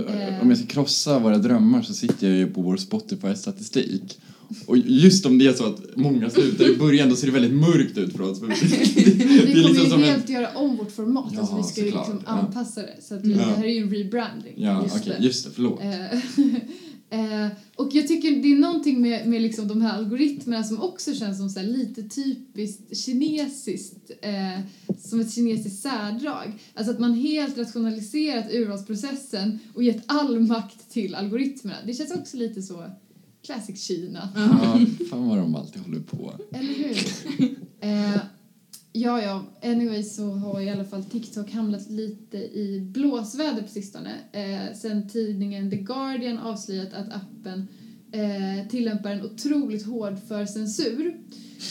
Eh. 0.09 0.41
Om 0.41 0.49
jag 0.49 0.57
ska 0.57 0.67
krossa 0.67 1.19
våra 1.19 1.37
drömmar 1.37 1.81
så 1.81 1.93
sitter 1.93 2.27
jag 2.27 2.37
ju 2.37 2.47
på 2.47 2.61
vår 2.61 2.77
Spotify-statistik. 2.77 4.19
Och 4.65 4.77
just 4.77 5.25
om 5.25 5.37
det 5.37 5.47
är 5.47 5.53
så 5.53 5.65
att 5.65 5.79
många 5.95 6.29
slutar 6.29 6.69
i 6.73 6.77
början 6.77 7.09
då 7.09 7.15
ser 7.15 7.27
det 7.27 7.33
väldigt 7.33 7.53
mörkt 7.53 7.97
ut 7.97 8.13
för 8.13 8.21
oss. 8.21 8.41
Vi 8.41 8.47
det 8.47 8.53
är 8.53 9.27
kommer 9.29 9.55
liksom 9.55 9.83
ju 9.83 9.89
som 9.89 10.03
en... 10.03 10.09
helt 10.09 10.29
göra 10.29 10.49
om 10.55 10.77
vårt 10.77 10.91
format. 10.91 11.31
Ja, 11.33 11.39
alltså 11.39 11.57
vi 11.57 11.63
ska 11.63 11.81
ju 11.81 11.85
liksom 11.85 12.21
ja. 12.25 12.31
anpassa 12.31 12.81
det. 12.81 12.95
Så 13.01 13.15
att 13.15 13.25
vi, 13.25 13.31
Ja. 13.31 13.37
det 13.37 13.43
här 13.43 13.63
är 13.63 13.69
ju 13.69 13.81
en 13.81 13.89
rebranding. 13.89 14.53
Ja, 14.57 14.83
Just 14.83 14.95
okej, 14.95 15.15
det. 15.17 15.25
just 15.25 15.45
det, 15.45 15.51
förlåt. 15.55 15.81
Eh, 15.81 16.13
eh, 17.43 17.47
och 17.75 17.89
jag 17.93 18.07
tycker 18.07 18.31
det 18.31 18.51
är 18.51 18.55
någonting 18.59 19.01
med, 19.01 19.27
med 19.27 19.41
liksom 19.41 19.67
de 19.67 19.81
här 19.81 19.97
algoritmerna 19.97 20.63
som 20.63 20.81
också 20.81 21.13
känns 21.13 21.37
som 21.37 21.49
så 21.49 21.61
lite 21.61 22.03
typiskt 22.03 22.97
kinesiskt, 22.97 24.11
eh, 24.21 24.59
som 24.99 25.19
ett 25.19 25.33
kinesiskt 25.33 25.81
särdrag. 25.81 26.53
Alltså 26.73 26.91
att 26.93 26.99
man 26.99 27.13
helt 27.13 27.57
rationaliserat 27.57 28.53
urvalsprocessen 28.53 29.59
och 29.73 29.83
gett 29.83 30.03
all 30.05 30.39
makt 30.39 30.89
till 30.91 31.15
algoritmerna. 31.15 31.77
Det 31.85 31.93
känns 31.93 32.11
också 32.11 32.37
lite 32.37 32.61
så 32.61 32.83
classic 33.45 33.87
Kina. 33.87 34.29
Ja, 34.35 34.79
fan 35.09 35.27
vad 35.27 35.37
de 35.37 35.55
alltid 35.55 35.81
håller 35.81 35.99
på. 35.99 36.33
Eller 36.51 36.73
hur? 36.73 36.97
eh, 37.79 38.21
ja, 38.91 39.21
ja. 39.21 39.45
Anyway 39.63 40.03
så 40.03 40.31
har 40.31 40.61
i 40.61 40.69
alla 40.69 40.85
fall 40.85 41.03
TikTok 41.03 41.51
hamnat 41.51 41.89
lite 41.89 42.37
i 42.37 42.89
blåsväder 42.93 43.61
på 43.61 43.67
sistone. 43.67 44.15
Eh, 44.31 44.77
sen 44.77 45.09
tidningen 45.09 45.69
The 45.69 45.77
Guardian 45.77 46.37
avslöjat 46.37 46.93
att 46.93 47.13
appen 47.13 47.67
eh, 48.11 48.67
tillämpar 48.69 49.11
en 49.11 49.25
otroligt 49.25 49.85
hård 49.85 50.17
för 50.27 50.45
censur. 50.45 51.17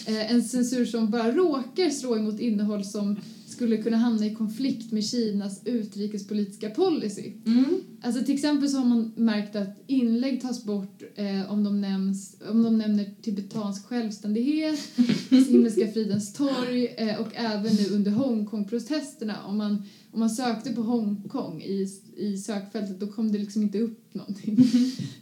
Eh, 0.06 0.32
en 0.32 0.42
censur 0.42 0.84
som 0.84 1.10
bara 1.10 1.32
råkar 1.32 1.90
slå 1.90 2.16
emot 2.16 2.40
innehåll 2.40 2.84
som 2.84 3.16
skulle 3.62 3.76
kunna 3.76 3.96
hamna 3.96 4.26
i 4.26 4.34
konflikt 4.34 4.92
med 4.92 5.04
Kinas 5.04 5.60
utrikespolitiska 5.64 6.70
policy. 6.70 7.32
Mm. 7.46 7.80
Alltså 8.02 8.24
till 8.24 8.34
exempel 8.34 8.68
så 8.68 8.78
har 8.78 8.84
man 8.84 9.12
märkt 9.16 9.56
att 9.56 9.84
inlägg 9.86 10.40
tas 10.40 10.64
bort 10.64 11.02
eh, 11.14 11.52
om, 11.52 11.64
de 11.64 11.80
nämns, 11.80 12.36
om 12.50 12.62
de 12.62 12.78
nämner 12.78 13.10
tibetansk 13.22 13.86
självständighet, 13.86 14.80
Himmelska 15.30 15.88
fridens 15.88 16.32
torg 16.32 16.94
eh, 16.96 17.20
och 17.20 17.28
även 17.34 17.74
nu 17.74 17.88
under 17.90 18.10
Hongkong-protesterna. 18.10 19.44
Om 19.46 19.56
man, 19.56 19.82
om 20.12 20.20
man 20.20 20.30
sökte 20.30 20.72
på 20.72 20.82
Hongkong 20.82 21.62
i, 21.62 21.88
i 22.16 22.36
sökfältet 22.36 23.00
då 23.00 23.06
kom 23.06 23.32
det 23.32 23.38
liksom 23.38 23.62
inte 23.62 23.78
upp 23.78 24.14
någonting. 24.14 24.56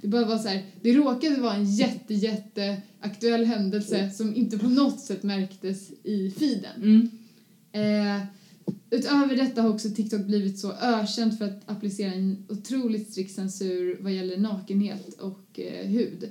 Det 0.03 0.09
bara 0.09 0.25
var 0.25 0.39
så 0.39 0.49
här, 0.49 0.65
det 0.83 0.93
råkade 0.93 1.41
vara 1.41 1.55
en 1.55 1.75
jätte, 1.75 2.15
jätte 2.15 2.83
aktuell 3.01 3.45
händelse 3.45 4.11
som 4.11 4.35
inte 4.35 4.59
på 4.59 4.69
något 4.69 5.01
sätt 5.01 5.23
märktes 5.23 5.91
i 6.05 6.31
feeden. 6.31 6.83
Mm. 6.83 7.11
Eh, 7.73 8.23
utöver 8.91 9.37
detta 9.37 9.63
har 9.63 9.71
också 9.71 9.91
TikTok 9.91 10.27
blivit 10.27 10.59
så 10.59 10.73
ökänt 10.73 11.39
för 11.39 11.45
att 11.45 11.63
applicera 11.67 12.13
en 12.13 12.47
otroligt 12.49 13.11
strikt 13.11 13.35
censur 13.35 13.99
vad 14.01 14.13
gäller 14.13 14.37
nakenhet 14.37 15.21
och 15.21 15.61
eh, 15.61 15.87
hud. 15.89 16.31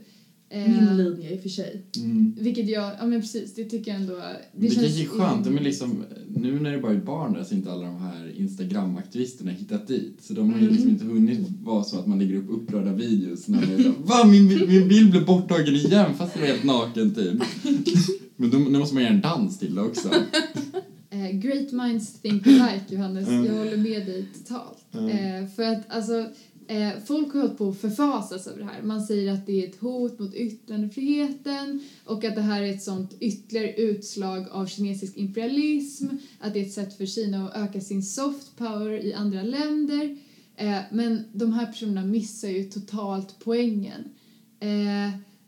Eh, 0.52 0.68
Min 0.68 0.98
linje 0.98 1.34
i 1.34 1.38
och 1.38 1.42
för 1.42 1.50
sig. 1.50 1.86
Mm. 1.98 2.36
vilket 2.40 2.70
jag, 2.70 2.92
ja 3.00 3.06
men 3.06 3.22
precis, 3.22 3.56
det 3.56 3.66
tycker 3.66 3.92
jag 3.92 4.02
ändå... 4.02 4.22
Det, 4.56 4.68
kanske 4.68 5.02
är 5.02 5.06
skönt, 5.06 5.46
men 5.46 5.64
liksom, 5.64 6.04
nu 6.36 6.60
när 6.60 6.72
det 6.72 6.78
bara 6.78 6.92
är 6.92 6.98
barn 6.98 7.34
där 7.34 7.44
så 7.44 7.54
är 7.54 7.58
inte 7.58 7.72
alla 7.72 7.86
de 7.86 7.98
här 7.98 8.34
Instagram-aktivisterna 8.38 9.52
hittat 9.52 9.88
dit. 9.88 10.18
Så 10.22 10.34
de 10.34 10.54
har 10.54 10.60
ju 10.60 10.70
liksom 10.70 10.90
inte 10.90 11.06
hunnit 11.06 11.40
vara 11.64 11.84
så 11.84 12.00
att 12.00 12.08
man 12.08 12.20
lägger 12.20 12.36
upp 12.36 12.50
upprörda 12.50 12.94
videos 12.94 13.48
när 13.48 13.60
man 13.62 13.72
är 13.76 13.84
så, 13.84 13.94
Va? 14.04 14.26
Min, 14.26 14.48
min 14.48 14.88
bild 14.88 15.12
blev 15.12 15.26
borttagen 15.26 15.76
igen 15.76 16.14
fast 16.18 16.36
jag 16.36 16.42
var 16.42 16.48
helt 16.48 16.64
naken 16.64 17.16
typ. 17.16 17.42
Men 18.36 18.50
då, 18.50 18.58
nu 18.58 18.80
måste 18.80 18.96
man 18.96 19.04
göra 19.04 19.14
en 19.14 19.22
dans 19.22 19.60
till 19.60 19.76
det 19.76 19.82
också. 19.82 20.10
Eh, 21.12 21.32
great 21.32 21.72
minds 21.72 22.22
think 22.22 22.48
alike, 22.48 22.86
Johannes. 22.90 23.28
Mm. 23.28 23.46
Jag 23.46 23.54
håller 23.54 23.78
med 23.78 24.06
dig 24.06 24.26
totalt. 24.34 24.94
Mm. 24.94 25.10
Eh, 25.44 25.50
för 25.50 25.64
att 25.64 25.92
alltså, 25.92 26.26
eh, 26.68 26.92
folk 27.06 27.34
har 27.34 27.42
hållit 27.42 27.58
på 27.58 27.70
att 27.70 27.82
förfasas 27.82 28.48
över 28.48 28.60
det 28.60 28.66
här. 28.66 28.82
Man 28.82 29.02
säger 29.02 29.34
att 29.34 29.46
det 29.46 29.64
är 29.64 29.68
ett 29.68 29.80
hot 29.80 30.20
mot 30.20 30.36
yttrandefriheten 30.36 31.84
och 32.06 32.24
att 32.24 32.36
det 32.36 32.42
här 32.42 32.62
är 32.62 32.74
ett 32.74 32.84
sånt 32.84 33.14
ytterligare 33.20 33.74
utslag 33.74 34.50
av 34.52 34.66
kinesisk 34.66 35.18
imperialism, 35.18 36.08
att 36.40 36.54
det 36.54 36.60
är 36.60 36.66
ett 36.66 36.74
sätt 36.74 36.98
för 36.98 37.06
Kina 37.06 37.50
att 37.50 37.56
öka 37.56 37.82
sin 37.82 38.04
soft 38.04 38.58
power 38.58 39.06
i 39.06 39.14
andra 39.14 39.44
länder. 39.44 40.18
Eh, 40.56 40.80
men 40.92 41.24
de 41.34 41.54
här 41.54 41.66
personerna 41.66 42.06
missar 42.06 42.48
ju 42.48 42.64
totalt 42.64 43.36
poängen. 43.40 44.04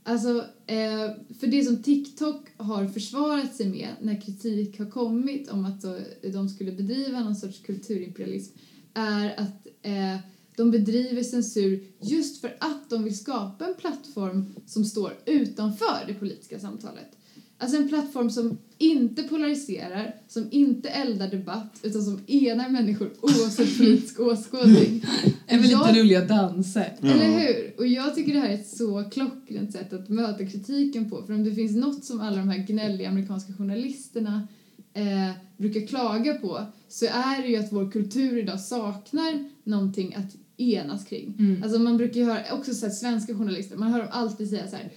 Alltså, 0.03 0.45
eh, 0.67 1.11
för 1.39 1.47
det 1.47 1.63
som 1.63 1.83
TikTok 1.83 2.47
har 2.57 2.87
försvarat 2.87 3.55
sig 3.55 3.69
med 3.69 3.89
när 4.01 4.21
kritik 4.21 4.79
har 4.79 4.89
kommit 4.89 5.49
om 5.49 5.65
att 5.65 5.81
då, 5.81 5.95
eh, 6.21 6.31
de 6.33 6.49
skulle 6.49 6.71
bedriva 6.71 7.19
någon 7.19 7.35
sorts 7.35 7.59
kulturimperialism 7.59 8.57
är 8.93 9.39
att 9.39 9.67
eh, 9.81 10.17
de 10.55 10.71
bedriver 10.71 11.23
censur 11.23 11.83
just 11.99 12.41
för 12.41 12.57
att 12.59 12.89
de 12.89 13.03
vill 13.03 13.17
skapa 13.17 13.65
en 13.65 13.75
plattform 13.75 14.55
som 14.65 14.85
står 14.85 15.13
utanför 15.25 16.03
det 16.07 16.13
politiska 16.13 16.59
samtalet. 16.59 17.17
Alltså 17.61 17.77
en 17.77 17.89
plattform 17.89 18.29
som 18.29 18.57
inte 18.77 19.23
polariserar, 19.23 20.15
som 20.27 20.47
inte 20.51 20.89
eldar 20.89 21.27
debatt 21.27 21.79
utan 21.83 22.03
som 22.03 22.19
enar 22.27 22.69
människor 22.69 23.09
oavsett 23.21 23.77
politisk 23.77 24.19
åskådning. 24.19 25.05
Väl 25.47 25.69
Jag- 25.71 25.87
lite 25.87 26.01
roliga 26.01 26.25
danser. 26.25 26.93
eller 27.01 27.39
hur? 27.39 27.73
Och 27.77 27.87
jag 27.87 28.15
tycker 28.15 28.33
det 28.33 28.39
här 28.39 28.49
är 28.49 28.53
ett 28.53 28.67
så 28.67 29.03
klockrent 29.11 29.71
sätt 29.71 29.93
att 29.93 30.09
möta 30.09 30.45
kritiken 30.45 31.09
på. 31.09 31.23
För 31.23 31.33
om 31.33 31.43
det 31.43 31.55
finns 31.55 31.75
något 31.75 32.05
som 32.05 32.21
alla 32.21 32.37
de 32.37 32.49
här 32.49 32.57
gnälliga 32.57 33.09
amerikanska 33.09 33.53
journalisterna 33.53 34.47
eh, 34.93 35.31
brukar 35.57 35.87
klaga 35.87 36.33
på 36.33 36.65
så 36.89 37.05
är 37.05 37.41
det 37.41 37.47
ju 37.47 37.55
att 37.57 37.71
vår 37.73 37.91
kultur 37.91 38.37
idag 38.37 38.59
saknar 38.59 39.49
någonting 39.63 40.15
att 40.15 40.35
enas 40.57 41.05
kring. 41.05 41.35
Mm. 41.39 41.63
Alltså 41.63 41.79
man 41.79 41.97
brukar 41.97 42.19
ju 42.19 42.25
höra, 42.25 42.41
också 42.51 42.73
så 42.73 42.85
här, 42.85 42.93
svenska 42.93 43.33
journalister, 43.35 43.77
man 43.77 43.91
hör 43.91 43.99
dem 43.99 44.07
alltid 44.11 44.49
säga 44.49 44.67
så 44.67 44.75
här 44.75 44.91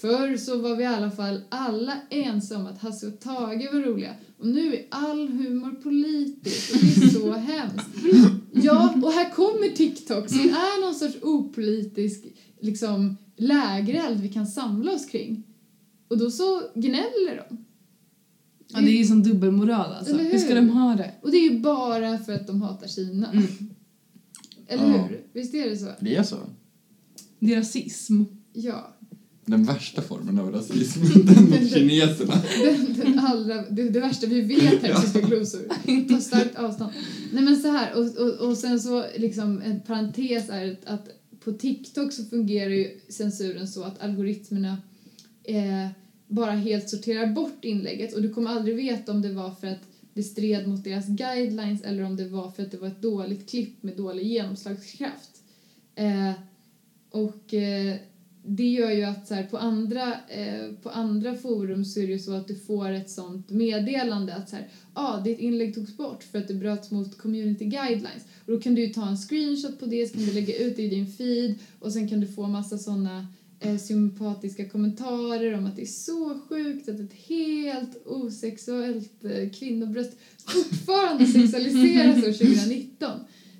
Förr 0.00 0.36
så 0.36 0.58
var 0.58 0.76
vi 0.76 0.82
i 0.82 0.86
alla 0.86 1.10
fall 1.10 1.40
alla 1.48 1.96
ense 2.10 2.56
om 2.56 2.66
att 2.66 2.78
Hasse 2.78 3.06
och 3.06 3.20
Tage 3.20 3.68
var 3.72 3.80
roliga 3.80 4.14
och 4.38 4.46
nu 4.46 4.74
är 4.74 4.86
all 4.90 5.28
humor 5.28 5.70
politisk 5.82 6.74
och 6.74 6.80
det 6.82 7.04
är 7.04 7.08
så 7.08 7.32
hemskt. 7.52 7.88
Ja, 8.52 8.94
och 9.02 9.12
här 9.12 9.30
kommer 9.30 9.68
TikTok 9.76 10.28
som 10.28 10.40
är 10.40 10.80
någon 10.84 10.94
sorts 10.94 11.16
opolitisk 11.22 12.24
liksom, 12.60 13.16
lägereld 13.36 14.20
vi 14.20 14.28
kan 14.28 14.46
samla 14.46 14.92
oss 14.92 15.06
kring. 15.06 15.42
Och 16.08 16.18
då 16.18 16.30
så 16.30 16.62
gnäller 16.74 17.44
de. 17.48 17.64
Ja, 18.68 18.80
det 18.80 18.90
är 18.90 18.98
ju 18.98 19.04
sån 19.04 19.22
dubbelmoral 19.22 19.92
alltså. 19.92 20.16
Hur? 20.16 20.30
Hur 20.32 20.38
ska 20.38 20.54
de 20.54 20.68
ha 20.70 20.94
det? 20.94 21.14
Och 21.22 21.30
det 21.30 21.36
är 21.36 21.50
ju 21.52 21.58
bara 21.60 22.18
för 22.18 22.32
att 22.32 22.46
de 22.46 22.62
hatar 22.62 22.88
Kina. 22.88 23.32
Mm. 23.32 23.46
Eller 24.66 24.84
Ja. 24.88 25.06
hur? 25.06 25.26
Visst 25.32 25.54
är 25.54 25.70
det 25.70 25.76
så? 25.76 25.88
Det 26.00 26.16
är 26.16 26.22
så. 26.22 26.36
Det 27.38 27.54
är 27.54 27.56
rasism. 27.56 28.22
Ja. 28.52 28.94
Den 29.48 29.64
värsta 29.64 30.02
formen 30.02 30.38
av 30.38 30.52
rasism, 30.52 31.00
den 31.26 31.50
mot 31.50 31.70
kineserna. 31.72 32.42
Den, 32.62 32.94
den 32.94 33.18
allra, 33.18 33.62
det, 33.70 33.88
det 33.88 34.00
värsta 34.00 34.26
vi 34.26 34.40
vet 34.40 34.82
här 34.82 35.00
Tyska 35.00 35.20
glosor. 35.20 35.60
Ta 36.08 36.20
starkt 36.20 36.56
avstånd. 36.56 36.92
Nej 37.32 37.44
men 37.44 37.56
så 37.56 37.68
här, 37.68 37.94
och, 37.94 38.16
och, 38.16 38.48
och 38.48 38.56
sen 38.56 38.80
så 38.80 39.04
liksom 39.16 39.62
en 39.62 39.80
parentes 39.80 40.48
är 40.48 40.72
att, 40.72 40.84
att 40.84 41.08
på 41.40 41.52
TikTok 41.52 42.12
så 42.12 42.24
fungerar 42.24 42.70
ju 42.70 43.00
censuren 43.08 43.68
så 43.68 43.82
att 43.82 44.02
algoritmerna 44.02 44.76
eh, 45.44 45.88
bara 46.26 46.50
helt 46.50 46.90
sorterar 46.90 47.26
bort 47.26 47.64
inlägget 47.64 48.14
och 48.14 48.22
du 48.22 48.34
kommer 48.34 48.50
aldrig 48.50 48.76
veta 48.76 49.12
om 49.12 49.22
det 49.22 49.32
var 49.32 49.50
för 49.50 49.66
att 49.66 49.82
det 50.14 50.22
stred 50.22 50.68
mot 50.68 50.84
deras 50.84 51.06
guidelines 51.06 51.82
eller 51.82 52.02
om 52.02 52.16
det 52.16 52.28
var 52.28 52.50
för 52.50 52.62
att 52.62 52.70
det 52.70 52.76
var 52.76 52.88
ett 52.88 53.02
dåligt 53.02 53.50
klipp 53.50 53.82
med 53.82 53.96
dålig 53.96 54.26
genomslagskraft. 54.26 55.30
Eh, 55.94 56.32
och 57.10 57.54
eh, 57.54 57.96
det 58.48 58.68
gör 58.68 58.90
ju 58.90 59.02
att 59.02 59.28
så 59.28 59.34
här, 59.34 59.42
på, 59.42 59.58
andra, 59.58 60.14
eh, 60.28 60.72
på 60.82 60.90
andra 60.90 61.34
forum 61.34 61.84
så 61.84 62.00
är 62.00 62.06
det 62.06 62.12
ju 62.12 62.18
så 62.18 62.32
att 62.32 62.48
du 62.48 62.54
får 62.54 62.90
ett 62.90 63.10
sånt 63.10 63.50
meddelande 63.50 64.34
att 64.34 64.48
så 64.48 64.56
här, 64.56 64.68
ah, 64.92 65.20
ditt 65.20 65.38
inlägg 65.38 65.74
togs 65.74 65.96
bort 65.96 66.22
för 66.22 66.38
att 66.38 66.48
det 66.48 66.54
bröt 66.54 66.90
mot 66.90 67.18
community 67.18 67.64
guidelines. 67.64 68.24
Och 68.46 68.52
då 68.52 68.60
kan 68.60 68.74
du 68.74 68.82
ju 68.82 68.92
ta 68.92 69.08
en 69.08 69.16
screenshot 69.16 69.80
på 69.80 69.86
det, 69.86 70.06
så 70.06 70.14
kan 70.14 70.26
du 70.26 70.32
lägga 70.32 70.56
ut 70.58 70.76
det 70.76 70.82
i 70.82 70.88
din 70.88 71.12
feed 71.12 71.54
och 71.78 71.92
sen 71.92 72.08
kan 72.08 72.20
du 72.20 72.26
få 72.26 72.46
massa 72.46 72.78
såna 72.78 73.26
eh, 73.60 73.76
sympatiska 73.76 74.68
kommentarer 74.68 75.58
om 75.58 75.66
att 75.66 75.76
det 75.76 75.82
är 75.82 75.86
så 75.86 76.38
sjukt 76.48 76.88
att 76.88 77.00
ett 77.00 77.14
helt 77.28 78.06
osexuellt 78.06 79.24
eh, 79.24 79.50
kvinnobröst 79.50 80.12
fortfarande 80.46 81.26
sexualiseras 81.32 82.16
år 82.16 82.32
2019. 82.32 83.10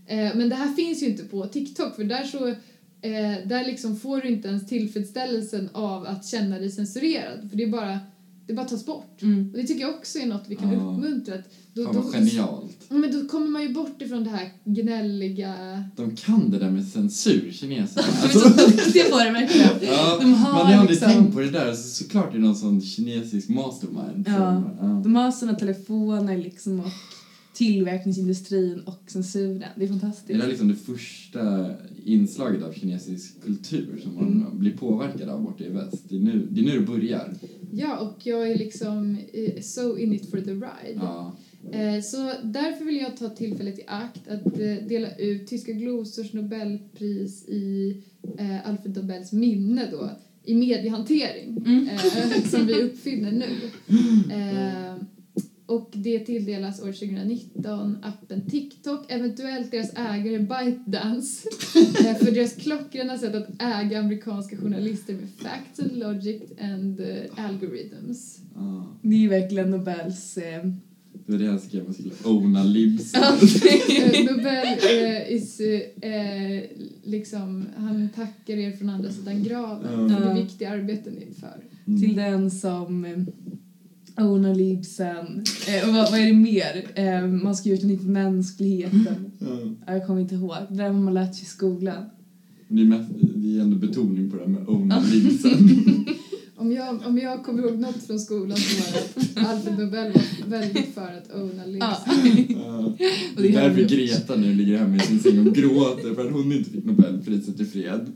Eh, 0.07 0.37
men 0.37 0.49
det 0.49 0.55
här 0.55 0.75
finns 0.75 1.03
ju 1.03 1.07
inte 1.07 1.25
på 1.25 1.47
TikTok 1.47 1.97
för 1.97 2.05
där 2.05 2.25
så 2.25 2.55
eh, 3.03 3.49
där 3.49 3.65
liksom 3.67 3.97
får 3.97 4.21
du 4.21 4.29
inte 4.29 4.49
ens 4.49 4.67
tillfredsställelsen 4.67 5.69
av 5.73 6.07
att 6.07 6.27
känna 6.27 6.59
dig 6.59 6.71
censurerad 6.71 7.51
för 7.51 7.57
det 7.57 7.63
är 7.65 7.69
bara 7.71 7.99
det 8.47 8.55
bara 8.55 8.67
tas 8.69 8.87
bort. 8.87 9.23
Mm. 9.23 9.51
Och 9.51 9.57
det 9.59 9.65
tycker 9.67 9.81
jag 9.81 9.95
också 9.95 10.19
är 10.19 10.27
något 10.27 10.45
vi 10.49 10.57
kan 10.57 10.73
Ja. 10.73 10.79
uppmuntra. 10.93 11.35
Att 11.35 11.45
då, 11.75 11.85
Fan 11.85 11.95
då, 11.95 12.03
genialt. 12.03 12.77
Ja, 12.89 12.97
men 12.97 13.13
då 13.13 13.29
kommer 13.29 13.47
man 13.47 13.63
ju 13.63 13.69
bort 13.69 14.03
ifrån 14.03 14.25
det 14.25 14.31
här 14.31 14.51
gnälliga... 14.65 15.55
De 15.97 16.17
kan 16.17 16.51
det 16.51 16.59
där 16.59 16.71
med 16.71 16.89
censur, 16.89 17.53
kineserna. 17.53 18.07
De 18.07 18.19
är 18.19 18.23
Alltså, 18.23 18.39
så 18.41 18.71
duktiga 18.71 19.05
på 19.05 19.19
det 19.19 19.31
verkligen. 19.31 19.69
ja, 19.83 20.19
De 20.21 20.35
har 20.35 20.53
man 20.53 20.67
har 20.67 20.73
aldrig 20.75 20.91
liksom- 20.91 21.13
tänkt 21.13 21.35
på 21.35 21.41
det 21.41 21.51
där, 21.51 21.73
så 21.75 21.89
såklart 22.05 22.29
är 22.35 22.39
det 22.39 22.45
någon 22.45 22.57
sån 22.57 22.81
kinesisk 22.81 23.49
mastermind. 23.49 24.25
Ja. 24.29 24.35
som- 24.35 24.77
ja. 24.81 25.01
De 25.05 25.17
har 25.17 25.31
sina 25.33 25.55
telefoner 25.55 26.39
liksom 26.39 26.81
och 26.81 26.87
tillverkningsindustrin 27.59 28.81
och 28.81 29.03
censuren. 29.11 29.59
Det 29.59 29.67
är 29.67 29.81
Det 29.81 29.89
fantastiskt. 29.89 30.43
är 30.45 30.49
liksom 30.49 30.69
det 30.69 30.75
första 30.75 31.71
inslaget 32.05 32.63
av 32.63 32.73
kinesisk 32.73 33.43
kultur 33.43 34.01
som 34.03 34.15
man 34.15 34.25
Mm. 34.47 34.59
blir 34.59 34.77
påverkad 34.77 35.29
av 35.29 35.43
borta 35.43 35.65
i 35.65 35.69
väst. 35.69 36.03
Det 36.09 36.17
är 36.17 36.21
nu 36.21 36.47
det, 36.51 36.61
är 36.61 36.65
nu 36.65 36.81
det 36.81 36.87
börjar. 36.87 37.35
Ja, 37.73 37.99
och 37.99 38.27
jag 38.27 38.51
är 38.51 38.57
liksom 38.59 39.17
eh, 39.33 39.61
so 39.63 39.99
in 39.99 40.13
it 40.13 40.31
for 40.31 40.41
the 40.41 40.51
ride. 40.51 40.95
Ja. 40.95 41.37
Eh, 41.73 42.01
Så 42.03 42.33
därför 42.45 42.85
vill 42.85 42.97
jag 42.97 43.17
ta 43.17 43.29
tillfället 43.29 43.79
i 43.79 43.83
akt 43.87 44.29
att 44.29 44.47
eh, 44.61 44.75
dela 44.89 45.17
ut 45.17 45.47
Tyska 45.47 45.73
Glosors 45.73 46.33
Nobelpris 46.33 47.49
i 47.49 47.97
Alfred 48.65 48.97
Nobels 48.97 49.33
minne 49.33 49.89
då, 49.91 50.11
i 50.45 50.55
mediehantering, 50.55 51.63
Mm. 51.67 51.89
som 52.51 52.67
vi 52.67 52.73
uppfinner 52.75 53.33
nu. 53.33 53.47
Eh, 55.69 55.75
och 55.75 55.91
det 55.93 56.19
tilldelas 56.19 56.81
år 56.81 56.93
2019 56.93 57.97
appen 58.03 58.51
TikTok, 58.51 59.05
eventuellt 59.09 59.71
deras 59.71 59.91
ägare 59.95 60.39
ByteDance, 60.39 61.49
eh, 62.09 62.17
för 62.17 62.31
deras 62.31 62.55
klockrena 62.55 63.19
sätt 63.19 63.35
att 63.35 63.49
äga 63.63 63.99
amerikanska 64.01 64.57
journalister 64.57 65.15
med 65.15 65.29
facts 65.39 65.81
and 65.81 65.97
logic 65.99 66.43
and 66.61 67.01
eh, 67.01 67.45
algorithms. 67.47 68.39
Ja. 68.55 68.87
Det 69.03 69.25
är 69.25 69.29
verkligen 69.29 69.71
Nobels... 69.71 70.39
Eh, 70.39 70.65
Det 71.27 71.33
var 71.33 71.39
det 71.39 71.45
jag 71.45 71.61
skrev, 71.61 71.85
man 71.85 71.95
skulle 71.95 72.11
owna 72.25 72.65
libs. 72.65 73.15
Eh, 73.99 74.25
Nobel 74.25 74.67
eh, 74.67 75.33
is, 75.33 75.61
eh, 75.61 76.63
liksom, 77.05 77.67
han 77.77 78.09
tackar 78.15 78.55
er 78.57 78.73
från 78.73 78.89
andra 78.89 79.11
sidan 79.11 79.43
graven 79.43 80.11
för 80.11 80.29
det 80.29 80.41
viktiga 80.43 80.71
arbete 80.71 81.11
ni 81.11 81.25
utför. 81.31 81.61
Mm. 81.87 82.01
till 82.01 82.17
den 82.17 82.51
som 82.51 83.07
ownar 84.21 84.55
libsen. 84.55 85.45
Eh, 85.69 85.89
och 85.89 85.95
vad, 85.95 86.11
vad 86.11 86.21
är 86.21 86.27
det 86.27 86.33
mer? 86.33 86.85
Eh, 86.95 87.27
man 87.27 87.57
ska 87.57 87.69
göra 87.69 87.89
något 87.89 88.03
för 88.03 88.09
mänskligheten. 88.09 89.33
Ja, 89.87 89.93
Jag 89.95 90.07
kommer 90.07 90.21
inte 90.21 90.35
ihåg. 90.35 90.55
Det 90.69 90.75
där 90.77 90.85
har 90.85 90.93
man 90.93 91.15
lärt 91.15 91.35
sig 91.35 91.43
i 91.43 91.47
skolan. 91.47 92.05
Det 92.69 92.81
är, 92.81 92.85
mest, 92.85 93.11
det 93.35 93.57
är 93.57 93.61
ändå 93.61 93.77
betoning 93.77 94.31
på 94.31 94.37
det 94.37 94.43
här 94.43 94.49
med 94.51 94.69
owna 94.69 95.01
libsen. 95.01 95.69
Om 96.59 96.73
jag, 96.73 97.07
om 97.07 97.19
jag 97.19 97.45
kommer 97.45 97.63
ihåg 97.63 97.79
något 97.79 98.07
från 98.07 98.21
skolan 98.21 98.57
så 98.57 98.83
var 98.83 98.93
det 98.93 99.41
att 99.41 99.49
Alfred 99.49 99.79
Nobel 99.79 100.13
var 100.13 100.47
väldigt 100.47 100.95
för 100.95 101.01
att 101.07 101.35
owna 101.35 101.65
livs. 101.67 101.85
Ja. 102.49 102.85
Och 103.37 103.43
Det 103.43 103.49
är 103.49 103.53
därför 103.53 103.71
vi 103.71 103.85
Greta 103.85 104.37
nu 104.37 104.55
ligger 104.55 104.79
hemma 104.79 104.97
i 104.97 105.01
sin 105.01 105.21
säng 105.21 105.47
och 105.47 105.55
gråter 105.55 106.15
för 106.15 106.27
att 106.27 106.33
hon 106.33 106.53
inte 106.53 106.71
fick 106.71 106.85
Nobelpriset 106.85 107.61
i 107.61 107.65
fred. 107.65 108.13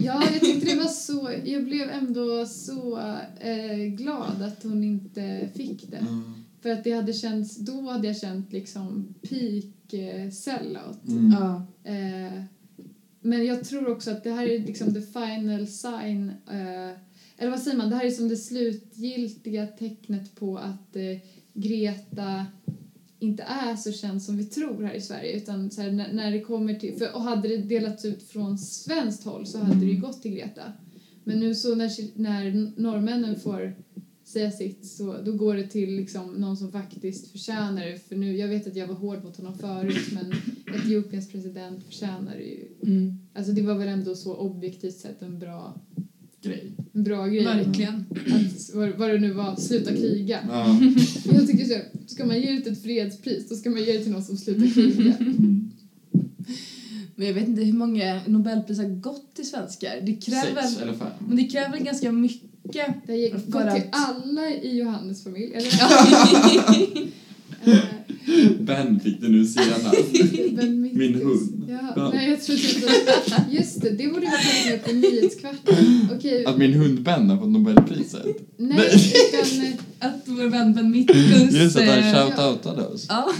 Ja, 0.00 0.22
jag 0.32 0.40
tyckte 0.40 0.70
det 0.70 0.76
var 0.76 0.88
så, 0.88 1.30
jag 1.44 1.64
blev 1.64 1.90
ändå 1.90 2.46
så 2.46 2.98
eh, 3.40 3.94
glad 3.96 4.42
att 4.42 4.62
hon 4.62 4.84
inte 4.84 5.48
fick 5.54 5.90
det. 5.90 6.06
För 6.62 6.70
att 6.70 6.84
det 6.84 6.92
hade 6.92 7.12
känts, 7.12 7.56
då 7.56 7.80
hade 7.80 8.06
jag 8.06 8.16
känt 8.16 8.52
liksom 8.52 9.14
peak 9.28 9.92
eh, 9.92 10.30
sellout. 10.30 11.08
Mm. 11.08 11.36
Ja. 11.40 11.66
Eh, 11.84 12.42
men 13.22 13.46
jag 13.46 13.64
tror 13.64 13.88
också 13.88 14.10
att 14.10 14.24
det 14.24 14.30
här 14.30 14.46
är 14.46 14.58
liksom 14.58 14.94
the 14.94 15.00
final 15.00 15.66
sign. 15.66 16.32
Eh, 16.50 16.96
eller 17.40 17.50
vad 17.50 17.60
säger 17.60 17.76
man? 17.76 17.90
Det 17.90 17.96
här 17.96 18.04
är 18.04 18.10
som 18.10 18.28
det 18.28 18.36
slutgiltiga 18.36 19.66
tecknet 19.66 20.34
på 20.34 20.58
att 20.58 20.96
eh, 20.96 21.18
Greta 21.54 22.46
inte 23.18 23.42
är 23.42 23.76
så 23.76 23.92
känd 23.92 24.22
som 24.22 24.36
vi 24.36 24.44
tror 24.44 24.82
här 24.82 24.94
i 24.94 25.00
Sverige. 25.00 25.36
Utan 25.36 25.70
så 25.70 25.82
här, 25.82 25.90
när, 25.90 26.12
när 26.12 26.30
det 26.30 26.40
kommer 26.40 26.74
till... 26.74 26.94
För, 26.98 27.14
och 27.14 27.22
hade 27.22 27.48
det 27.48 27.56
delats 27.56 28.04
ut 28.04 28.22
från 28.22 28.58
svenskt 28.58 29.24
håll 29.24 29.46
så 29.46 29.58
hade 29.58 29.80
det 29.80 29.92
ju 29.92 30.00
gått 30.00 30.22
till 30.22 30.30
Greta. 30.30 30.72
Men 31.24 31.40
nu 31.40 31.54
så 31.54 31.74
när, 31.74 32.18
när 32.18 32.72
norrmännen 32.80 33.40
får 33.40 33.74
säga 34.24 34.50
sitt 34.50 34.86
så 34.86 35.16
då 35.24 35.32
går 35.32 35.54
det 35.54 35.66
till 35.66 35.96
liksom 35.96 36.32
någon 36.34 36.56
som 36.56 36.72
faktiskt 36.72 37.30
förtjänar 37.32 37.86
det. 37.86 38.08
För 38.08 38.16
nu, 38.16 38.36
jag 38.36 38.48
vet 38.48 38.66
att 38.66 38.76
jag 38.76 38.86
var 38.86 38.94
hård 38.94 39.24
mot 39.24 39.36
honom 39.36 39.58
förut 39.58 40.12
men 40.12 40.32
Etiopiens 40.76 41.28
president 41.28 41.84
förtjänar 41.84 42.36
det 42.36 42.44
ju. 42.44 42.68
Mm. 42.82 43.18
Alltså 43.34 43.52
det 43.52 43.62
var 43.62 43.74
väl 43.74 43.88
ändå 43.88 44.14
så 44.14 44.34
objektivt 44.34 44.96
sett 44.96 45.22
en 45.22 45.38
bra, 45.38 45.80
Grej. 46.42 46.72
en 46.92 47.04
bra 47.04 47.26
grej. 47.26 47.44
Verkligen. 47.44 48.04
Att, 48.10 48.74
vad, 48.74 48.88
vad 48.88 49.10
det 49.10 49.18
nu 49.18 49.32
var, 49.32 49.56
sluta 49.56 49.90
kriga. 49.90 50.38
Ja. 50.48 50.80
Jag 51.34 51.46
tycker 51.46 51.64
så, 51.64 51.74
ska 52.06 52.24
man 52.26 52.40
ge 52.40 52.50
ut 52.50 52.66
ett 52.66 52.82
fredspris 52.82 53.48
då 53.48 53.54
ska 53.54 53.70
man 53.70 53.84
ge 53.84 53.92
det 53.92 54.04
till 54.04 54.12
någon 54.12 54.24
som 54.24 54.36
slutar 54.36 54.74
kriga. 54.74 55.14
Men 57.14 57.26
jag 57.26 57.34
vet 57.34 57.48
inte 57.48 57.62
hur 57.62 57.72
många 57.72 58.20
Nobelpris 58.26 58.78
har 58.78 59.00
gått 59.00 59.34
till 59.34 59.48
svenskar. 59.48 60.00
Det 60.02 60.12
kräver, 60.12 60.62
Sex 60.62 60.76
väl, 60.76 60.82
eller 60.82 60.98
fem. 60.98 61.08
men 61.28 61.36
det 61.36 61.44
kräver 61.44 61.70
väl 61.70 61.84
ganska 61.84 62.12
mycket. 62.12 63.06
Det 63.06 63.16
gick 63.16 63.32
För 63.32 63.50
gått 63.50 63.74
till 63.74 63.84
alla 63.92 64.50
i 64.50 64.78
Johannes 64.78 65.24
familj. 65.24 65.52
Eller, 65.54 65.68
eh, 67.64 67.78
Ben 68.60 69.00
fick 69.00 69.20
det 69.20 69.28
nu 69.28 69.44
senast. 69.46 70.12
Ben 70.56 70.80
Mitkus. 70.80 70.98
Min 70.98 71.14
hund. 71.14 71.64
Ja, 71.68 71.92
Ja. 71.96 72.10
nej 72.14 72.30
jag 72.30 72.42
trodde 72.42 72.60
att 73.36 73.52
Just 73.52 73.80
det, 73.80 73.90
det 73.90 74.06
borde 74.08 74.20
vi 74.20 74.26
ha 74.26 74.32
tagit 74.36 74.66
med 74.70 74.84
på 74.84 74.92
nyhetskvarten. 74.92 76.08
Okej, 76.18 76.44
Att 76.46 76.58
min 76.58 76.72
hund 76.72 77.02
Ben 77.02 77.30
har 77.30 77.36
fått 77.38 77.48
Nobelpriset. 77.50 78.26
nej 78.56 78.88
utan 78.88 79.64
eh, 79.64 79.72
Att 80.08 80.22
vår 80.24 80.46
vän 80.46 80.74
Ben 80.74 80.90
Mitkus... 80.90 81.52
Just 81.52 81.76
att 81.76 81.84
han 81.88 81.98
eh, 81.98 82.04
shout-outade 82.14 82.86
oss. 82.86 83.06
Ja. 83.08 83.30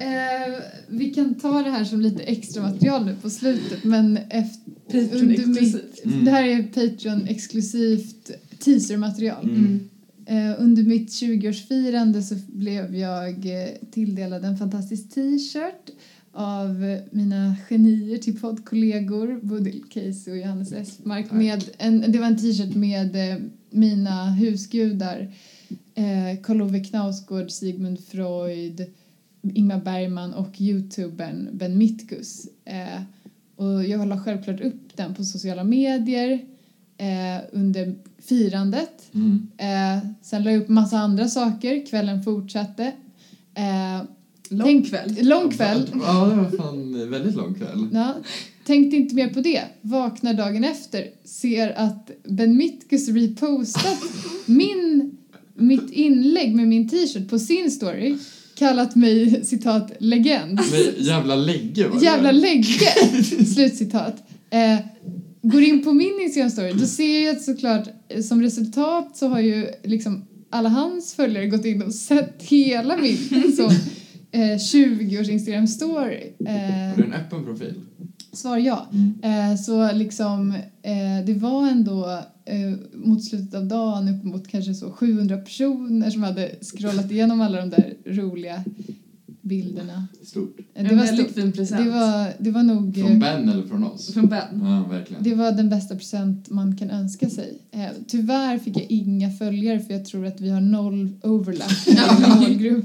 eh, 0.00 0.54
vi 0.88 1.10
kan 1.14 1.34
ta 1.34 1.62
det 1.62 1.70
här 1.70 1.84
som 1.84 2.00
lite 2.00 2.22
extra 2.22 2.62
material 2.62 3.04
nu 3.04 3.16
på 3.22 3.30
slutet 3.30 3.84
men 3.84 4.16
efter, 4.30 4.60
Patreon 4.86 5.26
mitt. 5.26 6.04
Mm. 6.04 6.24
det 6.24 6.30
här 6.30 6.44
är 6.44 6.62
Patreon-exklusivt 6.74 8.30
teasermaterial. 8.58 9.44
Mm. 9.44 9.80
Eh, 10.26 10.54
under 10.58 10.82
mitt 10.82 11.08
20-årsfirande 11.08 12.22
så 12.22 12.34
blev 12.46 12.96
jag 12.96 13.46
eh, 13.46 13.68
tilldelad 13.90 14.44
en 14.44 14.56
fantastisk 14.56 15.14
t-shirt 15.14 15.90
av 16.32 16.98
mina 17.10 17.56
genier 17.68 18.18
till 18.18 18.40
poddkollegor 18.40 19.40
Bodil 19.42 19.84
Casey 19.90 20.32
och 20.32 20.38
Johannes 20.38 20.72
Espmark. 20.72 21.32
Med 21.32 21.64
en, 21.78 22.12
det 22.12 22.18
var 22.18 22.26
en 22.26 22.38
t-shirt 22.38 22.74
med 22.74 23.32
eh, 23.32 23.38
mina 23.70 24.30
husgudar 24.30 25.32
eh, 25.94 26.42
Karl 26.42 26.62
Ove 26.62 26.84
Knausgård, 26.84 27.50
Sigmund 27.50 28.04
Freud, 28.04 28.86
Ingmar 29.42 29.80
Bergman 29.80 30.34
och 30.34 30.60
youtubern 30.60 31.48
Ben 31.52 31.78
Mitkus. 31.78 32.46
Eh, 32.64 33.02
och 33.56 33.84
jag 33.84 34.08
la 34.08 34.20
självklart 34.20 34.60
upp 34.60 34.96
den 34.96 35.14
på 35.14 35.24
sociala 35.24 35.64
medier 35.64 36.53
eh, 37.04 37.42
under 37.52 37.94
firandet. 38.28 39.02
Mm. 39.14 39.46
Eh, 39.58 40.08
sen 40.22 40.44
la 40.44 40.50
jag 40.50 40.62
upp 40.62 40.68
massa 40.68 40.98
andra 40.98 41.28
saker, 41.28 41.86
kvällen 41.86 42.22
fortsatte. 42.22 42.92
Eh, 43.54 44.04
Lång 44.48 44.66
Tänk- 44.66 44.88
kväll. 44.88 45.16
lång 45.28 45.50
kväll. 45.50 45.88
Ja, 46.06 46.24
det 46.26 46.36
var 46.36 46.50
fan 46.64 47.10
väldigt 47.10 47.34
lång 47.34 47.54
kväll. 47.54 47.88
Ja, 47.92 48.14
tänkte 48.66 48.96
inte 48.96 49.14
mer 49.14 49.28
på 49.28 49.40
det. 49.40 49.62
Vaknar 49.80 50.34
dagen 50.34 50.64
efter, 50.64 51.04
ser 51.24 51.78
att 51.78 52.10
Ben 52.28 52.56
Mitkus 52.56 53.08
repostat 53.08 53.98
min, 54.46 55.16
mitt 55.54 55.90
inlägg 55.90 56.54
med 56.54 56.68
min 56.68 56.88
t-shirt 56.88 57.28
på 57.30 57.38
sin 57.38 57.70
story. 57.70 58.16
Kallat 58.58 58.94
mig, 58.96 59.44
citat, 59.46 59.92
legend. 59.98 60.60
Men 60.72 61.04
jävla 61.04 61.34
lägge 61.36 61.88
var 61.88 61.98
det. 61.98 62.04
Jävla 62.04 62.32
lägge! 62.32 63.22
Slutcitat. 63.54 64.16
Eh, 64.50 64.78
går 65.52 65.62
in 65.62 65.84
på 65.84 65.92
min 65.92 66.20
Instagram-story, 66.28 66.72
då 66.80 66.86
ser 66.86 67.24
jag 67.24 67.36
att 67.36 67.42
såklart 67.42 67.88
eh, 68.08 68.22
som 68.22 68.42
resultat 68.42 69.16
så 69.16 69.28
har 69.28 69.40
ju 69.40 69.66
liksom 69.82 70.24
alla 70.50 70.68
hans 70.68 71.14
följare 71.14 71.46
gått 71.46 71.64
in 71.64 71.82
och 71.82 71.94
sett 71.94 72.42
hela 72.42 72.96
min 72.96 73.16
så, 73.56 73.64
eh, 74.38 74.56
20-års 74.58 75.28
Instagram-story. 75.28 76.32
Har 76.48 76.90
Eh, 76.90 76.96
du 76.96 77.02
en 77.04 77.12
öppen 77.12 77.44
profil? 77.44 77.74
svar 78.32 78.58
ja. 78.58 78.86
Mm. 78.92 79.50
Eh, 79.52 79.56
så 79.60 79.92
liksom, 79.92 80.50
eh, 80.82 81.26
det 81.26 81.34
var 81.34 81.68
ändå 81.68 82.18
eh, 82.44 82.72
mot 82.92 83.24
slutet 83.24 83.54
av 83.54 83.66
dagen 83.66 84.08
upp 84.08 84.24
mot 84.24 84.48
kanske 84.48 84.74
så 84.74 84.90
700 84.90 85.36
personer 85.36 86.10
som 86.10 86.22
hade 86.22 86.50
scrollat 86.60 87.10
igenom 87.10 87.40
alla 87.40 87.60
de 87.60 87.70
där 87.70 87.94
roliga 88.06 88.64
bilderna. 89.44 90.06
Stort. 90.22 90.56
Eh, 90.58 90.64
En 90.74 90.88
Det 90.88 90.94
var, 90.94 91.04
väldigt 91.04 91.26
stort. 91.30 91.42
fin 91.42 91.52
present. 91.52 91.84
det 91.84 91.90
var, 91.90 92.28
det 92.38 92.50
var 92.50 92.62
nog... 92.62 92.98
eh, 92.98 93.06
Från 93.06 93.18
Ben 93.18 93.48
eller 93.48 93.62
från 93.62 93.84
oss? 93.84 94.12
Från 94.12 94.26
Ben. 94.28 94.60
Ja, 94.62 94.86
verkligen. 94.90 95.22
Det 95.22 95.34
var 95.34 95.52
den 95.52 95.68
bästa 95.70 95.94
present 95.96 96.50
man 96.50 96.76
kan 96.76 96.90
önska 96.90 97.30
sig. 97.30 97.58
Eh, 97.72 97.80
tyvärr 98.08 98.58
fick 98.58 98.76
jag 98.76 98.86
inga 98.88 99.30
följare 99.30 99.80
för 99.80 99.92
jag 99.94 100.04
tror 100.06 100.26
att 100.26 100.40
vi 100.40 100.48
har 100.50 100.60
noll 100.60 101.08
overlap 101.22 101.70
i 101.86 101.94
vår 102.20 102.40
målgrupp. 102.40 102.84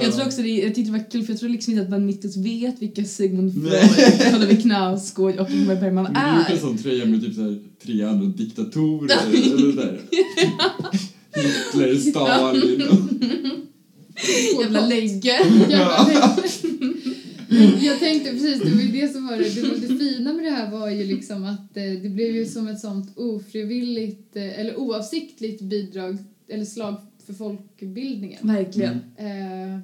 Jag 0.00 0.12
tror 0.12 0.26
också 0.26 0.42
det, 0.42 0.48
jag 0.48 0.74
tyckte 0.74 0.92
det 0.92 0.98
var 0.98 1.10
kul 1.10 1.22
för 1.24 1.32
jag 1.32 1.40
tror 1.40 1.48
liksom 1.50 1.72
inte 1.72 1.82
att 1.82 1.90
Ben 1.90 2.06
Mitkus 2.06 2.36
vet 2.36 2.82
vilka 2.82 3.04
Sigmund. 3.04 3.52
Freud, 3.52 4.20
Karl 4.32 4.42
Ove 4.42 4.56
Knausgård 4.56 5.36
och 5.36 5.50
Ingmar 5.50 5.76
Bergman 5.76 6.04
Men 6.04 6.14
du 6.14 6.20
gjorde 6.20 6.50
en 6.50 6.56
är. 6.56 6.60
sån 6.60 6.78
tröja 6.78 7.06
med 7.06 7.20
typ 7.22 7.34
så 7.34 7.42
här, 7.42 7.58
tre 7.84 8.02
andra 8.02 8.26
diktatorer. 8.26 9.16
eller 9.26 9.76
där. 9.76 10.00
Hitler, 11.34 12.10
Stalin. 12.10 12.82
Jävla 14.62 14.86
lägge. 14.86 15.38
Jävla 15.68 16.36
Jag 17.80 17.98
tänkte 18.00 18.30
precis, 18.30 18.62
det 18.62 18.70
var 18.70 18.82
ju 18.82 19.00
det 19.00 19.08
som 19.08 19.26
var 19.26 19.36
det. 19.36 19.54
Det, 19.54 19.68
var 19.68 19.76
det 19.76 19.98
fina 19.98 20.32
med 20.32 20.44
det 20.44 20.50
här 20.50 20.70
var 20.70 20.90
ju 20.90 21.04
liksom 21.04 21.44
att 21.44 21.76
eh, 21.76 21.92
det 22.02 22.08
blev 22.08 22.36
ju 22.36 22.46
som 22.46 22.68
ett 22.68 22.80
sånt 22.80 23.18
ofrivilligt 23.18 24.36
eh, 24.36 24.60
eller 24.60 24.76
oavsiktligt 24.76 25.62
bidrag 25.62 26.18
eller 26.48 26.64
slag 26.64 26.96
för 27.26 27.34
folkbildningen. 27.34 28.48
Verkligen. 28.48 29.00
Mm. 29.16 29.74
Eh, 29.74 29.80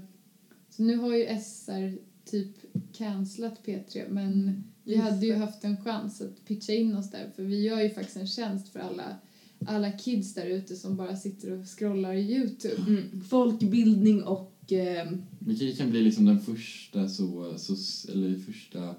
Nu 0.76 0.96
har 0.96 1.14
ju 1.16 1.26
SR 1.26 1.98
typ 2.30 2.56
cancelat 2.92 3.60
P3 3.66 4.02
men 4.08 4.64
vi 4.84 4.92
Just 4.92 5.04
hade 5.04 5.26
ju 5.26 5.34
haft 5.34 5.64
en 5.64 5.84
chans 5.84 6.20
att 6.20 6.44
pitcha 6.46 6.72
in 6.72 6.96
oss 6.96 7.10
där 7.10 7.30
för 7.36 7.42
vi 7.42 7.62
gör 7.62 7.80
ju 7.80 7.90
faktiskt 7.90 8.16
en 8.16 8.26
tjänst 8.26 8.72
för 8.72 8.80
alla, 8.80 9.16
alla 9.68 9.92
kids 9.92 10.34
där 10.34 10.46
ute 10.46 10.76
som 10.76 10.96
bara 10.96 11.16
sitter 11.16 11.52
och 11.60 11.66
scrollar 11.78 12.12
i 12.12 12.32
Youtube. 12.34 12.82
Mm. 12.88 13.20
Folkbildning 13.28 14.22
och... 14.22 14.72
Eh, 14.72 15.10
Vi 15.38 15.76
kan 15.76 15.90
bli 15.90 16.02
liksom 16.02 16.24
den 16.24 16.40
första, 16.40 17.08
så, 17.08 17.54
så, 17.56 17.74
eller 18.12 18.38
första 18.38 18.94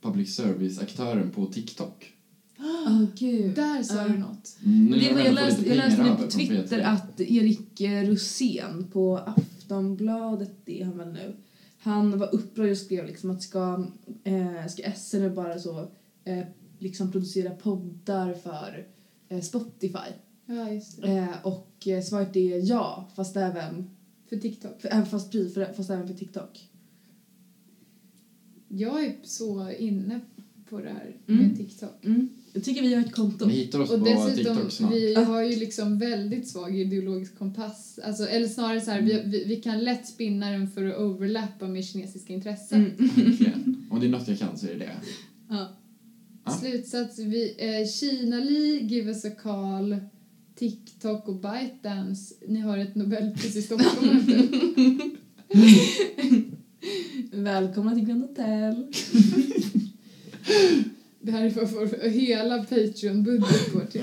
public 0.00 0.34
service-aktören 0.36 1.30
på 1.30 1.46
TikTok. 1.46 2.12
oh, 2.58 3.04
gud. 3.18 3.54
Där 3.54 3.82
sa 3.82 3.94
Ja. 3.94 4.08
du 4.08 4.18
något. 4.18 4.56
Mm, 4.64 4.90
Det 5.00 5.12
var, 5.14 5.20
jag, 5.20 5.34
läste, 5.34 5.68
jag 5.68 5.76
läste 5.76 6.02
nu 6.02 6.16
på 6.24 6.30
Twitter 6.30 6.78
P3. 6.78 6.82
att 6.84 7.20
Erik 7.20 7.80
Rosén 8.08 8.86
på 8.92 9.18
Aftonbladet, 9.18 10.50
det 10.64 10.80
är 10.80 10.84
han 10.84 10.98
väl 10.98 11.12
nu, 11.12 11.36
han 11.78 12.18
var 12.18 12.34
upprörd 12.34 12.70
och 12.70 12.76
skrev 12.78 13.06
liksom 13.06 13.30
att 13.30 13.42
ska, 13.42 13.86
eh, 14.24 14.66
ska 14.68 14.82
SR 14.96 15.28
bara 15.30 15.58
så 15.58 15.88
eh, 16.24 16.44
liksom 16.78 17.12
producera 17.12 17.50
poddar 17.50 18.34
för 18.34 18.78
eh, 18.78 18.84
Spotify? 19.40 20.10
Ja, 20.46 20.70
just 20.72 21.02
det. 21.02 21.08
Eh, 21.08 21.46
och 21.46 21.88
eh, 21.88 22.02
svaret 22.02 22.36
är 22.36 22.70
ja, 22.70 23.10
fast 23.16 23.36
även 23.36 23.90
För 24.28 24.36
TikTok. 24.36 24.80
för, 24.80 24.88
även 24.88 25.06
fast, 25.06 25.32
för, 25.32 25.72
fast 25.72 25.90
även 25.90 26.08
för 26.08 26.14
TikTok. 26.14 26.68
Jag 28.68 29.04
är 29.04 29.14
så 29.22 29.70
inne 29.78 30.20
på 30.70 30.80
det 30.80 30.88
här 30.88 31.16
med 31.26 31.38
Mm. 31.40 31.56
TikTok. 31.56 32.04
Mm. 32.04 32.28
Jag 32.52 32.64
tycker 32.64 32.82
vi 32.82 32.94
har 32.94 33.00
ett 33.04 33.12
konto. 33.14 33.46
Ni 33.46 33.54
hittar 33.54 33.80
oss 33.80 33.90
Och 33.90 33.98
på 33.98 34.04
dessutom, 34.04 34.54
TikTok 34.56 34.72
snart. 34.72 34.92
vi 34.92 35.14
har 35.14 35.42
ju 35.42 35.56
liksom 35.56 35.98
väldigt 35.98 36.48
svag 36.48 36.78
ideologisk 36.78 37.38
kompass. 37.38 37.98
Alltså, 38.04 38.26
eller 38.26 38.48
snarare 38.48 38.80
så 38.80 38.90
här, 38.90 39.02
vi, 39.02 39.22
vi, 39.26 39.44
vi 39.44 39.56
kan 39.56 39.78
lätt 39.84 40.08
spinna 40.08 40.50
den 40.50 40.70
för 40.70 40.84
att 40.86 40.98
overlappa 41.00 41.68
med 41.68 41.84
kinesiska 41.84 42.32
intressen. 42.32 42.80
Mm. 42.98 43.10
Verkligen. 43.16 43.86
Om 43.90 44.00
det 44.00 44.06
är 44.06 44.10
något 44.10 44.28
jag 44.28 44.38
kan 44.38 44.58
så 44.58 44.66
är 44.66 44.70
det 44.72 44.78
det. 44.78 44.92
Ja. 45.48 45.68
Ja. 46.44 46.52
Slutsats, 46.52 47.18
vi, 47.18 47.54
eh, 47.58 47.88
Kina-Li, 47.88 48.82
Give 48.82 49.08
us 49.08 49.24
a 49.24 49.30
call, 49.42 49.96
TikTok 50.54 51.28
och 51.28 51.34
ByteDance. 51.34 52.34
Ni 52.46 52.60
har 52.60 52.78
ett 52.78 52.94
Nobelpris 52.94 53.56
i 53.56 53.62
Stockholm. 53.62 54.26
Välkomna 57.32 57.94
till 57.94 58.04
Grand 58.04 58.22
Hotel. 58.22 58.86
Det 61.20 61.32
här 61.32 61.44
är 61.44 61.50
vad 61.50 61.70
vår 61.70 62.08
hela 62.08 62.58
Patreon-budget 62.58 63.72
går 63.72 63.84
till. 63.90 64.02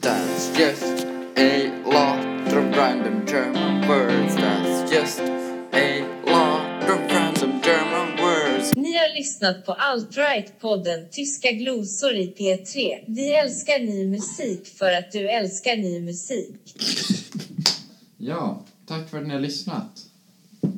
That's 0.00 0.58
just 0.60 1.06
a 1.36 1.70
lot 1.84 2.52
of 2.52 2.76
random 2.76 3.26
German 3.26 3.88
words. 3.88 4.34
That's 4.36 4.94
just 4.94 5.20
a 5.72 6.09
har 9.00 9.18
lyssnat 9.18 9.66
på 9.66 9.72
Alt-Right-podden 9.72 11.08
Tyska 11.10 11.52
glosor 11.52 12.14
i 12.14 12.34
P3. 12.38 12.98
Vi 13.06 13.32
älskar 13.32 13.78
ny 13.78 14.06
musik 14.06 14.66
för 14.66 14.92
att 14.92 15.12
du 15.12 15.28
älskar 15.28 15.76
ny 15.76 16.00
musik. 16.00 16.76
Ja, 18.18 18.64
tack 18.86 19.10
för 19.10 19.18
att 19.18 19.26
ni 19.26 19.34
har 19.34 19.40
lyssnat. 19.40 20.06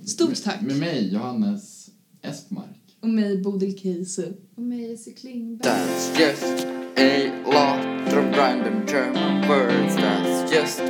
Stort 0.06 0.44
tack. 0.44 0.60
Med 0.60 0.76
mig, 0.76 1.14
Johannes 1.14 1.90
Espmark. 2.22 2.66
Och 3.00 3.08
mig, 3.08 3.42
Bodil 3.42 3.78
Keisu. 3.78 4.32
Och 4.56 4.62
mig, 4.62 4.90
Jessie 4.90 5.12
Klingberg. 5.12 5.72
That's 5.72 6.20
just 6.20 6.66
a 6.96 7.30
lot 7.46 8.12
of 8.18 8.36
random 8.36 8.86
German 8.86 9.48
words. 9.48 9.96
That's 9.96 10.54
just 10.54 10.80